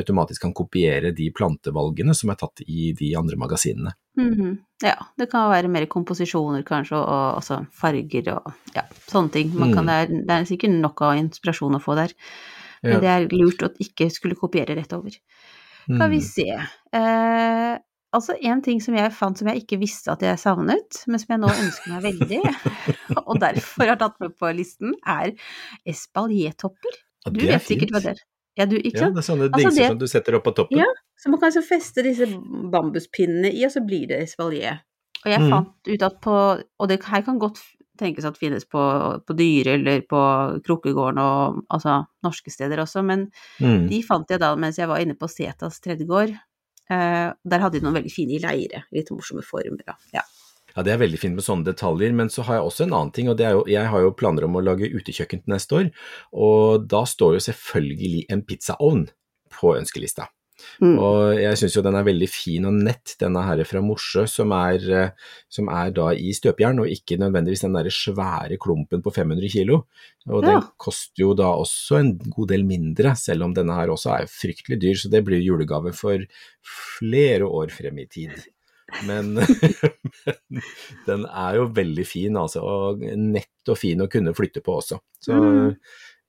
automatisk 0.00 0.40
kan 0.46 0.54
kopiere 0.56 1.12
de 1.12 1.28
plantevalgene 1.36 2.14
som 2.16 2.30
er 2.32 2.40
tatt 2.40 2.64
i 2.66 2.92
de 2.96 3.12
andre 3.18 3.36
magasinene. 3.36 3.92
Mhm. 4.16 4.58
Ja, 4.82 4.96
det 5.18 5.30
kan 5.30 5.50
være 5.52 5.68
mer 5.68 5.84
komposisjoner 5.86 6.64
kanskje, 6.64 6.96
og, 6.96 7.04
og 7.08 7.36
altså 7.42 7.66
farger 7.72 8.32
og 8.34 8.52
ja, 8.74 8.82
sånne 9.08 9.32
ting. 9.32 9.52
Man 9.54 9.72
kan, 9.72 9.84
Mm. 9.84 9.88
det, 9.88 9.96
er, 9.96 10.06
det 10.26 10.30
er 10.36 10.44
sikkert 10.48 10.80
nok 10.80 11.00
av 11.02 11.16
inspirasjon 11.20 11.76
å 11.76 11.80
få 11.80 11.94
der, 11.96 12.12
men 12.86 13.00
det 13.02 13.10
er 13.12 13.26
lurt 13.36 13.62
å 13.66 13.70
ikke 13.82 14.10
skulle 14.12 14.34
kopiere 14.38 14.76
rett 14.76 14.92
over. 14.92 15.10
Kan 15.86 16.10
vi 16.10 16.18
Mm. 16.18 16.22
se. 16.22 16.48
Eh, 16.92 17.78
altså 18.12 18.34
en 18.42 18.62
ting 18.62 18.80
som 18.80 18.94
jeg 18.96 19.12
fant 19.12 19.36
som 19.38 19.48
jeg 19.48 19.62
ikke 19.64 19.78
visste 19.78 20.10
at 20.12 20.20
jeg 20.22 20.38
savnet, 20.38 21.02
men 21.06 21.18
som 21.18 21.26
jeg 21.34 21.40
nå 21.40 21.48
ønsker 21.48 21.92
meg 21.92 22.02
veldig, 22.02 22.40
og 23.28 23.38
derfor 23.40 23.86
har 23.92 23.96
tatt 24.00 24.18
med 24.20 24.34
på 24.38 24.50
listen, 24.56 24.94
er 25.06 25.32
espaliertopper. 25.86 26.96
Ja, 27.26 27.30
Du 27.34 27.40
vet 27.46 27.62
sikkert 27.66 27.92
hva 27.94 28.02
det 28.02 28.12
er. 28.16 28.24
Ja, 28.56 28.64
du, 28.64 28.76
ikke 28.78 29.02
Ja, 29.02 29.10
det 29.12 29.20
er 29.20 29.26
sånne 29.26 29.48
Altså, 29.50 29.58
dingser 29.60 29.82
det- 29.82 29.88
som 29.92 29.98
du 29.98 30.06
setter 30.08 30.34
opp 30.38 30.44
på 30.44 30.54
toppen. 30.56 30.78
Ja. 30.78 30.86
Så 31.20 31.28
man 31.30 31.40
kan 31.40 31.52
så 31.52 31.62
feste 31.64 32.02
disse 32.02 32.26
bambuspinnene 32.72 33.50
i, 33.52 33.64
og 33.66 33.70
så 33.74 33.82
blir 33.84 34.06
det 34.08 34.22
espalier. 34.22 34.80
Og 35.24 35.30
jeg 35.32 35.40
Mm. 35.40 35.50
fant 35.50 35.88
ut 35.88 36.02
at 36.02 36.20
på 36.20 36.62
Og 36.80 36.88
det 36.88 37.02
her 37.04 37.22
kan 37.22 37.38
godt 37.38 37.58
tenkes 37.98 38.26
at 38.28 38.38
finnes 38.38 38.64
på, 38.68 38.80
på 39.26 39.36
Dyre 39.36 39.76
eller 39.78 40.02
på 40.08 40.20
Krukkegården 40.66 41.20
og 41.22 41.62
altså 41.72 42.02
norske 42.26 42.52
steder 42.52 42.82
også, 42.84 43.04
men 43.04 43.28
Mm. 43.60 43.88
de 43.88 44.02
fant 44.04 44.30
jeg 44.30 44.40
da 44.40 44.54
mens 44.56 44.78
jeg 44.78 44.88
var 44.88 45.00
inne 45.00 45.16
på 45.16 45.28
Setas 45.28 45.80
tredjegård. 45.80 46.34
Eh, 46.90 47.28
der 47.34 47.62
hadde 47.62 47.80
de 47.80 47.84
noen 47.84 47.96
veldig 47.98 48.12
fine 48.12 48.36
i 48.36 48.42
leire. 48.42 48.84
Litt 48.94 49.10
morsomme 49.10 49.42
former. 49.42 49.96
Ja. 50.14 50.22
Ja, 50.76 50.82
det 50.84 50.92
er 50.92 50.98
veldig 51.00 51.18
fint 51.18 51.34
med 51.34 51.44
sånne 51.46 51.64
detaljer, 51.64 52.12
men 52.12 52.28
så 52.28 52.44
har 52.44 52.58
jeg 52.58 52.66
også 52.68 52.84
en 52.84 52.92
annen 52.92 53.12
ting, 53.16 53.30
og 53.32 53.38
det 53.38 53.46
er 53.48 53.54
jo, 53.56 53.64
jeg 53.66 53.88
har 53.88 54.02
jo 54.04 54.12
planer 54.12 54.44
om 54.44 54.58
å 54.58 54.60
lage 54.60 54.90
utekjøkken 54.92 55.40
til 55.42 55.54
neste 55.54 55.72
år, 55.78 55.86
og 56.36 56.84
da 56.86 57.00
står 57.08 57.38
jo 57.38 57.44
selvfølgelig 57.46 58.26
en 58.28 58.42
pizzaovn 58.44 59.06
på 59.56 59.72
ønskelista. 59.78 60.28
Mm. 60.80 60.94
Og 60.98 61.36
jeg 61.36 61.58
syns 61.60 61.74
jo 61.76 61.82
den 61.84 61.94
er 61.98 62.06
veldig 62.06 62.28
fin 62.32 62.64
og 62.68 62.72
nett, 62.78 63.14
denne 63.20 63.42
her 63.44 63.60
fra 63.68 63.82
Morsø, 63.84 64.24
som 64.30 64.52
er, 64.56 64.86
eh, 64.92 65.10
som 65.52 65.68
er 65.68 65.90
da 65.96 66.08
i 66.16 66.32
støpejern, 66.36 66.80
og 66.80 66.88
ikke 66.92 67.18
nødvendigvis 67.20 67.64
den 67.66 67.76
derre 67.76 67.92
svære 67.92 68.56
klumpen 68.62 69.02
på 69.04 69.12
500 69.12 69.48
kilo. 69.52 69.82
Og 70.28 70.42
Ja. 70.42 70.48
den 70.54 70.62
koster 70.78 71.22
jo 71.22 71.34
da 71.34 71.52
også 71.52 72.00
en 72.00 72.16
god 72.18 72.48
del 72.48 72.64
mindre, 72.64 73.14
selv 73.16 73.44
om 73.44 73.54
denne 73.54 73.74
her 73.74 73.88
også 73.92 74.14
er 74.20 74.26
fryktelig 74.26 74.80
dyr, 74.80 74.94
så 74.96 75.10
det 75.10 75.24
blir 75.24 75.44
julegave 75.44 75.92
for 75.94 76.18
flere 76.64 77.44
år 77.46 77.70
frem 77.70 77.98
i 77.98 78.06
tid. 78.06 78.32
Men, 79.04 79.34
men 80.50 80.62
den 81.06 81.24
er 81.26 81.56
jo 81.58 81.68
veldig 81.74 82.06
fin, 82.06 82.36
altså, 82.38 82.62
og 82.62 83.00
nett 83.02 83.68
og 83.72 83.78
fin 83.80 83.98
å 84.04 84.08
kunne 84.10 84.34
flytte 84.36 84.62
på 84.64 84.80
også. 84.80 85.00
Så 85.20 85.34
Mm. 85.36 85.76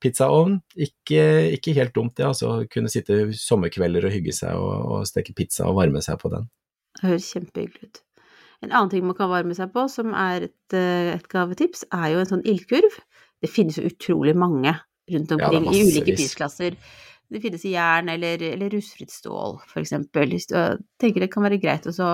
Pizzaovn, 0.04 0.60
ikke, 0.76 1.22
ikke 1.58 1.76
helt 1.78 1.96
dumt 1.96 2.18
det, 2.20 2.28
altså. 2.30 2.52
Kunne 2.72 2.92
sitte 2.92 3.28
sommerkvelder 3.38 4.08
og 4.08 4.14
hygge 4.14 4.36
seg 4.36 4.58
og, 4.60 4.76
og 4.98 5.08
steke 5.10 5.36
pizza 5.38 5.68
og 5.70 5.80
varme 5.80 6.04
seg 6.06 6.20
på 6.22 6.32
den. 6.34 6.50
Det 6.98 7.10
høres 7.12 7.32
kjempehyggelig 7.34 7.90
ut. 7.90 8.04
En 8.66 8.72
annen 8.72 8.90
ting 8.90 9.06
man 9.06 9.18
kan 9.18 9.30
varme 9.30 9.58
seg 9.58 9.70
på, 9.74 9.86
som 9.92 10.14
er 10.18 10.48
et, 10.48 10.76
eh, 10.76 11.14
et 11.14 11.28
gavetips, 11.30 11.86
er 11.94 12.14
jo 12.14 12.22
en 12.22 12.32
sånn 12.32 12.46
ildkurv. 12.48 13.02
Det 13.44 13.52
finnes 13.54 13.78
jo 13.78 13.86
utrolig 13.86 14.34
mange 14.38 14.74
rundt 15.14 15.34
omkring 15.36 15.68
ja, 15.70 15.74
i 15.74 15.84
ulike 15.86 16.16
prisklasser. 16.18 16.78
Det 17.28 17.42
finnes 17.44 17.66
i 17.68 17.74
jern 17.76 18.10
eller, 18.10 18.42
eller 18.54 18.72
rustfritt 18.74 19.14
stål, 19.14 19.60
for 19.68 19.84
eksempel. 19.84 20.34
Du 20.34 20.58
eh, 20.58 20.80
tenker 21.02 21.24
det 21.24 21.32
kan 21.34 21.46
være 21.46 21.62
greit 21.62 21.86
også 21.90 22.10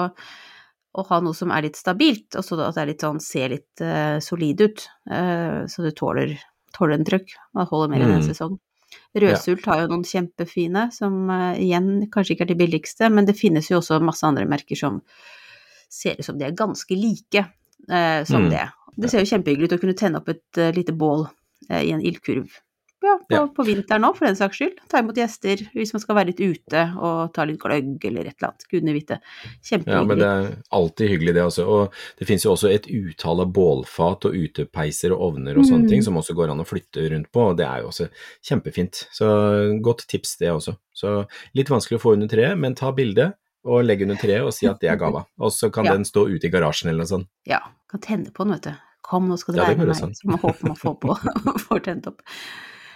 å 0.94 1.06
ha 1.10 1.20
noe 1.26 1.34
som 1.38 1.52
er 1.54 1.66
litt 1.66 1.80
stabilt, 1.80 2.36
og 2.38 2.46
så 2.46 2.60
at 2.62 2.76
det 2.76 2.82
er 2.84 2.90
litt 2.92 3.06
sånn, 3.06 3.22
ser 3.24 3.54
litt 3.56 3.82
uh, 3.82 4.20
solid 4.22 4.62
ut, 4.62 4.84
uh, 5.10 5.64
så 5.66 5.82
du 5.82 5.90
tåler, 5.98 6.36
trøkk. 6.74 7.34
Man 7.54 7.68
holder 7.70 7.90
mer 7.90 8.02
enn 8.02 8.16
en 8.18 8.22
Mm. 8.22 8.30
sesong. 8.34 8.60
Rødsult 9.16 9.66
har 9.66 9.82
jo 9.82 9.88
noen 9.88 10.04
kjempefine, 10.04 10.92
som 10.94 11.30
eh, 11.30 11.60
igjen 11.64 12.10
kanskje 12.12 12.36
ikke 12.36 12.42
er 12.42 12.52
de 12.54 12.56
billigste, 12.56 13.10
men 13.12 13.26
det 13.26 13.36
finnes 13.38 13.70
jo 13.70 13.78
også 13.80 14.02
masse 14.02 14.24
andre 14.24 14.46
merker 14.46 14.76
som 14.78 15.02
ser 15.90 16.16
ut 16.20 16.26
som 16.26 16.38
de 16.38 16.46
er 16.46 16.52
ganske 16.52 16.90
like 16.96 17.46
eh, 17.90 18.24
som 18.24 18.44
Mm. 18.46 18.50
det. 18.50 18.70
Det 18.98 19.10
ser 19.10 19.20
jo 19.24 19.38
kjempehyggelig 19.38 19.72
ut 19.72 19.78
å 19.78 19.82
kunne 19.82 19.98
tenne 19.98 20.18
opp 20.18 20.30
et 20.30 20.58
uh, 20.58 20.72
lite 20.72 20.94
bål 20.94 21.28
eh, 21.70 21.82
i 21.88 21.92
en 21.92 22.02
ildkurv 22.02 22.48
ja, 23.04 23.18
på, 23.20 23.34
Ja. 23.36 23.42
på 23.48 23.66
vinteren 23.68 24.06
òg, 24.08 24.16
for 24.18 24.26
den 24.26 24.36
saks 24.40 24.58
skyld. 24.58 24.78
Ta 24.90 25.00
imot 25.04 25.16
gjester 25.20 25.58
hvis 25.76 25.94
man 25.94 26.00
skal 26.02 26.16
være 26.16 26.32
litt 26.32 26.40
ute 26.40 26.84
og 26.98 27.34
ta 27.34 27.44
litt 27.46 27.60
gløgg 27.60 28.04
eller 28.06 28.22
et 28.30 28.36
eller 28.40 28.50
annet. 28.54 28.66
Gudene 28.72 28.94
vite. 28.96 29.20
Ja, 29.20 29.50
men 29.52 29.84
Kjempehyggelig. 29.84 30.20
det 30.20 30.32
er 30.32 30.58
alltid 30.72 31.10
hyggelig 31.14 31.34
det 31.36 31.44
også. 31.44 31.68
Og 31.68 31.94
det 32.20 32.28
finnes 32.28 32.44
jo 32.48 32.52
også 32.56 32.72
et 32.74 32.88
utall 32.88 33.42
av 33.42 33.52
bålfat 33.54 34.26
og 34.30 34.34
utepeiser 34.40 35.12
og 35.12 35.20
ovner 35.34 35.58
og 35.58 35.66
sånne 35.66 35.84
Mm. 35.86 35.90
ting 35.90 36.02
som 36.02 36.16
også 36.16 36.34
går 36.36 36.50
an 36.52 36.60
å 36.64 36.66
flytte 36.68 37.10
rundt 37.12 37.32
på, 37.32 37.50
og 37.52 37.58
det 37.58 37.66
er 37.68 37.82
jo 37.82 37.88
også 37.92 38.10
kjempefint. 38.44 39.06
Så 39.12 39.82
godt 39.82 40.08
tips 40.08 40.38
det 40.38 40.50
også. 40.50 40.78
Så 40.96 41.28
litt 41.56 41.68
vanskelig 41.68 42.00
å 42.00 42.02
få 42.02 42.14
under 42.14 42.28
treet, 42.28 42.58
men 42.58 42.76
ta 42.76 42.92
bilde 42.92 43.34
og 43.66 43.86
legg 43.86 44.02
under 44.02 44.16
treet 44.16 44.44
og 44.44 44.52
si 44.54 44.68
at 44.68 44.80
det 44.80 44.90
er 44.90 44.98
gava. 44.98 45.26
Og 45.40 45.52
så 45.52 45.72
kan 45.72 45.86
Ja. 45.86 45.94
den 45.94 46.04
stå 46.04 46.28
ute 46.28 46.46
i 46.46 46.50
garasjen 46.52 46.90
eller 46.90 47.04
noe 47.06 47.08
sånt. 47.08 47.28
Ja, 47.46 47.60
kan 47.90 48.00
tenne 48.02 48.32
på 48.32 48.44
den, 48.44 48.54
vet 48.54 48.62
du. 48.64 48.74
Kom, 49.04 49.28
nå 49.28 49.38
skal 49.38 49.56
det 49.56 49.62
Ja, 49.62 49.68
være 49.74 49.78
med 49.78 49.88
meg. 49.88 49.96
Sånn. 49.98 50.14
Så 50.16 50.26
man 50.26 50.40
håper 50.40 50.64
man 50.64 50.76
får 50.78 51.00
på, 51.00 51.16
får 51.68 51.84
tent 51.84 52.08
opp. 52.08 52.22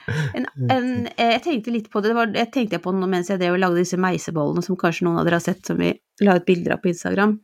En, 0.07 0.45
en, 0.71 0.89
eh, 1.17 1.33
jeg 1.35 1.43
tenkte 1.43 1.73
litt 1.73 1.89
på 1.91 2.01
det, 2.01 2.11
det 2.13 2.17
var, 2.17 2.31
jeg 2.35 2.51
tenkte 2.53 2.79
på 2.83 2.93
det 2.95 3.09
mens 3.11 3.31
jeg 3.31 3.41
drev 3.41 3.57
og 3.57 3.63
lagde 3.63 3.83
disse 3.83 3.99
meisebollene 3.99 4.63
som 4.63 4.79
kanskje 4.79 5.07
noen 5.07 5.21
av 5.21 5.27
dere 5.27 5.39
har 5.41 5.45
sett, 5.45 5.63
som 5.67 5.79
vi 5.81 5.91
la 6.23 6.37
ut 6.37 6.45
bilder 6.47 6.77
av 6.77 6.83
på 6.83 6.91
Instagram. 6.93 7.37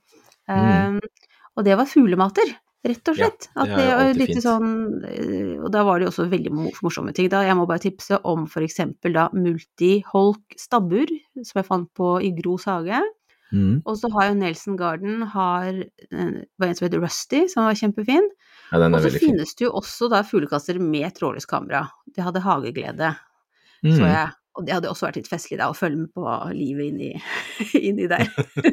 Mm. 0.51 0.99
Um, 0.99 1.33
og 1.57 1.65
det 1.67 1.75
var 1.79 1.89
fuglemater, 1.89 2.53
rett 2.83 3.11
og 3.11 3.17
slett. 3.19 3.49
Ja, 3.53 3.65
det 3.69 3.83
er 3.83 4.01
jo 4.07 4.15
litt 4.19 4.33
fint. 4.33 4.45
sånn, 4.45 4.71
eh, 5.07 5.51
og 5.59 5.69
da 5.75 5.83
var 5.87 5.99
det 5.99 6.07
jo 6.07 6.13
også 6.13 6.29
veldig 6.31 6.53
morsomme 6.55 7.13
ting. 7.15 7.29
Da, 7.31 7.43
jeg 7.47 7.57
må 7.59 7.67
bare 7.69 7.83
tipse 7.83 8.19
om 8.27 8.47
eksempel 8.47 9.15
da 9.15 9.27
multiholk 9.35 10.57
stabbur, 10.59 11.11
som 11.43 11.61
jeg 11.61 11.69
fant 11.69 11.91
på 11.95 12.15
i 12.23 12.31
Gros 12.39 12.67
hage. 12.71 13.03
Mm. 13.53 13.83
Og 13.85 13.99
så 13.99 14.09
har 14.15 14.31
jo 14.31 14.39
Nelson 14.39 14.77
Garden 14.79 15.21
har 15.29 15.67
var 16.09 16.67
en 16.67 16.77
som 16.79 16.87
heter 16.87 17.03
Rusty, 17.03 17.43
som 17.51 17.67
var 17.67 17.77
kjempefin. 17.77 18.31
Ja, 18.71 18.79
den 18.79 18.93
Og 18.95 19.01
er 19.01 19.09
så 19.09 19.19
finnes 19.19 19.51
fin. 19.51 19.59
det 19.59 19.67
jo 19.67 19.73
også 19.81 20.09
da 20.13 20.23
fuglekasser 20.25 20.79
med 20.81 21.13
trådløst 21.17 21.49
kamera. 21.51 21.87
Det 22.15 22.23
hadde 22.25 22.45
hageglede, 22.45 23.15
Mm. 23.83 23.97
så 23.97 24.07
jeg. 24.07 24.29
Og 24.55 24.65
det 24.67 24.73
hadde 24.75 24.87
også 24.87 25.07
vært 25.07 25.15
litt 25.17 25.27
festlig 25.27 25.57
da, 25.57 25.65
å 25.67 25.75
følge 25.75 25.97
med 25.97 26.11
på 26.13 26.23
livet 26.53 26.91
inni, 26.91 27.07
inni 27.89 28.05
der. 28.07 28.29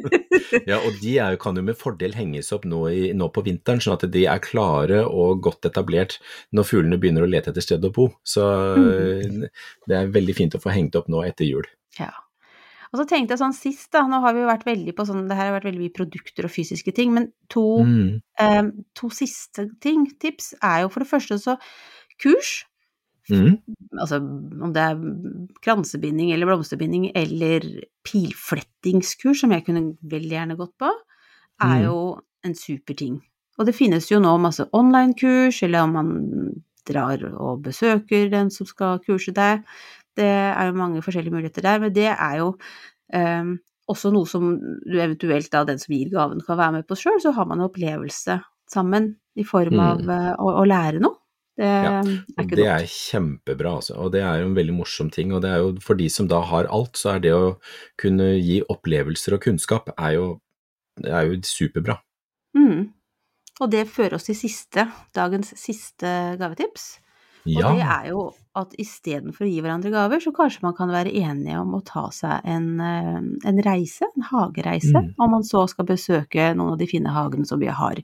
Ja, 0.67 0.77
og 0.77 0.97
de 1.01 1.15
jo, 1.15 1.37
kan 1.41 1.55
jo 1.57 1.63
med 1.63 1.77
fordel 1.79 2.13
henges 2.13 2.51
opp 2.53 2.65
nå, 2.67 2.83
i, 2.91 3.13
nå 3.17 3.29
på 3.33 3.41
vinteren, 3.45 3.79
sånn 3.81 3.95
at 3.95 4.03
de 4.13 4.25
er 4.29 4.41
klare 4.43 4.99
og 5.07 5.41
godt 5.41 5.65
etablert 5.69 6.17
når 6.51 6.67
fuglene 6.67 6.99
begynner 7.01 7.23
å 7.25 7.29
lete 7.31 7.49
etter 7.53 7.63
sted 7.65 7.87
å 7.87 7.91
bo. 7.95 8.09
Så 8.23 8.43
mm. 8.77 9.45
det 9.89 9.97
er 9.97 10.11
veldig 10.13 10.35
fint 10.37 10.57
å 10.57 10.61
få 10.61 10.73
hengt 10.75 10.95
opp 10.99 11.07
nå 11.09 11.23
etter 11.25 11.47
jul. 11.49 11.65
Ja. 11.97 12.11
Og 12.93 12.99
så 12.99 13.05
tenkte 13.07 13.31
jeg 13.35 13.39
sånn 13.39 13.53
sist, 13.55 13.89
da, 13.93 14.01
nå 14.07 14.19
har 14.21 14.33
vi 14.35 14.41
jo 14.41 14.47
vært 14.49 14.65
veldig 14.67 14.93
på 14.97 15.05
sånn, 15.07 15.27
det 15.29 15.35
her 15.37 15.47
har 15.49 15.55
vært 15.61 15.69
veldig 15.69 15.79
mye 15.85 15.95
produkter 15.95 16.43
og 16.47 16.51
fysiske 16.51 16.91
ting, 16.93 17.13
men 17.13 17.31
to, 17.49 17.63
Mm. 17.85 18.21
eh, 18.39 18.63
to 18.95 19.09
siste 19.09 19.69
ting, 19.79 20.05
tips, 20.19 20.53
er 20.61 20.81
jo 20.81 20.89
for 20.89 20.99
det 20.99 21.09
første 21.09 21.39
så 21.39 21.57
kurs. 22.19 22.65
Mm. 23.29 23.61
altså 24.01 24.17
om 24.17 24.73
det 24.73 24.81
er 24.81 24.95
kransebinding 25.61 26.33
eller 26.33 26.47
blomsterbinding 26.49 27.11
eller 27.15 27.61
pilflettingskurs, 28.03 29.41
som 29.43 29.51
jeg 29.53 29.63
kunne 29.67 29.95
veldig 30.03 30.35
gjerne 30.35 30.57
gått 30.57 30.73
på, 30.81 30.89
er 31.61 31.77
Mm. 31.79 31.83
jo 31.85 32.19
en 32.43 32.53
super 32.55 32.93
ting. 32.95 33.21
Og 33.59 33.65
det 33.67 33.75
finnes 33.75 34.09
jo 34.09 34.19
nå 34.19 34.37
masse 34.41 34.67
online-kurs, 34.73 35.61
eller 35.63 35.79
om 35.83 35.93
man 35.93 36.61
drar 36.85 37.21
og 37.39 37.61
besøker 37.63 38.29
den 38.31 38.49
som 38.49 38.65
skal 38.65 38.99
kurse 38.99 39.31
deg. 39.31 39.63
Det 40.17 40.27
er 40.27 40.67
jo 40.69 40.73
mange 40.77 41.01
forskjellige 41.05 41.31
muligheter 41.33 41.61
der, 41.63 41.79
men 41.79 41.93
det 41.95 42.09
er 42.11 42.37
jo 42.41 42.49
um, 43.15 43.53
også 43.91 44.11
noe 44.13 44.27
som 44.27 44.49
du 44.85 44.97
eventuelt 44.99 45.49
da, 45.51 45.63
den 45.67 45.79
som 45.79 45.93
gir 45.95 46.09
gaven, 46.11 46.41
kan 46.45 46.57
være 46.59 46.71
med 46.79 46.87
på 46.87 46.95
sjøl, 46.99 47.19
så 47.23 47.31
har 47.35 47.45
man 47.47 47.59
en 47.59 47.69
opplevelse 47.69 48.39
sammen 48.71 49.15
i 49.35 49.43
form 49.47 49.79
av 49.79 50.01
Mm. 50.03 50.09
eh, 50.09 50.35
å, 50.39 50.51
å 50.61 50.65
lære 50.67 50.99
noe. 51.03 51.17
Det 51.57 51.67
Ja, 51.67 51.99
er 51.99 52.19
Og 52.37 52.45
dumt. 52.47 52.55
det 52.55 52.65
er 52.67 52.85
kjempebra, 52.87 53.73
altså. 53.79 53.95
Og 53.99 54.11
det 54.13 54.21
er 54.23 54.39
jo 54.41 54.47
en 54.47 54.55
veldig 54.55 54.73
morsom 54.73 55.09
ting. 55.11 55.33
Og 55.35 55.41
det 55.43 55.49
er 55.51 55.57
jo 55.59 55.73
for 55.83 55.93
de 55.95 56.07
som 56.09 56.27
da 56.27 56.39
har 56.41 56.65
alt, 56.71 56.93
så 56.97 57.15
er 57.15 57.19
det 57.19 57.33
å 57.35 57.57
kunne 57.99 58.39
gi 58.41 58.61
opplevelser 58.71 59.33
og 59.35 59.41
kunnskap 59.43 59.89
er 59.97 60.13
jo, 60.15 60.39
er 61.03 61.27
jo 61.27 61.39
superbra. 61.43 61.99
Mm. 62.57 62.89
Og 63.61 63.69
det 63.69 63.83
fører 63.91 64.15
oss 64.15 64.23
til 64.23 64.35
siste, 64.35 64.87
dagens 65.13 65.51
siste 65.59 66.37
gavetips. 66.39 66.99
Og 67.45 67.59
Ja. 67.61 67.73
det 67.75 67.83
er 67.83 68.09
jo 68.09 68.31
at 68.55 68.73
istedenfor 68.77 69.45
å 69.45 69.49
gi 69.49 69.61
hverandre 69.63 69.91
gaver, 69.93 70.19
så 70.19 70.33
kanskje 70.35 70.63
man 70.65 70.73
kan 70.75 70.89
være 70.91 71.13
enige 71.15 71.59
om 71.61 71.71
å 71.77 71.83
ta 71.85 72.09
seg 72.11 72.41
en, 72.43 72.79
eh, 72.81 73.21
en 73.47 73.61
reise, 73.63 74.03
en 74.17 74.23
hagereise, 74.23 74.91
Mm. 74.93 75.13
om 75.19 75.31
man 75.31 75.41
så 75.43 75.67
skal 75.69 75.85
besøke 75.85 76.53
noen 76.55 76.73
av 76.73 76.77
de 76.77 76.87
fine 76.87 77.07
hagene 77.07 77.45
som 77.47 77.59
vi 77.59 77.67
har 77.67 77.95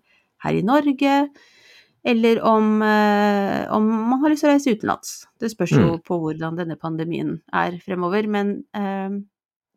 her 0.44 0.54
i 0.54 0.62
Norge, 0.62 1.30
eller 2.06 2.42
om, 2.46 2.82
eh, 2.82 3.68
om 3.72 3.88
man 4.10 4.20
har 4.22 4.30
lyst 4.30 4.42
til 4.46 4.50
å 4.50 4.54
reise 4.54 4.72
utenlands. 4.78 5.26
Det 5.40 5.52
spørs 5.52 5.72
jo 5.72 5.98
Mm. 5.98 6.04
på 6.04 6.20
hvordan 6.22 6.56
denne 6.56 6.78
pandemien 6.80 7.42
er 7.52 7.72
fremover, 7.80 8.28
men 8.30 8.64
um, 8.74 9.26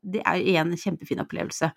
det 0.05 0.23
er 0.25 0.37
jo 0.37 0.57
en 0.57 0.71
kjempefin 0.73 1.19
opplevelse. 1.21 1.73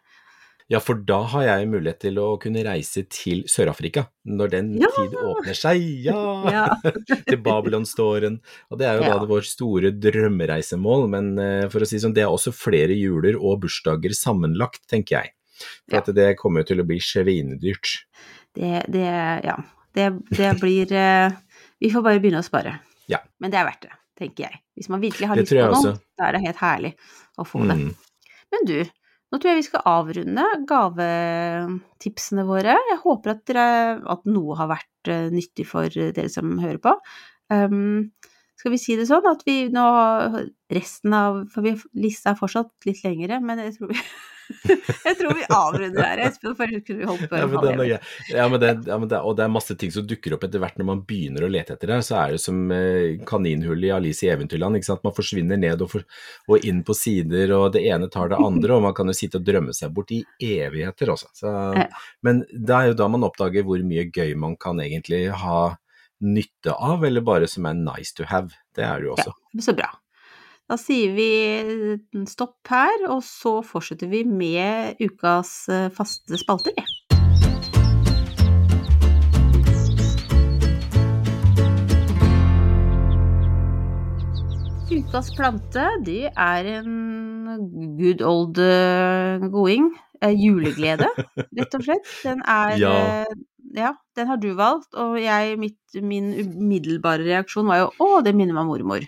Ja, 0.71 0.79
for 0.79 0.95
da 0.95 1.19
har 1.33 1.43
jeg 1.43 1.67
mulighet 1.69 1.99
til 2.05 2.17
å 2.23 2.37
kunne 2.41 2.63
reise 2.65 3.03
til 3.11 3.43
Sør-Afrika 3.51 4.05
når 4.25 4.51
den 4.53 4.69
Ja! 4.81 4.87
tid 4.95 5.15
åpner 5.19 5.57
seg. 5.57 5.83
Ja! 6.05 6.19
Ja. 6.53 6.63
til 7.29 7.39
Babylonståren. 7.43 8.39
Og 8.71 8.79
det 8.79 8.87
er 8.87 8.97
jo 8.99 9.03
Ja. 9.07 9.17
da 9.19 9.27
vårt 9.29 9.47
store 9.49 9.91
drømmereisemål, 9.91 11.07
men 11.11 11.31
eh, 11.39 11.67
for 11.73 11.83
å 11.83 11.87
si 11.89 11.99
sånn, 12.01 12.13
det 12.15 12.23
er 12.25 12.31
også 12.31 12.53
flere 12.55 12.95
juler 12.95 13.35
og 13.39 13.61
bursdager 13.65 14.15
sammenlagt, 14.17 14.83
tenker 14.91 15.19
jeg. 15.21 15.33
For 15.89 15.99
at 16.01 16.09
det 16.15 16.29
kommer 16.39 16.63
jo 16.63 16.71
til 16.73 16.81
å 16.83 16.87
bli 16.87 16.97
svinedyrt. 17.03 17.93
Det, 18.55 18.83
det 18.91 19.05
ja. 19.45 19.57
Det, 19.93 20.07
det 20.33 20.47
blir 20.57 20.89
eh, 20.97 21.29
Vi 21.83 21.91
får 21.93 22.01
bare 22.05 22.19
begynne 22.23 22.41
å 22.41 22.45
spare. 22.45 22.79
Ja. 23.11 23.19
Men 23.43 23.51
det 23.53 23.59
er 23.61 23.67
verdt 23.67 23.85
det, 23.85 23.93
tenker 24.17 24.47
jeg. 24.47 24.59
Hvis 24.79 24.89
man 24.89 25.03
virkelig 25.03 25.27
har 25.29 25.37
lyst 25.37 25.53
på 25.53 25.69
noe, 25.69 25.93
da 26.17 26.27
er 26.29 26.37
det 26.37 26.43
helt 26.47 26.61
herlig 26.63 26.93
å 27.37 27.45
få 27.45 27.61
det. 27.67 27.75
Mm. 27.77 27.91
Men 28.55 28.67
du, 28.69 28.77
nå 29.33 29.39
tror 29.41 29.49
jeg 29.49 29.63
vi 29.63 29.65
skal 29.65 29.87
avrunde 29.89 30.43
gavetipsene 30.69 32.45
våre. 32.45 32.75
Jeg 32.91 32.99
håper 33.01 33.33
at, 33.33 33.39
dere, 33.49 33.69
at 34.13 34.27
noe 34.29 34.57
har 34.59 34.69
vært 34.69 35.09
eh, 35.09 35.31
nyttig 35.33 35.65
for 35.65 35.89
dere 35.89 36.29
som 36.29 36.59
hører 36.61 36.77
på. 36.83 36.93
Um, 37.49 38.11
skal 38.61 38.75
vi 38.75 38.79
si 38.79 38.93
det 38.95 39.07
sånn 39.09 39.25
at 39.27 39.41
vi 39.47 39.65
nå 39.73 39.83
Resten 40.73 41.13
av 41.13 41.41
For 41.51 41.65
vi, 41.65 41.73
lista 41.99 42.31
er 42.31 42.37
fortsatt 42.39 42.87
litt 42.87 43.01
lengre, 43.03 43.41
men 43.43 43.59
jeg 43.65 43.75
tror 43.75 43.91
vi 43.91 43.97
Jeg 45.07 45.17
tror 45.19 45.33
vi 45.37 45.45
avrunder 45.47 46.03
her, 46.03 46.21
Espen, 46.27 46.55
for 46.57 46.65
ellers 46.67 46.83
kunne 46.87 47.01
vi 47.01 47.07
holdt 47.09 47.25
på 47.29 47.39
Ja, 47.39 47.45
en 47.45 47.51
men 47.53 47.59
halv 47.59 47.93
ja, 48.29 48.47
men 48.49 48.59
det, 48.61 48.71
ja, 48.87 48.97
men 48.99 49.09
det, 49.11 49.19
og 49.19 49.37
det 49.37 49.45
er 49.45 49.53
masse 49.53 49.75
ting 49.79 49.91
som 49.93 50.05
dukker 50.07 50.35
opp 50.35 50.45
etter 50.47 50.61
hvert 50.63 50.79
når 50.79 50.87
man 50.89 51.03
begynner 51.07 51.45
å 51.45 51.51
lete 51.51 51.75
etter 51.77 51.93
det. 51.93 51.99
Så 52.07 52.17
er 52.19 52.35
det 52.35 52.41
som 52.43 52.59
eh, 52.75 53.19
kaninhullet 53.29 53.89
i 53.89 53.93
Alice 53.95 54.25
i 54.25 54.31
Eventyrland. 54.33 54.79
ikke 54.79 54.89
sant? 54.91 55.03
Man 55.07 55.15
forsvinner 55.17 55.59
ned 55.59 55.83
og, 55.85 55.91
for, 55.95 56.07
og 56.51 56.67
inn 56.67 56.83
på 56.87 56.95
sider, 56.97 57.53
og 57.57 57.71
det 57.77 57.85
ene 57.87 58.09
tar 58.13 58.33
det 58.33 58.41
andre. 58.41 58.77
Og 58.77 58.85
man 58.87 58.97
kan 58.97 59.11
jo 59.11 59.17
sitte 59.17 59.41
og 59.41 59.47
drømme 59.47 59.75
seg 59.77 59.93
bort 59.95 60.11
i 60.15 60.23
evigheter 60.43 61.13
også. 61.13 61.31
Så. 61.37 61.53
Men 62.25 62.43
det 62.51 62.75
er 62.77 62.91
jo 62.91 62.99
da 63.03 63.09
man 63.11 63.27
oppdager 63.27 63.65
hvor 63.67 63.81
mye 63.87 64.09
gøy 64.11 64.35
man 64.39 64.57
kan 64.59 64.81
egentlig 64.83 65.25
ha 65.43 65.61
nytte 66.23 66.71
av, 66.71 67.03
eller 67.03 67.23
bare 67.25 67.47
som 67.51 67.65
er 67.67 67.75
nice 67.75 68.15
to 68.15 68.25
have. 68.29 68.55
Det 68.75 68.85
er 68.85 69.01
det 69.01 69.09
jo 69.09 69.15
også. 69.17 69.33
Ja, 69.53 69.61
Så 69.65 69.75
bra. 69.77 69.89
Da 70.71 70.77
sier 70.79 71.11
vi 71.17 71.25
stopp 72.31 72.71
her, 72.71 73.03
og 73.11 73.19
så 73.27 73.57
fortsetter 73.67 74.09
vi 74.13 74.23
med 74.27 75.01
ukas 75.03 75.55
eh, 75.69 75.89
faste 75.97 76.39
spalter. 76.39 76.77
vi. 76.79 76.87
Ukas 84.93 85.31
plante, 85.37 85.83
det 86.05 86.27
er 86.29 86.67
en 86.77 87.95
good 87.97 88.21
old 88.25 88.59
eh, 88.61 89.41
going. 89.53 89.87
eh, 90.23 90.33
juleglede, 90.37 91.07
rett 91.57 91.77
og 91.77 91.85
slett. 91.87 92.09
Den 92.23 92.43
er 92.45 92.75
Ja. 92.79 92.93
eh, 93.23 93.33
ja, 93.75 93.93
den 94.15 94.27
har 94.29 94.37
du 94.37 94.51
valgt, 94.53 94.93
og 94.93 95.17
jeg, 95.19 95.57
mitt, 95.57 95.79
min 96.03 96.29
umiddelbare 96.37 97.25
reaksjon 97.25 97.65
var 97.67 97.79
jo 97.81 97.87
å, 98.05 98.09
det 98.21 98.35
minner 98.37 98.53
meg 98.53 98.67
om 98.67 98.69
mormor. 98.75 99.07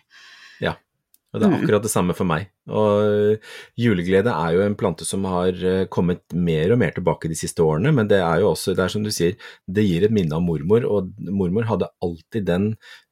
Og 1.36 1.42
det 1.42 1.48
er 1.50 1.52
Mm. 1.52 1.64
akkurat 1.66 1.84
det 1.84 1.92
samme 1.92 2.14
for 2.16 2.24
meg. 2.30 2.46
Og 2.72 3.40
juleglede 3.78 4.32
er 4.32 4.54
jo 4.56 4.62
en 4.64 4.76
plante 4.80 5.04
som 5.06 5.26
har 5.28 5.52
øh, 5.52 5.86
kommet 5.92 6.22
mer 6.34 6.72
og 6.72 6.80
mer 6.80 6.94
tilbake 6.96 7.28
de 7.28 7.36
siste 7.36 7.60
årene, 7.66 7.92
men 7.92 8.08
det 8.08 8.22
er 8.24 8.40
jo 8.40 8.54
også, 8.54 8.72
det 8.78 8.86
er 8.86 8.94
som 8.94 9.04
du 9.04 9.12
sier, 9.12 9.36
det 9.68 9.84
gir 9.84 10.06
et 10.08 10.16
minne 10.16 10.32
av 10.38 10.42
mormor, 10.46 10.86
og 10.88 11.12
mormor 11.28 11.68
hadde 11.68 11.90
alltid 12.02 12.48
den, 12.48 12.70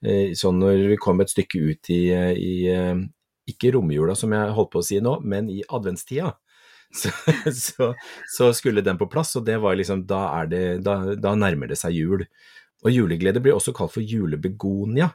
øh, 0.08 0.32
sånn 0.40 0.62
når 0.64 0.88
vi 0.94 1.02
kom 1.04 1.20
et 1.20 1.34
stykke 1.34 1.60
ut 1.68 1.92
i, 1.92 2.00
øh, 2.16 2.32
i 2.40 3.04
ikke 3.52 3.74
romjula 3.76 4.16
som 4.16 4.32
jeg 4.32 4.56
holdt 4.56 4.72
på 4.72 4.80
å 4.80 4.88
si 4.88 5.02
nå, 5.04 5.18
men 5.28 5.50
i 5.52 5.60
adventstida. 5.68 6.38
Så, 6.94 7.10
så, 7.50 7.86
så 8.30 8.52
skulle 8.54 8.84
den 8.86 9.00
på 9.00 9.08
plass, 9.10 9.32
og 9.36 9.48
det 9.48 9.56
var 9.60 9.74
liksom, 9.76 10.04
da, 10.06 10.20
er 10.44 10.46
det, 10.52 10.60
da, 10.86 11.16
da 11.18 11.32
nærmer 11.34 11.72
det 11.72 11.80
seg 11.80 11.96
jul. 11.98 12.22
Og 12.84 12.92
juleglede 12.92 13.40
blir 13.44 13.56
også 13.56 13.74
kalt 13.76 13.94
for 13.96 14.04
julebegonia, 14.04 15.10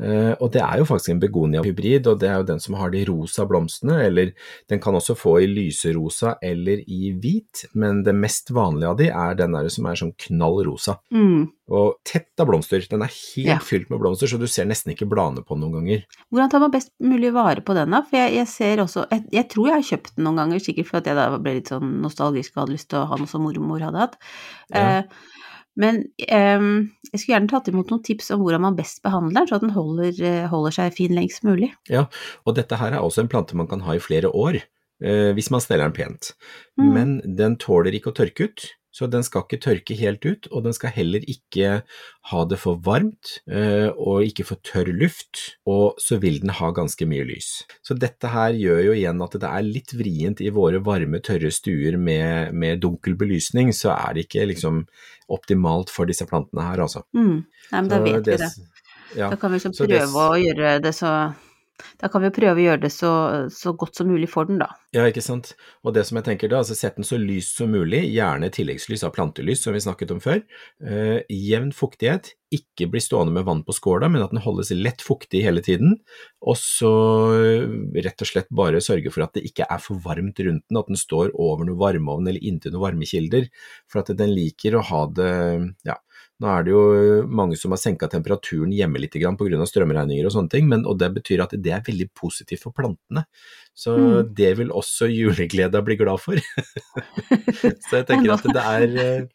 eh, 0.00 0.34
og 0.40 0.50
det 0.52 0.60
er 0.62 0.78
jo 0.82 0.84
faktisk 0.88 1.14
en 1.14 1.20
begonia-hybrid, 1.22 2.06
og 2.12 2.20
det 2.20 2.28
er 2.28 2.36
jo 2.42 2.46
den 2.52 2.60
som 2.60 2.74
har 2.76 2.90
de 2.92 3.04
rosa 3.08 3.46
blomstene, 3.48 3.98
eller 4.06 4.32
den 4.68 4.80
kan 4.84 4.94
også 4.94 5.16
få 5.16 5.38
i 5.42 5.46
lyserosa 5.48 6.36
eller 6.44 6.82
i 6.86 7.12
hvit, 7.16 7.64
men 7.74 8.02
det 8.06 8.14
mest 8.14 8.52
vanlige 8.54 8.90
av 8.90 8.96
de 9.00 9.08
er 9.10 9.34
den 9.38 9.56
der 9.56 9.68
som 9.72 9.86
er 9.88 10.00
sånn 10.02 10.12
knall 10.26 10.60
rosa. 10.68 10.98
Mm. 11.10 11.46
Og 11.66 11.96
tett 12.06 12.38
av 12.38 12.46
blomster, 12.46 12.84
den 12.90 13.02
er 13.02 13.10
helt 13.10 13.48
Ja. 13.48 13.58
fylt 13.58 13.88
med 13.90 13.98
blomster, 13.98 14.28
så 14.30 14.38
du 14.38 14.46
ser 14.46 14.66
nesten 14.68 14.92
ikke 14.92 15.08
bladene 15.08 15.42
på 15.42 15.56
noen 15.58 15.72
ganger. 15.80 16.04
Hvordan 16.30 16.50
tar 16.52 16.60
man 16.60 16.70
best 16.70 16.92
mulig 17.00 17.32
vare 17.34 17.60
på 17.64 17.74
den, 17.74 17.90
da? 17.90 18.02
For 18.02 18.16
jeg, 18.20 18.34
jeg 18.36 18.46
ser 18.52 18.76
også 18.84 19.06
jeg, 19.10 19.24
jeg 19.32 19.48
tror 19.48 19.66
jeg 19.66 19.74
har 19.80 19.88
kjøpt 19.90 20.14
den 20.16 20.24
noen 20.28 20.36
ganger, 20.36 20.60
sikkert 20.62 20.86
for 20.86 20.98
at 20.98 21.06
jeg 21.10 21.16
da 21.16 21.38
ble 21.38 21.54
litt 21.58 21.72
sånn 21.72 21.96
nostalgisk 22.04 22.52
og 22.54 22.62
hadde 22.66 22.76
lyst 22.76 22.88
til 22.92 23.00
å 23.00 23.08
ha 23.10 23.16
noe 23.18 23.26
som 23.26 23.42
mormor 23.42 23.80
hadde 23.82 23.98
hatt. 24.04 24.14
Ja. 24.70 24.98
Eh, 25.00 25.02
men 25.76 26.02
um, 26.32 26.70
jeg 27.10 27.20
skulle 27.20 27.34
gjerne 27.34 27.50
tatt 27.50 27.68
imot 27.70 27.92
noen 27.92 28.04
tips 28.06 28.30
om 28.34 28.40
hvordan 28.42 28.64
man 28.64 28.78
best 28.78 29.02
behandler 29.04 29.42
den, 29.42 29.50
så 29.50 29.58
at 29.58 29.66
den 29.66 29.74
holder, 29.76 30.22
eh, 30.24 30.46
holder 30.50 30.74
seg 30.74 30.96
fin 30.96 31.12
lengst 31.16 31.44
mulig. 31.46 31.70
Ja, 31.92 32.06
Og 32.48 32.56
dette 32.56 32.78
her 32.80 32.96
er 32.96 33.04
også 33.04 33.24
en 33.24 33.30
plante 33.32 33.58
man 33.58 33.68
kan 33.68 33.84
ha 33.84 33.96
i 33.96 34.02
flere 34.02 34.32
år, 34.32 34.62
uh, 35.04 35.30
hvis 35.36 35.52
man 35.52 35.62
steller 35.64 35.88
den 35.88 35.96
pent. 35.96 36.32
Mm. 36.80 36.90
Men 36.96 37.14
den 37.38 37.58
tåler 37.60 37.96
ikke 37.96 38.14
å 38.14 38.16
tørke 38.16 38.48
ut, 38.48 38.70
så 38.96 39.08
den 39.12 39.24
skal 39.26 39.44
ikke 39.44 39.60
tørke 39.60 39.96
helt 39.98 40.24
ut, 40.24 40.46
og 40.48 40.64
den 40.64 40.72
skal 40.76 40.94
heller 40.94 41.24
ikke 41.28 41.82
ha 42.30 42.44
det 42.48 42.56
for 42.62 42.80
varmt, 42.80 43.34
eh, 43.44 43.90
og 43.92 44.24
ikke 44.24 44.46
for 44.48 44.62
tørr 44.64 44.88
luft, 44.96 45.42
og 45.68 46.00
så 46.00 46.16
vil 46.22 46.40
den 46.40 46.54
ha 46.56 46.70
ganske 46.76 47.08
mye 47.08 47.26
lys. 47.28 47.50
Så 47.84 47.96
dette 48.00 48.30
her 48.32 48.56
gjør 48.56 48.80
jo 48.88 48.94
igjen 48.96 49.20
at 49.26 49.36
det 49.42 49.50
er 49.50 49.66
litt 49.68 49.92
vrient 49.98 50.40
i 50.40 50.52
våre 50.54 50.80
varme, 50.86 51.20
tørre 51.20 51.52
stuer 51.52 51.98
med, 52.00 52.54
med 52.56 52.80
dunkel 52.86 53.18
belysning, 53.20 53.74
så 53.76 53.92
er 53.98 54.16
det 54.16 54.26
ikke 54.30 54.48
liksom 54.54 54.86
optimalt 55.28 55.92
for 55.92 56.08
disse 56.08 56.24
plantene 56.30 56.64
her, 56.64 56.86
altså. 56.86 57.04
Mm. 57.12 57.44
Nei, 57.44 57.80
men 57.82 57.92
da 57.92 58.00
vet 58.00 58.22
vet 58.22 58.32
vi 58.32 58.40
det. 58.46 58.52
Ja. 59.16 59.28
Da 59.30 59.36
kan 59.36 59.52
vi 59.52 59.60
liksom 59.60 59.76
prøve 59.76 59.92
det- 59.92 60.08
å 60.08 60.30
gjøre 60.40 60.80
det 60.82 60.94
så 60.96 61.12
Da 62.00 62.08
kan 62.12 62.22
vi 62.22 62.30
jo 62.30 62.36
prøve 62.36 62.60
å 62.60 62.64
gjøre 62.64 62.82
det 62.86 62.92
så, 62.94 63.10
så 63.52 63.72
godt 63.76 63.98
som 63.98 64.08
mulig 64.08 64.28
for 64.32 64.48
den, 64.48 64.60
da. 64.62 64.70
Ja, 64.96 65.04
ikke 65.08 65.24
sant. 65.24 65.52
Og 65.84 65.94
det 65.96 66.06
som 66.08 66.18
jeg 66.18 66.26
tenker 66.28 66.50
da, 66.52 66.62
altså 66.62 66.76
sett 66.76 66.96
den 66.96 67.06
så 67.06 67.18
lyst 67.20 67.58
som 67.58 67.72
mulig, 67.72 68.02
gjerne 68.14 68.50
tilleggslys 68.52 69.04
av 69.06 69.12
plantelys, 69.16 69.62
som 69.64 69.76
vi 69.76 69.82
snakket 69.84 70.14
om 70.14 70.22
før. 70.24 70.40
Eh, 70.80 71.20
jevn 71.32 71.72
fuktighet, 71.76 72.32
ikke 72.54 72.86
bli 72.92 73.02
stående 73.02 73.34
med 73.34 73.44
vann 73.48 73.64
på 73.66 73.74
skåla, 73.76 74.08
men 74.12 74.24
at 74.24 74.32
den 74.32 74.42
holdes 74.44 74.70
lett 74.76 75.04
fuktig 75.04 75.42
hele 75.44 75.64
tiden. 75.64 75.98
Og 76.46 76.56
så 76.60 76.92
eh, 77.36 77.66
rett 78.06 78.24
og 78.24 78.30
slett 78.30 78.48
bare 78.54 78.82
sørge 78.84 79.12
for 79.12 79.26
at 79.26 79.36
det 79.36 79.44
ikke 79.50 79.68
er 79.68 79.82
for 79.82 80.00
varmt 80.04 80.40
rundt 80.46 80.64
den, 80.64 80.80
at 80.80 80.90
den 80.90 81.00
står 81.00 81.34
over 81.34 81.66
noe 81.68 81.80
varmeovn 81.80 82.30
eller 82.30 82.44
inntil 82.44 82.72
noen 82.72 82.86
varmekilder, 82.88 83.50
for 83.90 84.04
at 84.04 84.16
den 84.16 84.32
liker 84.36 84.78
å 84.78 84.84
ha 84.92 85.04
det, 85.16 85.32
ja. 85.88 86.00
Nå 86.36 86.48
er 86.52 86.64
det 86.66 86.72
jo 86.74 86.80
mange 87.32 87.56
som 87.56 87.72
har 87.72 87.80
senka 87.80 88.08
temperaturen 88.12 88.72
hjemme 88.76 89.00
litt 89.00 89.14
pga. 89.16 89.30
strømregninger 89.70 90.26
og 90.28 90.32
sånne 90.34 90.52
ting, 90.52 90.68
men, 90.68 90.84
og 90.84 90.98
det 91.00 91.08
betyr 91.14 91.42
at 91.46 91.54
det 91.56 91.72
er 91.72 91.80
veldig 91.86 92.10
positivt 92.14 92.62
for 92.62 92.72
plantene. 92.76 93.24
Så 93.74 93.96
Mm. 93.96 94.34
det 94.34 94.56
vil 94.58 94.68
også 94.68 95.08
julegleda 95.08 95.82
bli 95.84 95.96
glad 95.96 96.20
for. 96.20 96.36
Så 97.88 97.96
jeg 98.00 98.06
tenker 98.06 98.32
at 98.36 98.42
det 98.42 98.62
er 98.64 98.96
eh, 99.04 99.26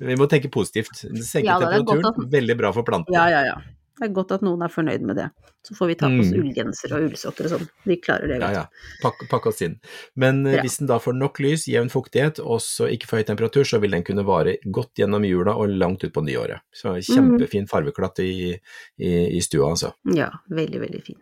Vi 0.00 0.16
må 0.16 0.26
tenke 0.28 0.48
positivt. 0.52 0.92
Senke 1.20 1.44
Ja, 1.48 1.58
er 1.60 1.80
temperaturen, 1.80 2.30
veldig 2.32 2.56
bra 2.56 2.72
for 2.72 2.82
plantene. 2.82 3.16
Ja, 3.16 3.28
ja, 3.28 3.42
ja. 3.44 3.58
Det 4.00 4.08
er 4.08 4.12
godt 4.16 4.30
at 4.32 4.40
noen 4.40 4.62
er 4.64 4.72
fornøyd 4.72 5.02
med 5.04 5.16
det. 5.20 5.26
Så 5.68 5.74
får 5.76 5.86
vi 5.90 5.94
ta 6.00 6.08
på 6.08 6.20
oss 6.22 6.30
Mm. 6.32 6.38
ullgenser 6.40 6.92
og 6.96 7.02
ullsokker 7.10 7.44
og 7.44 7.50
sånn. 7.52 7.66
Vi 7.84 7.96
klarer 8.00 8.28
det, 8.32 8.38
Ja, 8.40 8.46
vet 8.48 8.56
ja. 8.56 8.64
Pakk, 9.02 9.18
pakk 9.28 9.46
oss 9.50 9.60
inn. 9.60 9.74
Men 10.16 10.46
eh, 10.46 10.54
Ja. 10.56 10.62
hvis 10.62 10.78
den 10.78 10.86
da 10.88 10.96
får 10.98 11.12
nok 11.18 11.38
lys, 11.38 11.66
jevn 11.68 11.90
fuktighet 11.92 12.40
og 12.40 12.60
så 12.64 12.88
ikke 12.90 13.06
for 13.06 13.18
høy 13.20 13.24
temperatur, 13.28 13.64
så 13.68 13.78
vil 13.78 13.90
den 13.90 14.02
kunne 14.02 14.24
vare 14.24 14.56
godt 14.72 14.94
gjennom 14.96 15.22
jula 15.28 15.52
og 15.54 15.68
langt 15.68 16.02
ut 16.02 16.12
på 16.14 16.24
nyåret. 16.24 16.60
Så 16.72 16.96
Mm. 16.96 17.02
kjempefin 17.38 17.68
farveklatt 17.68 18.18
i, 18.24 18.58
i, 18.98 19.36
i 19.36 19.40
stua, 19.40 19.68
altså. 19.76 19.92
Ja, 20.14 20.30
veldig, 20.50 20.80
veldig 20.80 21.02
fin. 21.04 21.20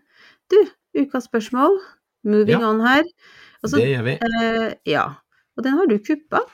Du, 0.49 0.65
ukas 0.95 1.27
spørsmål. 1.29 1.77
Moving 2.25 2.61
Ja. 2.61 2.69
on 2.71 2.81
her. 2.81 3.03
Altså, 3.65 3.77
det 3.77 3.89
gjør 3.99 4.05
vi. 4.05 4.19
eh, 4.23 4.75
ja. 4.87 5.17
Og 5.57 5.65
den 5.65 5.73
har 5.73 5.87
du 5.87 5.99
kuppa. 5.99 6.45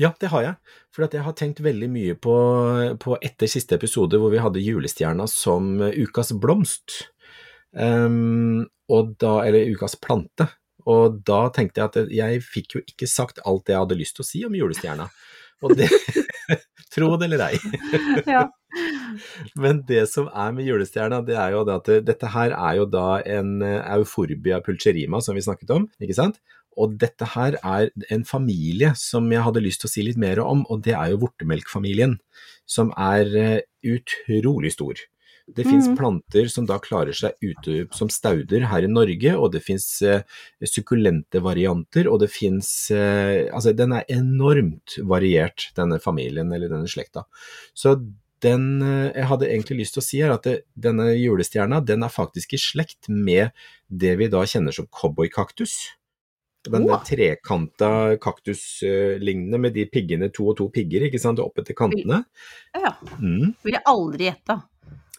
Ja, 0.00 0.10
det 0.20 0.30
har 0.32 0.42
jeg. 0.42 0.54
For 0.94 1.06
jeg 1.06 1.24
har 1.26 1.36
tenkt 1.38 1.62
veldig 1.64 1.88
mye 1.90 2.16
på, 2.18 2.34
på 3.02 3.16
etter 3.22 3.50
siste 3.50 3.76
episode 3.78 4.18
hvor 4.20 4.32
vi 4.32 4.42
hadde 4.42 4.62
julestjerna 4.62 5.26
som 5.30 5.76
ukas 5.80 6.34
blomst. 6.40 7.10
um, 7.72 8.66
da, 9.18 9.32
eller 9.46 9.70
ukas 9.74 9.96
plante. 9.96 10.48
Og 10.90 11.20
da 11.24 11.46
tenkte 11.54 11.80
jeg 11.80 11.90
at 11.90 12.12
jeg 12.12 12.42
fikk 12.44 12.76
jo 12.76 12.82
ikke 12.84 13.08
sagt 13.08 13.40
alt 13.48 13.64
det 13.66 13.72
jeg 13.74 13.84
hadde 13.86 13.98
lyst 13.98 14.18
til 14.18 14.24
å 14.24 14.28
si 14.28 14.44
om 14.46 14.56
julestjerna. 14.58 15.08
Og 15.64 15.76
det 15.78 15.88
Tro 16.94 17.14
det 17.18 17.26
eller 17.30 17.48
ei. 17.48 17.56
Ja. 18.36 18.44
Men 19.62 19.80
det 19.86 20.04
som 20.10 20.28
er 20.30 20.52
med 20.54 20.66
julestjerna, 20.66 21.20
det 21.26 21.36
er 21.38 21.54
jo 21.54 21.62
det 21.66 21.78
at 21.80 21.90
dette 22.06 22.30
her 22.34 22.54
er 22.54 22.78
jo 22.80 22.86
da 22.90 23.20
en 23.22 23.62
euforbia 23.62 24.60
pulcherima, 24.64 25.20
som 25.22 25.34
vi 25.38 25.42
snakket 25.46 25.70
om, 25.74 25.88
ikke 26.02 26.16
sant? 26.18 26.40
Og 26.80 26.98
dette 27.00 27.28
her 27.34 27.58
er 27.62 27.90
en 28.10 28.24
familie 28.24 28.92
som 28.98 29.30
jeg 29.32 29.44
hadde 29.46 29.62
lyst 29.64 29.82
til 29.84 29.90
å 29.90 29.94
si 29.94 30.04
litt 30.06 30.20
mer 30.20 30.40
om, 30.44 30.66
og 30.70 30.82
det 30.86 30.94
er 30.98 31.12
jo 31.12 31.22
vortemelkfamilien, 31.26 32.18
som 32.66 32.92
er 32.96 33.36
eh, 33.36 33.60
utrolig 33.84 34.72
stor. 34.74 34.98
Det 35.44 35.66
fins 35.66 35.88
Mhm. 35.88 35.96
planter 35.98 36.48
som 36.48 36.64
da 36.64 36.78
klarer 36.80 37.12
seg 37.12 37.34
ute 37.42 37.86
som 37.92 38.08
stauder 38.08 38.64
her 38.64 38.82
i 38.82 38.88
Norge, 38.88 39.36
og 39.36 39.52
det 39.52 39.60
fins 39.62 40.00
eh, 40.00 40.22
sukkulente 40.64 41.42
varianter, 41.44 42.08
og 42.08 42.20
det 42.20 42.30
fins 42.32 42.90
eh, 42.90 43.50
Altså, 43.52 43.76
den 43.76 43.92
er 43.92 44.04
enormt 44.08 44.96
variert, 45.04 45.68
denne 45.76 46.00
familien 46.00 46.50
eller 46.50 46.68
denne 46.72 46.88
slekta. 46.88 47.26
Så 47.74 47.98
den 48.40 48.80
eh, 48.82 49.12
jeg 49.12 49.28
hadde 49.28 49.50
egentlig 49.50 49.78
lyst 49.82 49.98
til 49.98 50.00
å 50.00 50.06
si 50.06 50.22
er 50.24 50.32
at 50.32 50.48
det, 50.48 50.56
denne 50.76 51.10
julestjerna 51.12 51.84
den 51.84 52.02
er 52.02 52.12
faktisk 52.12 52.54
i 52.56 52.60
slekt 52.60 53.08
med 53.08 53.52
det 53.90 54.16
vi 54.16 54.28
da 54.32 54.46
kjenner 54.48 54.72
som 54.72 54.88
cowboykaktus. 54.88 55.76
Den 56.64 56.86
oh. 56.88 57.00
Trekanta 57.04 58.16
kaktuslignende 58.22 59.58
med 59.60 59.74
de 59.76 59.84
piggene, 59.90 60.30
to 60.32 60.48
og 60.52 60.56
to 60.60 60.68
pigger, 60.72 61.04
ikke 61.08 61.20
sant, 61.20 61.38
oppe 61.42 61.64
til 61.66 61.76
kantene. 61.76 62.24
ja. 62.74 62.94
Mm. 63.20 63.54
Ville 63.64 63.82
aldri 63.86 64.30
gjetta. 64.30 64.62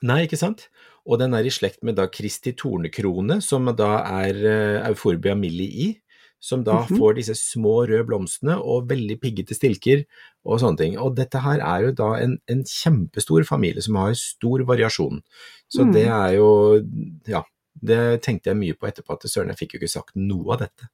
Nei, 0.05 0.23
ikke 0.25 0.37
sant? 0.39 0.67
Og 1.05 1.19
den 1.21 1.33
er 1.37 1.45
i 1.45 1.53
slekt 1.53 1.83
med 1.85 1.95
da 1.99 2.07
Kristi 2.09 2.53
tornekrone, 2.57 3.41
som 3.41 3.65
da 3.77 3.99
er 4.23 4.33
Euforbia 4.33 4.89
Euphorbia 4.89 5.35
milli 5.37 5.67
i, 5.85 6.01
som 6.39 6.63
da 6.63 6.81
Mhm. 6.83 6.97
får 6.97 7.15
disse 7.15 7.33
små 7.37 7.87
røde 7.87 8.05
blomstene 8.05 8.57
og 8.61 8.87
veldig 8.89 9.19
piggete 9.21 9.55
stilker 9.55 10.05
og 10.45 10.59
sånne 10.59 10.77
ting. 10.77 10.97
Og 10.97 11.15
dette 11.15 11.39
her 11.41 11.59
er 11.59 11.85
jo 11.85 11.91
da 11.91 12.13
en, 12.21 12.39
en 12.47 12.63
kjempestor 12.63 13.45
familie 13.45 13.81
som 13.81 13.95
har 13.95 14.13
stor 14.13 14.59
variasjon. 14.65 15.21
Så 15.69 15.85
Mm. 15.85 15.93
det 15.93 16.05
er 16.07 16.35
jo, 16.35 16.81
ja, 17.27 17.43
det 17.83 18.21
tenkte 18.21 18.49
jeg 18.51 18.57
mye 18.57 18.73
på 18.73 18.87
etterpå, 18.87 19.13
at 19.13 19.21
søren, 19.29 19.47
jeg 19.49 19.57
fikk 19.57 19.73
jo 19.73 19.79
ikke 19.79 19.89
sagt 19.89 20.15
noe 20.15 20.53
av 20.53 20.59
dette. 20.59 20.89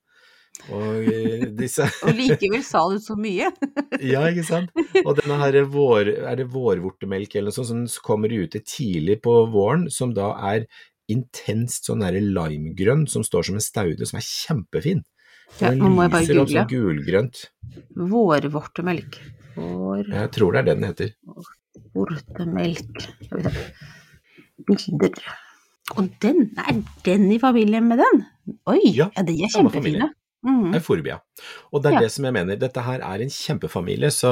Og 0.69 1.07
eh, 1.09 1.47
disse 1.57 1.87
Og 2.05 2.13
likevel 2.17 2.61
sa 2.65 2.83
du 2.91 2.99
så 3.01 3.15
mye. 3.19 3.49
ja, 4.13 4.23
ikke 4.29 4.45
sant? 4.45 4.73
Og 5.01 5.15
denne 5.17 5.39
her 5.41 5.57
vår, 5.71 6.13
er 6.29 6.39
det 6.41 6.49
vårvortemelk 6.53 7.35
eller 7.35 7.49
noe 7.49 7.57
sånt 7.57 7.91
som 7.91 8.05
kommer 8.05 8.33
ute 8.33 8.61
tidlig 8.61 9.21
på 9.25 9.33
våren, 9.53 9.87
som 9.93 10.13
da 10.15 10.33
er 10.51 10.67
intenst 11.11 11.89
sånn 11.89 12.03
der 12.05 12.19
limegrønn, 12.21 13.07
som 13.09 13.25
står 13.27 13.49
som 13.49 13.57
en 13.57 13.63
staude, 13.63 14.07
som 14.07 14.19
er 14.19 14.27
kjempefin. 14.27 15.03
Ja, 15.59 15.73
nå 15.75 15.89
må 15.91 16.05
jeg 16.05 16.13
bare 16.13 16.27
google. 16.29 16.47
sånn 16.53 16.69
gulgrønt. 16.71 17.41
Vårvortemelk. 18.13 19.19
Jeg 19.57 20.29
tror 20.31 20.55
det 20.55 20.61
er 20.61 20.67
det 20.69 20.75
den 20.77 20.87
heter. 20.87 21.09
Bilder. 24.67 25.25
Og 25.97 26.07
den, 26.23 26.51
er 26.61 26.79
den 27.03 27.27
i 27.33 27.39
familien 27.41 27.89
med 27.89 27.99
den? 27.99 28.23
Oi, 28.69 28.79
Ja, 28.95 29.09
ja, 29.17 29.25
de 29.27 29.35
er 29.43 29.51
kjempefine. 29.51 30.11
Mhm. 30.43 30.73
Euforbia. 30.73 31.19
Og 31.71 31.84
det 31.84 31.91
er 31.91 31.93
Ja. 31.93 31.99
det 32.01 32.12
som 32.12 32.25
jeg 32.25 32.34
mener, 32.34 32.56
dette 32.58 32.82
her 32.82 32.99
er 32.99 33.21
en 33.21 33.30
kjempefamilie, 33.30 34.10
så, 34.10 34.32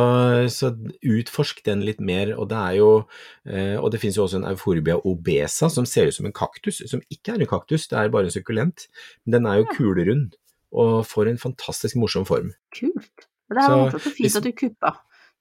så 0.49 0.71
utforsk 1.05 1.63
den 1.65 1.81
litt 1.85 1.99
mer. 2.01 2.33
Og 2.37 2.49
det 2.49 2.57
er 2.57 2.77
jo, 2.79 3.05
eh, 3.45 3.77
og 3.77 3.91
det 3.91 3.99
finnes 4.01 4.17
jo 4.17 4.23
også 4.25 4.37
en 4.41 4.47
euforbia 4.49 4.97
obesa 5.05 5.69
som 5.69 5.85
ser 5.85 6.07
ut 6.07 6.13
som 6.17 6.25
en 6.25 6.33
kaktus, 6.33 6.81
som 6.89 7.01
ikke 7.11 7.33
er 7.35 7.41
en 7.41 7.45
kaktus, 7.51 7.87
det 7.87 7.97
er 7.99 8.09
bare 8.09 8.23
en 8.25 8.31
sukkulent. 8.33 8.87
Men 9.25 9.31
den 9.37 9.45
er 9.45 9.57
jo 9.61 9.65
Ja. 9.69 9.75
kulerund 9.77 10.33
og 10.73 11.05
får 11.05 11.29
en 11.29 11.37
fantastisk 11.37 11.95
morsom 11.95 12.25
form. 12.25 12.53
Kult. 12.73 13.27
Det 13.49 13.57
her 13.61 13.69
var 13.69 13.89
Så 13.91 13.95
og 13.95 14.01
fint 14.01 14.17
hvis- 14.25 14.35
at 14.37 14.43
du 14.43 14.51
kuppa. 14.51 14.95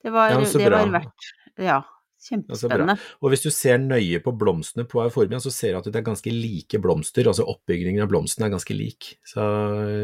Det 0.05 0.13
var, 0.13 0.31
Ja, 0.31 0.39
det 0.41 0.71
var 0.71 0.87
verdt 0.87 1.33
Ja, 1.59 1.81
Kjempespennende. 2.19 2.97
Og 3.23 3.31
hvis 3.33 3.45
du 3.45 3.51
ser 3.55 3.79
nøye 3.79 4.19
på 4.25 4.33
blomstene 4.35 4.87
på 4.91 5.01
euformia, 5.05 5.39
så 5.43 5.53
ser 5.55 5.75
du 5.75 5.81
at 5.81 5.91
det 5.91 6.01
er 6.01 6.07
ganske 6.09 6.33
like 6.35 6.81
blomster, 6.83 7.29
altså 7.31 7.47
oppbyggingen 7.47 8.03
av 8.03 8.11
blomstene 8.11 8.49
er 8.49 8.57
ganske 8.57 8.75
lik. 8.75 9.13
Så 9.27 9.45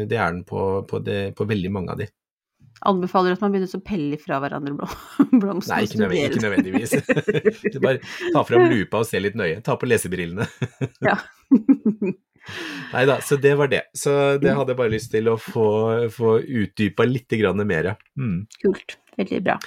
det 0.07 0.15
er 0.15 0.31
den 0.31 0.45
på, 0.47 0.61
på, 0.87 1.01
det, 1.03 1.33
på 1.35 1.47
veldig 1.49 1.73
mange 1.75 1.95
av 1.95 1.99
de. 1.99 2.07
Anbefaler 2.85 3.35
at 3.35 3.41
man 3.43 3.53
begynner 3.53 3.71
å 3.71 3.83
pelle 3.87 4.17
fra 4.19 4.39
hverandre 4.43 4.75
blom, 4.75 4.95
blomstene 5.41 5.79
Nei, 5.79 5.87
ikke, 5.87 5.99
nødvendig, 6.03 6.25
ikke 6.29 6.45
nødvendigvis. 6.45 7.79
Bare 7.85 7.99
ta 8.35 8.45
fram 8.47 8.67
lupa 8.73 9.03
og 9.03 9.09
se 9.09 9.21
litt 9.21 9.35
nøye. 9.39 9.59
Ta 9.65 9.77
på 9.79 9.89
lesebrillene. 9.89 10.47
Ja. 11.03 11.17
Nei 12.93 13.03
da, 13.09 13.19
så 13.25 13.39
det 13.41 13.55
var 13.59 13.71
det. 13.71 13.85
Så 13.97 14.11
det 14.39 14.53
hadde 14.53 14.75
jeg 14.75 14.77
bare 14.77 14.93
lyst 14.93 15.09
til 15.15 15.31
å 15.31 15.37
få, 15.41 15.67
få 16.13 16.37
utdypa 16.39 17.07
litt 17.09 17.33
mer. 17.65 17.95
Mm. 18.15 18.45
Kult. 18.61 18.99
Veldig 19.17 19.41
bra. 19.47 19.57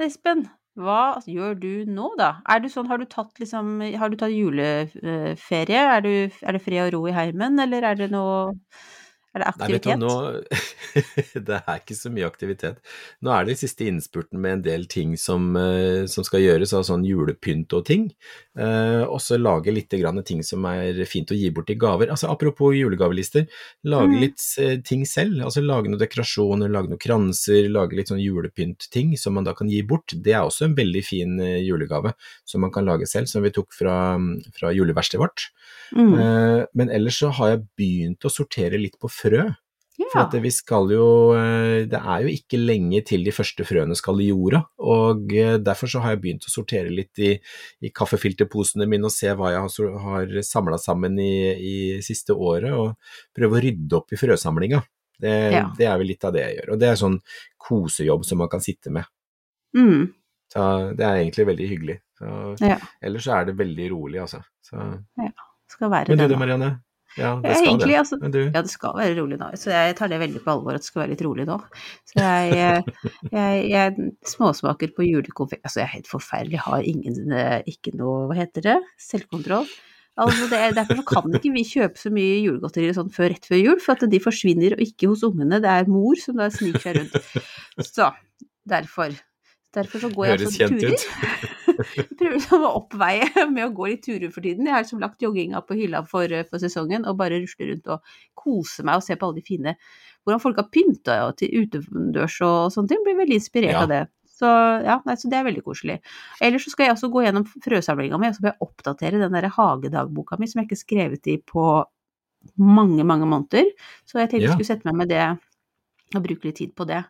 Espen, 0.00 0.44
Hva 0.78 1.18
gjør 1.26 1.56
du 1.58 1.70
nå, 1.90 2.12
da? 2.18 2.28
Er 2.48 2.60
du 2.62 2.68
sånn, 2.70 2.86
har 2.90 3.00
du 3.02 3.06
tatt 3.10 3.40
liksom 3.42 3.80
Har 3.98 4.12
du 4.12 4.16
tatt 4.20 4.30
juleferie? 4.32 5.80
Er, 5.82 6.00
du, 6.04 6.12
er 6.30 6.56
det 6.56 6.62
fred 6.62 6.84
og 6.86 6.92
ro 6.94 7.02
i 7.10 7.14
heimen, 7.16 7.58
eller 7.58 7.88
er 7.90 7.98
det 7.98 8.10
noe 8.14 8.52
Er 9.30 9.44
det 9.44 9.50
Nei, 9.60 9.66
vet 9.70 9.84
du 9.84 9.90
aktivitet? 9.90 10.00
nå 10.02 11.40
Det 11.46 11.58
er 11.60 11.76
ikke 11.78 11.94
så 11.94 12.10
mye 12.10 12.26
aktivitet. 12.26 12.80
Nå 13.22 13.30
er 13.30 13.44
det 13.46 13.54
siste 13.60 13.86
innspurten 13.86 14.40
med 14.42 14.56
en 14.56 14.62
del 14.64 14.86
ting 14.90 15.12
som, 15.20 15.52
eh, 15.56 16.06
som 16.10 16.26
skal 16.26 16.42
gjøres, 16.42 16.72
av 16.74 16.82
sånn 16.88 17.04
julepynt 17.06 17.70
og 17.78 17.84
ting. 17.86 18.08
Eh, 18.58 19.04
og 19.06 19.20
så 19.22 19.38
lage 19.38 19.70
litt 19.70 19.90
ting 20.26 20.42
som 20.42 20.66
er 20.66 20.98
fint 21.06 21.30
å 21.30 21.38
gi 21.38 21.50
bort 21.54 21.70
i 21.70 21.78
gaver. 21.78 22.10
Altså 22.10 22.26
Apropos 22.32 22.74
julegavelister, 22.74 23.46
lage 23.84 24.10
Mm. 24.10 24.20
litt 24.20 24.42
eh, 24.58 24.76
ting 24.82 25.04
selv. 25.06 25.38
Altså 25.46 25.62
lage 25.62 25.86
noen 25.86 26.00
dekorasjoner, 26.02 26.68
lage 26.68 26.90
noen 26.90 26.98
kranser, 26.98 27.68
lage 27.70 27.94
litt 27.94 28.08
sånn 28.10 28.18
julepynt-ting 28.22 29.16
som 29.16 29.34
man 29.34 29.44
da 29.46 29.54
kan 29.54 29.68
gi 29.70 29.82
bort. 29.86 30.10
Det 30.10 30.32
er 30.34 30.42
også 30.42 30.64
en 30.66 30.74
veldig 30.74 31.04
fin 31.06 31.38
eh, 31.40 31.60
julegave 31.62 32.14
som 32.44 32.60
man 32.66 32.72
kan 32.74 32.84
lage 32.84 33.06
selv, 33.06 33.28
som 33.30 33.42
vi 33.46 33.50
tok 33.54 33.70
fra, 33.72 34.18
fra 34.58 34.72
juleverkstedet 34.74 35.22
vårt. 35.22 35.50
Mm. 35.94 36.18
Eh, 36.18 36.66
Men 36.74 36.90
ellers 36.90 37.18
så 37.22 37.30
har 37.34 37.48
jeg 37.54 37.64
begynt 37.78 38.24
å 38.26 38.30
sortere 38.30 38.78
litt 38.78 38.98
på 39.00 39.08
frø. 39.20 39.48
For 40.00 40.16
Ja. 40.16 40.22
at 40.24 40.32
vi 40.40 40.48
skal 40.50 40.88
jo 40.94 41.06
eh, 41.36 41.84
Det 41.84 41.98
er 42.00 42.22
jo 42.24 42.28
ikke 42.32 42.56
lenge 42.56 43.02
til 43.04 43.20
de 43.26 43.30
første 43.36 43.66
frøene 43.68 43.94
skal 43.98 44.20
i 44.24 44.30
jorda, 44.30 44.62
og 44.80 45.28
eh, 45.36 45.58
derfor 45.60 45.90
så 45.92 46.00
har 46.00 46.14
jeg 46.14 46.22
begynt 46.22 46.46
å 46.48 46.52
sortere 46.54 46.88
litt 46.88 47.18
i, 47.20 47.34
i 47.84 47.90
kaffefilterposene 47.92 48.86
mine 48.88 49.04
og 49.04 49.12
se 49.12 49.28
hva 49.36 49.50
jeg 49.52 49.60
har, 49.60 49.98
har 50.06 50.32
samla 50.46 50.78
sammen 50.80 51.18
i, 51.20 51.34
i 51.52 51.74
siste 52.06 52.32
året, 52.32 52.72
og 52.72 52.96
prøve 53.36 53.58
å 53.58 53.62
rydde 53.66 53.98
opp 54.00 54.12
i 54.16 54.20
frøsamlinga. 54.22 54.80
Det, 55.20 55.34
Ja. 55.52 55.66
det 55.76 55.84
er 55.90 55.98
vel 56.00 56.08
litt 56.14 56.24
av 56.24 56.32
det 56.32 56.46
jeg 56.46 56.56
gjør. 56.62 56.72
Og 56.72 56.80
det 56.80 56.88
er 56.88 56.96
sånn 56.96 57.20
kosejobb 57.60 58.24
som 58.24 58.38
man 58.40 58.48
kan 58.48 58.60
sitte 58.64 58.88
med. 58.90 59.04
Mm. 59.76 60.14
Så 60.50 60.62
det 60.96 61.04
er 61.04 61.18
egentlig 61.20 61.44
veldig 61.52 61.68
hyggelig. 61.74 61.98
Så, 62.16 62.56
Ja. 62.64 62.78
ellers 63.04 63.26
så 63.28 63.36
er 63.36 63.44
det 63.50 63.58
veldig 63.60 63.90
rolig, 63.92 64.20
altså. 64.24 64.40
Så, 64.64 64.80
Skal 65.68 65.90
være 65.92 66.08
men 66.08 66.18
du 66.24 66.28
det. 66.32 66.38
Marianne? 66.40 66.78
Ja, 67.18 67.32
det 67.42 67.56
skal 67.56 67.66
egentlig, 67.66 67.90
det. 67.90 67.98
altså, 67.98 68.18
Men 68.20 68.34
du? 68.34 68.40
Ja, 68.44 68.62
det 68.62 68.70
skal 68.70 68.96
være 69.00 69.16
rolig 69.18 69.38
nå, 69.40 69.50
så 69.58 69.72
jeg 69.74 69.96
tar 69.98 70.10
det 70.12 70.20
veldig 70.22 70.42
på 70.44 70.52
alvor 70.52 70.76
at 70.76 70.84
det 70.84 70.90
skal 70.90 71.02
være 71.02 71.12
litt 71.14 71.24
rolig 71.26 71.46
nå. 71.48 71.56
Så 72.06 72.22
jeg, 72.22 72.52
eh, 72.54 73.06
jeg, 73.36 73.62
jeg 73.72 74.10
småsmaker 74.30 74.92
på 74.94 75.06
julekonfekt 75.08 75.64
Altså, 75.64 75.82
jeg 75.82 75.88
er 75.88 75.94
helt 75.96 76.10
forferdelig, 76.10 76.60
har 76.66 76.86
ingen, 76.86 77.32
eh, 77.34 77.56
ikke 77.70 77.96
noe, 77.98 78.28
hva 78.30 78.38
heter 78.38 78.66
det, 78.68 78.76
selvkontroll. 79.02 79.66
Altså, 80.20 80.46
det 80.50 80.58
er, 80.58 80.74
derfor 80.76 81.02
kan 81.08 81.34
ikke 81.38 81.52
vi 81.54 81.64
kjøpe 81.64 81.98
så 81.98 82.10
mye 82.12 82.40
julegodteri 82.44 82.90
sånn 82.94 83.12
før, 83.14 83.30
rett 83.32 83.46
før 83.48 83.60
jul, 83.60 83.78
for 83.80 83.96
at 83.96 84.10
de 84.10 84.20
forsvinner, 84.22 84.76
og 84.76 84.84
ikke 84.84 85.08
hos 85.10 85.24
ungene. 85.26 85.62
Det 85.62 85.70
er 85.70 85.90
mor 85.90 86.18
som 86.20 86.38
da 86.40 86.50
sniker 86.52 86.82
seg 86.82 86.98
rundt. 86.98 87.18
Så 87.86 88.10
derfor. 88.68 89.14
Derfor 89.74 90.02
så 90.02 90.10
går 90.10 90.26
jeg 90.26 90.34
Høres 90.34 90.46
altså 90.48 90.66
kjent 90.66 90.84
ut. 90.90 91.56
Jeg 91.96 92.06
prøver 92.18 92.36
liksom 92.36 92.64
å 92.66 92.70
oppveie 92.80 93.46
med 93.54 93.64
å 93.66 93.72
gå 93.76 93.88
litt 93.90 94.04
turer 94.06 94.30
for 94.34 94.44
tiden. 94.44 94.66
Jeg 94.68 94.74
har 94.76 94.84
liksom 94.84 95.00
lagt 95.02 95.22
jogginga 95.24 95.62
på 95.66 95.76
hylla 95.78 96.02
for, 96.08 96.28
for 96.50 96.62
sesongen 96.62 97.06
og 97.08 97.18
bare 97.20 97.40
rusler 97.42 97.72
rundt 97.72 97.90
og 97.96 98.14
koser 98.38 98.84
meg 98.88 99.00
og 99.00 99.04
ser 99.06 99.16
på 99.20 99.28
alle 99.28 99.40
de 99.40 99.46
fine 99.46 99.76
Hvordan 100.24 100.40
folk 100.42 100.58
har 100.60 100.66
pynta 100.68 101.14
ja, 101.16 101.28
til 101.32 101.62
utendørs 101.62 102.34
og 102.44 102.72
sånne 102.74 102.90
ting. 102.92 103.04
Blir 103.06 103.16
veldig 103.22 103.38
inspirert 103.40 103.72
Ja. 103.72 103.84
av 103.86 103.88
det. 103.88 104.00
Så 104.40 104.48
ja, 104.84 104.98
nei, 105.04 105.14
så 105.20 105.28
det 105.32 105.36
er 105.36 105.44
veldig 105.48 105.62
koselig. 105.64 105.98
Ellers 106.40 106.64
så 106.64 106.70
skal 106.72 106.86
jeg 106.86 106.94
også 106.94 107.08
gå 107.12 107.22
gjennom 107.26 107.44
frøsamlinga 107.64 108.16
mi, 108.20 108.28
og 108.30 108.36
så 108.36 108.44
må 108.44 108.48
jeg 108.52 108.64
oppdatere 108.64 109.20
den 109.20 109.34
der 109.36 109.48
hagedagboka 109.52 110.38
mi 110.40 110.48
som 110.48 110.60
jeg 110.62 110.68
ikke 110.68 110.76
har 110.78 110.82
skrevet 110.84 111.28
i 111.28 111.34
på 111.44 111.64
mange, 112.60 113.04
mange 113.04 113.28
måneder. 113.28 113.68
Så 114.08 114.20
jeg 114.20 114.30
tenkte 114.30 114.44
jeg 114.46 114.48
Ja. 114.48 114.56
skulle 114.56 114.70
sette 114.70 114.88
meg 114.88 114.96
med 115.02 115.08
det 115.12 115.24
og 116.16 116.24
bruke 116.24 116.48
litt 116.48 116.56
tid 116.56 116.72
på 116.74 116.86
det. 116.88 117.02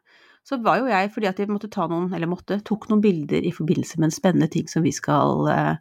Så 0.47 0.57
var 0.65 0.81
jo 0.81 0.89
jeg, 0.91 1.11
fordi 1.15 1.29
at 1.29 1.39
jeg 1.43 1.51
måtte 1.53 1.69
ta 1.71 1.85
noen, 1.91 2.09
eller 2.17 2.27
måtte, 2.31 2.57
tok 2.65 2.89
noen 2.91 3.03
bilder 3.05 3.45
i 3.47 3.53
forbindelse 3.55 3.99
med 4.01 4.09
en 4.09 4.15
spennende 4.17 4.49
ting 4.51 4.67
som 4.73 4.83
vi 4.83 4.93
skal, 4.97 5.45
eh, 5.53 5.77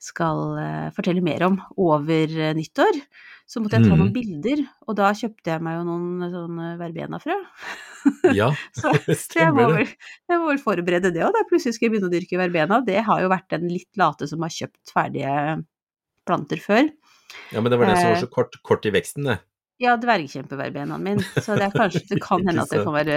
skal 0.00 0.44
eh, 0.62 0.86
fortelle 0.96 1.20
mer 1.24 1.42
om 1.48 1.58
over 1.76 2.30
eh, 2.30 2.54
nyttår. 2.56 3.00
Så 3.50 3.58
måtte 3.58 3.80
jeg 3.80 3.88
ta 3.88 3.96
noen 3.96 4.12
Mhm. 4.12 4.14
bilder, 4.14 4.60
og 4.86 4.94
da 4.94 5.08
kjøpte 5.10 5.50
jeg 5.50 5.60
meg 5.66 5.74
jo 5.74 5.82
noen 5.88 6.30
sånne 6.30 6.68
verbena-frø. 6.78 7.34
Ja, 8.38 8.46
Så, 8.72 8.94
så 9.12 9.40
jeg, 9.42 9.50
må 9.52 9.66
vel, 9.74 9.90
jeg 10.30 10.38
må 10.38 10.46
vel 10.52 10.60
forberede 10.62 11.10
det 11.12 11.20
òg, 11.26 11.34
da. 11.34 11.42
Plutselig 11.50 11.74
skal 11.76 11.88
jeg 11.88 11.96
begynne 11.96 12.08
å 12.08 12.14
dyrke 12.14 12.38
verbena. 12.40 12.78
Det 12.86 13.02
har 13.04 13.20
jo 13.20 13.28
vært 13.28 13.52
en 13.58 13.66
litt 13.68 13.90
late 14.00 14.28
som 14.30 14.40
har 14.46 14.54
kjøpt 14.54 14.94
ferdige 14.94 15.34
planter 16.30 16.62
før. 16.62 16.88
Ja, 17.50 17.60
men 17.60 17.70
det 17.74 17.78
var 17.82 17.90
det 17.90 17.98
som 17.98 18.12
var 18.14 18.22
så 18.22 18.30
kort, 18.30 18.56
kort 18.62 18.86
i 18.86 18.94
veksten, 18.94 19.26
det. 19.28 19.40
Ja, 19.80 19.94
dvergkjempeverbenaen 19.96 21.02
min, 21.02 21.20
så 21.40 21.56
det, 21.56 21.70
er 21.70 21.72
kanskje, 21.72 22.02
det 22.10 22.18
kan 22.22 22.42
hende 22.46 22.62
at 22.66 22.70
det 22.74 22.82
kan 22.84 22.92
være, 22.92 23.14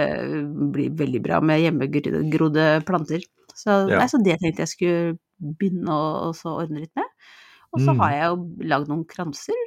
bli 0.72 0.88
veldig 0.96 1.20
bra 1.26 1.40
med 1.44 1.60
hjemmegrodde 1.60 2.68
planter. 2.88 3.20
Så, 3.54 3.70
Ja. 3.90 3.98
nei, 4.00 4.06
så 4.10 4.18
det 4.24 4.38
tenkte 4.40 4.64
jeg 4.64 4.72
skulle 4.72 5.18
begynne 5.60 5.92
å 5.92 6.32
så 6.34 6.54
ordne 6.64 6.80
litt 6.86 6.94
med. 6.96 7.04
Og 7.74 7.80
så 7.82 7.92
Mm. 7.92 7.98
har 8.00 8.10
jeg 8.14 8.24
jo 8.30 8.66
lagd 8.70 8.88
noen 8.88 9.04
kranser, 9.04 9.60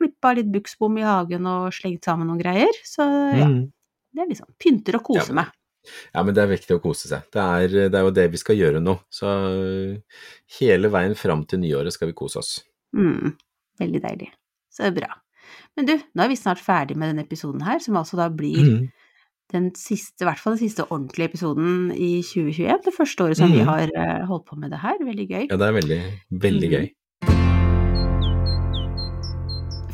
klippa 0.00 0.34
litt 0.34 0.48
buksbom 0.50 0.96
i 0.98 1.02
hagen 1.04 1.46
og 1.46 1.72
slengt 1.76 2.04
sammen 2.04 2.26
noen 2.30 2.40
greier. 2.40 2.72
Så 2.84 3.04
ja, 3.36 3.44
Mm. 3.46 3.70
det 4.14 4.22
er 4.22 4.28
liksom 4.32 4.48
pynter 4.58 4.94
og 4.96 5.04
koser 5.04 5.28
Ja, 5.28 5.34
men- 5.34 5.44
meg. 5.44 5.52
Ja, 6.14 6.22
men 6.22 6.34
det 6.34 6.42
er 6.42 6.56
viktig 6.56 6.76
å 6.78 6.82
kose 6.82 7.08
seg. 7.08 7.22
Det 7.32 7.40
er, 7.40 7.88
det 7.88 7.94
er 7.94 8.02
jo 8.04 8.10
det 8.10 8.30
vi 8.30 8.36
skal 8.36 8.56
gjøre 8.56 8.80
nå. 8.82 8.98
Så 9.10 10.00
hele 10.58 10.88
veien 10.92 11.14
fram 11.16 11.44
til 11.48 11.60
nyåret 11.62 11.92
skal 11.92 12.08
vi 12.10 12.16
kose 12.16 12.36
oss. 12.40 12.62
Mm, 12.96 13.34
veldig 13.80 14.02
deilig. 14.02 14.28
Så 14.70 14.84
det 14.84 14.90
er 14.92 15.00
bra. 15.00 15.14
Men 15.76 15.86
du, 15.86 15.94
nå 16.14 16.24
er 16.24 16.28
vi 16.32 16.36
snart 16.36 16.58
ferdig 16.62 16.96
med 16.98 17.12
denne 17.12 17.22
episoden 17.24 17.62
her, 17.62 17.78
som 17.78 17.96
altså 17.96 18.16
da 18.18 18.28
blir 18.28 18.58
mm. 18.66 18.88
den 19.54 19.70
siste, 19.78 20.24
i 20.24 20.28
hvert 20.28 20.38
fall 20.42 20.56
den 20.56 20.64
siste 20.68 20.84
ordentlige 20.90 21.30
episoden 21.30 21.90
i 21.94 22.22
2021. 22.26 22.80
Det 22.84 22.94
første 22.96 23.24
året 23.24 23.36
som 23.38 23.52
vi 23.52 23.62
Mhm. 23.62 23.68
har 23.70 23.90
eh, 23.94 24.26
holdt 24.26 24.46
på 24.50 24.56
med 24.58 24.70
det 24.70 24.80
her. 24.82 24.98
Veldig 25.04 25.28
gøy. 25.30 25.46
Ja, 25.50 25.56
det 25.56 25.68
er 25.68 25.72
veldig, 25.78 26.00
veldig 26.46 26.70
Mhm. 26.70 26.74
gøy. 26.76 26.90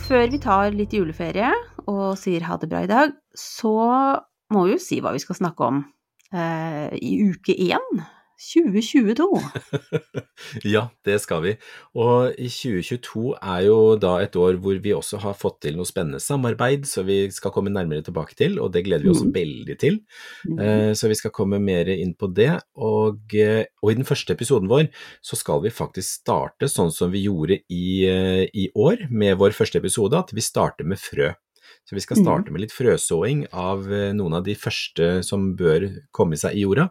Før 0.07 0.31
vi 0.31 0.39
tar 0.39 0.71
litt 0.71 0.93
juleferie 0.95 1.51
og 1.89 2.17
sier 2.19 2.41
ha 2.47 2.57
det 2.57 2.69
bra 2.71 2.83
i 2.85 2.87
dag, 2.87 3.13
så 3.37 4.21
må 4.53 4.65
vi 4.67 4.73
jo 4.77 4.79
si 4.79 5.01
hva 5.01 5.13
vi 5.13 5.19
skal 5.19 5.35
snakke 5.37 5.61
om 5.67 5.85
eh, 6.33 6.91
i 6.95 7.31
uke 7.31 7.55
én. 7.55 8.05
2022. 8.37 9.27
Ja, 10.69 10.83
det 11.07 11.17
skal 11.23 11.41
vi. 11.41 11.53
Og 11.97 12.35
2022 12.37 13.31
er 13.41 13.63
jo 13.65 13.77
da 14.01 14.19
et 14.21 14.37
år 14.37 14.59
hvor 14.61 14.77
vi 14.85 14.93
også 14.93 15.17
har 15.23 15.33
fått 15.39 15.63
til 15.65 15.79
noe 15.79 15.89
spennende 15.89 16.21
samarbeid, 16.21 16.85
så 16.89 17.05
vi 17.07 17.31
skal 17.33 17.55
komme 17.55 17.73
nærmere 17.73 18.05
tilbake 18.05 18.37
til, 18.37 18.59
og 18.61 18.75
det 18.75 18.85
gleder 18.85 19.07
vi 19.07 19.13
oss 19.15 19.25
mm. 19.25 19.33
veldig 19.33 19.77
til. 19.81 19.97
Eh, 20.61 20.93
Så 20.93 21.09
vi 21.09 21.17
skal 21.17 21.33
komme 21.33 21.59
mer 21.63 21.89
inn 21.93 22.13
på 22.15 22.29
det. 22.37 22.53
Og, 22.77 23.33
eh, 23.33 23.65
og 23.83 23.93
i 23.93 23.97
den 23.97 24.05
første 24.09 24.37
episoden 24.37 24.69
vår 24.69 24.91
så 25.25 25.41
skal 25.41 25.65
vi 25.65 25.73
faktisk 25.73 26.21
starte 26.21 26.69
sånn 26.69 26.93
som 26.93 27.11
vi 27.15 27.25
gjorde 27.25 27.63
i, 27.73 28.05
eh, 28.05 28.45
i 28.53 28.69
år 28.77 29.09
med 29.11 29.39
vår 29.41 29.57
første 29.57 29.81
episode, 29.81 30.21
at 30.21 30.37
vi 30.37 30.45
starter 30.45 30.85
med 30.85 31.01
frø. 31.01 31.33
Så 31.87 31.95
vi 31.95 32.01
skal 32.03 32.17
Mhm. 32.19 32.25
starte 32.25 32.51
med 32.53 32.61
litt 32.61 32.75
frøsåing 32.75 33.47
av 33.53 33.87
noen 33.87 34.35
av 34.35 34.45
de 34.45 34.55
første 34.55 35.23
som 35.25 35.57
bør 35.57 36.03
komme 36.13 36.37
seg 36.39 36.55
i 36.55 36.63
jorda. 36.65 36.91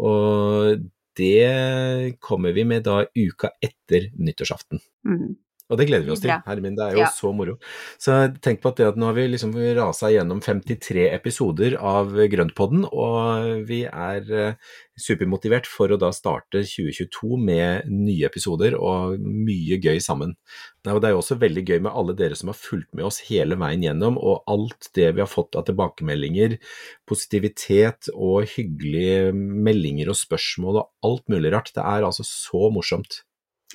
Og 0.00 0.80
det 1.20 2.16
kommer 2.24 2.54
vi 2.56 2.64
med 2.64 2.86
da 2.88 3.02
uka 3.12 3.52
etter 3.60 4.08
nyttårsaften. 4.16 4.80
Mm. 5.06 5.36
Og 5.70 5.78
det 5.78 5.86
gleder 5.86 6.04
vi 6.08 6.10
oss 6.14 6.20
til, 6.24 6.32
herre 6.34 6.60
min. 6.64 6.74
Det 6.74 6.84
er 6.88 6.96
jo 6.98 7.04
Ja. 7.04 7.10
så 7.14 7.32
moro. 7.34 7.56
Så 7.98 8.16
tenk 8.42 8.60
på 8.60 8.68
at, 8.72 8.76
det 8.76 8.88
at 8.88 8.96
nå 8.98 9.06
har 9.06 9.14
vi 9.14 9.28
liksom 9.28 9.54
rasa 9.76 10.10
gjennom 10.10 10.40
53 10.42 11.06
episoder 11.14 11.76
av 11.78 12.10
Grøntpodden, 12.10 12.84
og 12.90 13.64
vi 13.68 13.84
er 13.86 14.32
eh, 14.32 14.54
supermotivert 14.98 15.66
for 15.70 15.88
å 15.94 15.98
da 16.00 16.10
starte 16.12 16.64
2022 16.66 17.38
med 17.38 17.86
nye 17.88 18.26
episoder 18.26 18.74
og 18.76 19.18
mye 19.20 19.78
gøy 19.80 20.00
sammen. 20.02 20.34
Det 20.82 20.92
er 20.92 21.12
jo 21.14 21.20
også 21.20 21.38
veldig 21.40 21.64
gøy 21.68 21.80
med 21.84 21.92
alle 21.92 22.14
dere 22.16 22.36
som 22.36 22.48
har 22.48 22.58
fulgt 22.58 22.92
med 22.96 23.04
oss 23.04 23.20
hele 23.28 23.56
veien 23.60 23.82
gjennom, 23.84 24.18
og 24.18 24.42
alt 24.50 24.90
det 24.96 25.14
vi 25.14 25.20
har 25.22 25.30
fått 25.30 25.54
av 25.56 25.66
tilbakemeldinger, 25.68 26.58
positivitet 27.08 28.10
og 28.14 28.48
hyggelige 28.56 29.32
meldinger 29.36 30.10
og 30.12 30.18
spørsmål 30.18 30.80
og 30.82 30.88
alt 31.06 31.26
mulig 31.32 31.52
rart. 31.54 31.72
Det 31.76 31.84
er 31.84 32.06
altså 32.06 32.24
så 32.26 32.70
morsomt. 32.72 33.22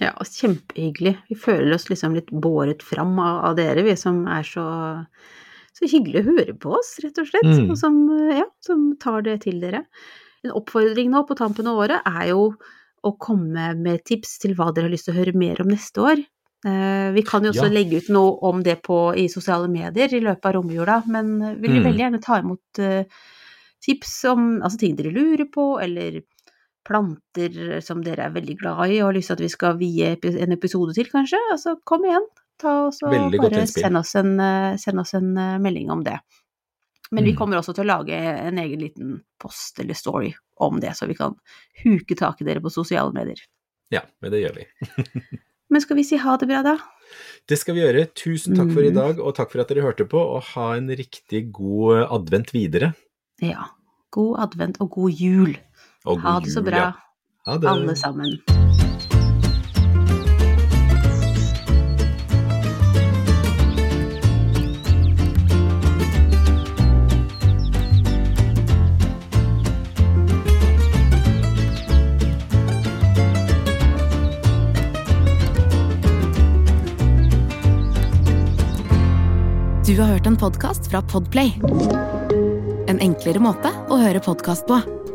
Ja, 0.01 0.11
kjempehyggelig. 0.27 1.15
Vi 1.29 1.35
føler 1.39 1.73
oss 1.77 1.87
liksom 1.89 2.15
litt 2.17 2.31
båret 2.31 2.83
fram 2.83 3.13
av, 3.19 3.37
av 3.51 3.55
dere, 3.55 3.83
vi 3.85 3.95
som 3.95 4.25
er 4.27 4.43
så, 4.43 4.65
så 5.75 5.87
hyggelig 5.91 6.23
å 6.25 6.29
høre 6.33 6.55
på 6.59 6.73
oss, 6.79 6.97
rett 7.03 7.17
og 7.21 7.29
slett. 7.29 7.47
Mm. 7.47 7.69
Og 7.71 7.77
som, 7.79 7.99
ja, 8.35 8.43
som 8.65 8.89
tar 8.99 9.23
det 9.27 9.37
til 9.47 9.61
dere. 9.63 9.85
En 10.43 10.51
oppfordring 10.59 11.09
nå 11.13 11.23
på 11.29 11.37
tampen 11.39 11.67
av 11.71 11.79
året 11.85 12.03
er 12.11 12.33
jo 12.33 12.49
å 13.05 13.11
komme 13.21 13.69
med 13.79 14.03
tips 14.09 14.39
til 14.43 14.55
hva 14.57 14.71
dere 14.73 14.89
har 14.89 14.93
lyst 14.95 15.07
til 15.07 15.15
å 15.15 15.19
høre 15.21 15.35
mer 15.37 15.61
om 15.63 15.71
neste 15.71 16.01
år. 16.03 16.23
Eh, 16.65 17.11
Vi 17.15 17.21
kan 17.23 17.43
jo 17.45 17.51
også 17.53 17.67
Ja. 17.69 17.73
legge 17.77 17.97
ut 18.01 18.09
noe 18.09 18.35
om 18.49 18.63
det 18.63 18.81
på, 18.83 19.15
i 19.15 19.27
sosiale 19.29 19.69
medier 19.69 20.11
i 20.11 20.19
løpet 20.19 20.45
av 20.49 20.53
romjula, 20.57 21.03
men 21.07 21.61
vil 21.61 21.79
Mm. 21.79 21.83
veldig 21.85 22.03
gjerne 22.03 22.21
ta 22.21 22.39
imot 22.41 22.79
eh, 22.79 23.05
tips 23.85 24.23
om 24.25 24.61
altså 24.61 24.79
ting 24.79 24.95
dere 24.97 25.11
lurer 25.13 25.45
på, 25.45 25.79
eller 25.81 26.21
planter 26.85 27.81
som 27.81 28.01
dere 28.05 28.27
er 28.29 28.33
veldig 28.35 28.55
glad 28.61 28.91
i 28.93 28.99
og 29.01 29.09
har 29.09 29.17
lyst 29.17 29.31
til 29.31 29.37
at 29.39 29.43
vi 29.45 29.49
skal 29.53 29.77
vie 29.79 30.11
en 30.45 30.53
episode 30.55 30.93
til, 30.97 31.07
kanskje. 31.11 31.39
Altså, 31.51 31.75
kom 31.83 32.05
igjen. 32.05 32.25
Ta 32.61 32.87
oss 32.87 33.01
og 33.03 33.11
bare 33.35 33.65
send 33.67 33.97
oss, 33.99 34.13
en, 34.15 34.39
eh, 34.39 34.75
send 34.79 34.99
oss 35.01 35.13
en 35.17 35.33
eh, 35.37 35.57
melding 35.59 35.89
om 35.91 36.03
det. 36.05 36.19
Men 37.11 37.23
vi 37.23 37.33
Mm. 37.33 37.37
kommer 37.37 37.57
også 37.59 37.73
til 37.75 37.83
å 37.85 37.97
lage 37.99 38.13
en 38.15 38.57
egen 38.57 38.79
liten 38.79 39.21
post 39.39 39.79
eller 39.79 39.93
story 39.93 40.33
om 40.57 40.79
det, 40.79 40.95
så 40.97 41.05
vi 41.07 41.13
kan 41.15 41.35
huke 41.83 42.15
tak 42.17 42.41
i 42.41 42.45
dere 42.45 42.61
på 42.61 42.71
sosiale 42.71 43.11
medier. 43.13 43.37
Ja, 43.91 44.01
men 44.21 44.31
det 44.31 44.41
gjør 44.41 44.55
vi. 44.55 44.65
Men 45.69 45.81
skal 45.81 45.95
vi 45.97 46.03
si 46.05 46.15
ha 46.21 46.37
det 46.37 46.47
bra, 46.47 46.61
da? 46.61 46.77
Det 47.49 47.57
skal 47.57 47.73
vi 47.75 47.81
gjøre. 47.81 48.05
Tusen 48.13 48.55
takk 48.55 48.71
for 48.71 48.83
i 48.85 48.89
Mm. 48.91 48.95
dag, 48.95 49.19
og 49.19 49.33
takk 49.35 49.49
for 49.51 49.61
at 49.61 49.67
dere 49.67 49.81
hørte 49.81 50.05
på, 50.07 50.17
og 50.17 50.43
ha 50.53 50.73
en 50.77 50.87
riktig 50.89 51.51
god 51.51 52.05
advent 52.13 52.51
videre. 52.53 52.93
Ja. 53.41 53.65
God 54.11 54.39
advent 54.39 54.77
og 54.79 54.91
god 54.91 55.11
jul. 55.11 55.57
Og 56.05 56.21
god 56.21 56.21
Ha 56.21 56.39
det 56.39 56.51
så 56.53 56.61
bra, 56.61 56.77
ja. 56.77 56.91
Ha 57.45 57.57
det. 57.57 57.69
alle 57.69 57.95
sammen. 57.95 58.37
Du 79.85 80.01
har 80.01 80.07
hørt 80.07 80.27
en 80.27 80.37
podkast 80.37 80.91
fra 80.91 81.01
Podplay. 81.01 81.53
En 82.87 82.99
enklere 82.99 83.39
måte 83.39 83.71
å 83.89 83.97
høre 84.01 84.19
podkast 84.19 84.65
på. 84.67 84.81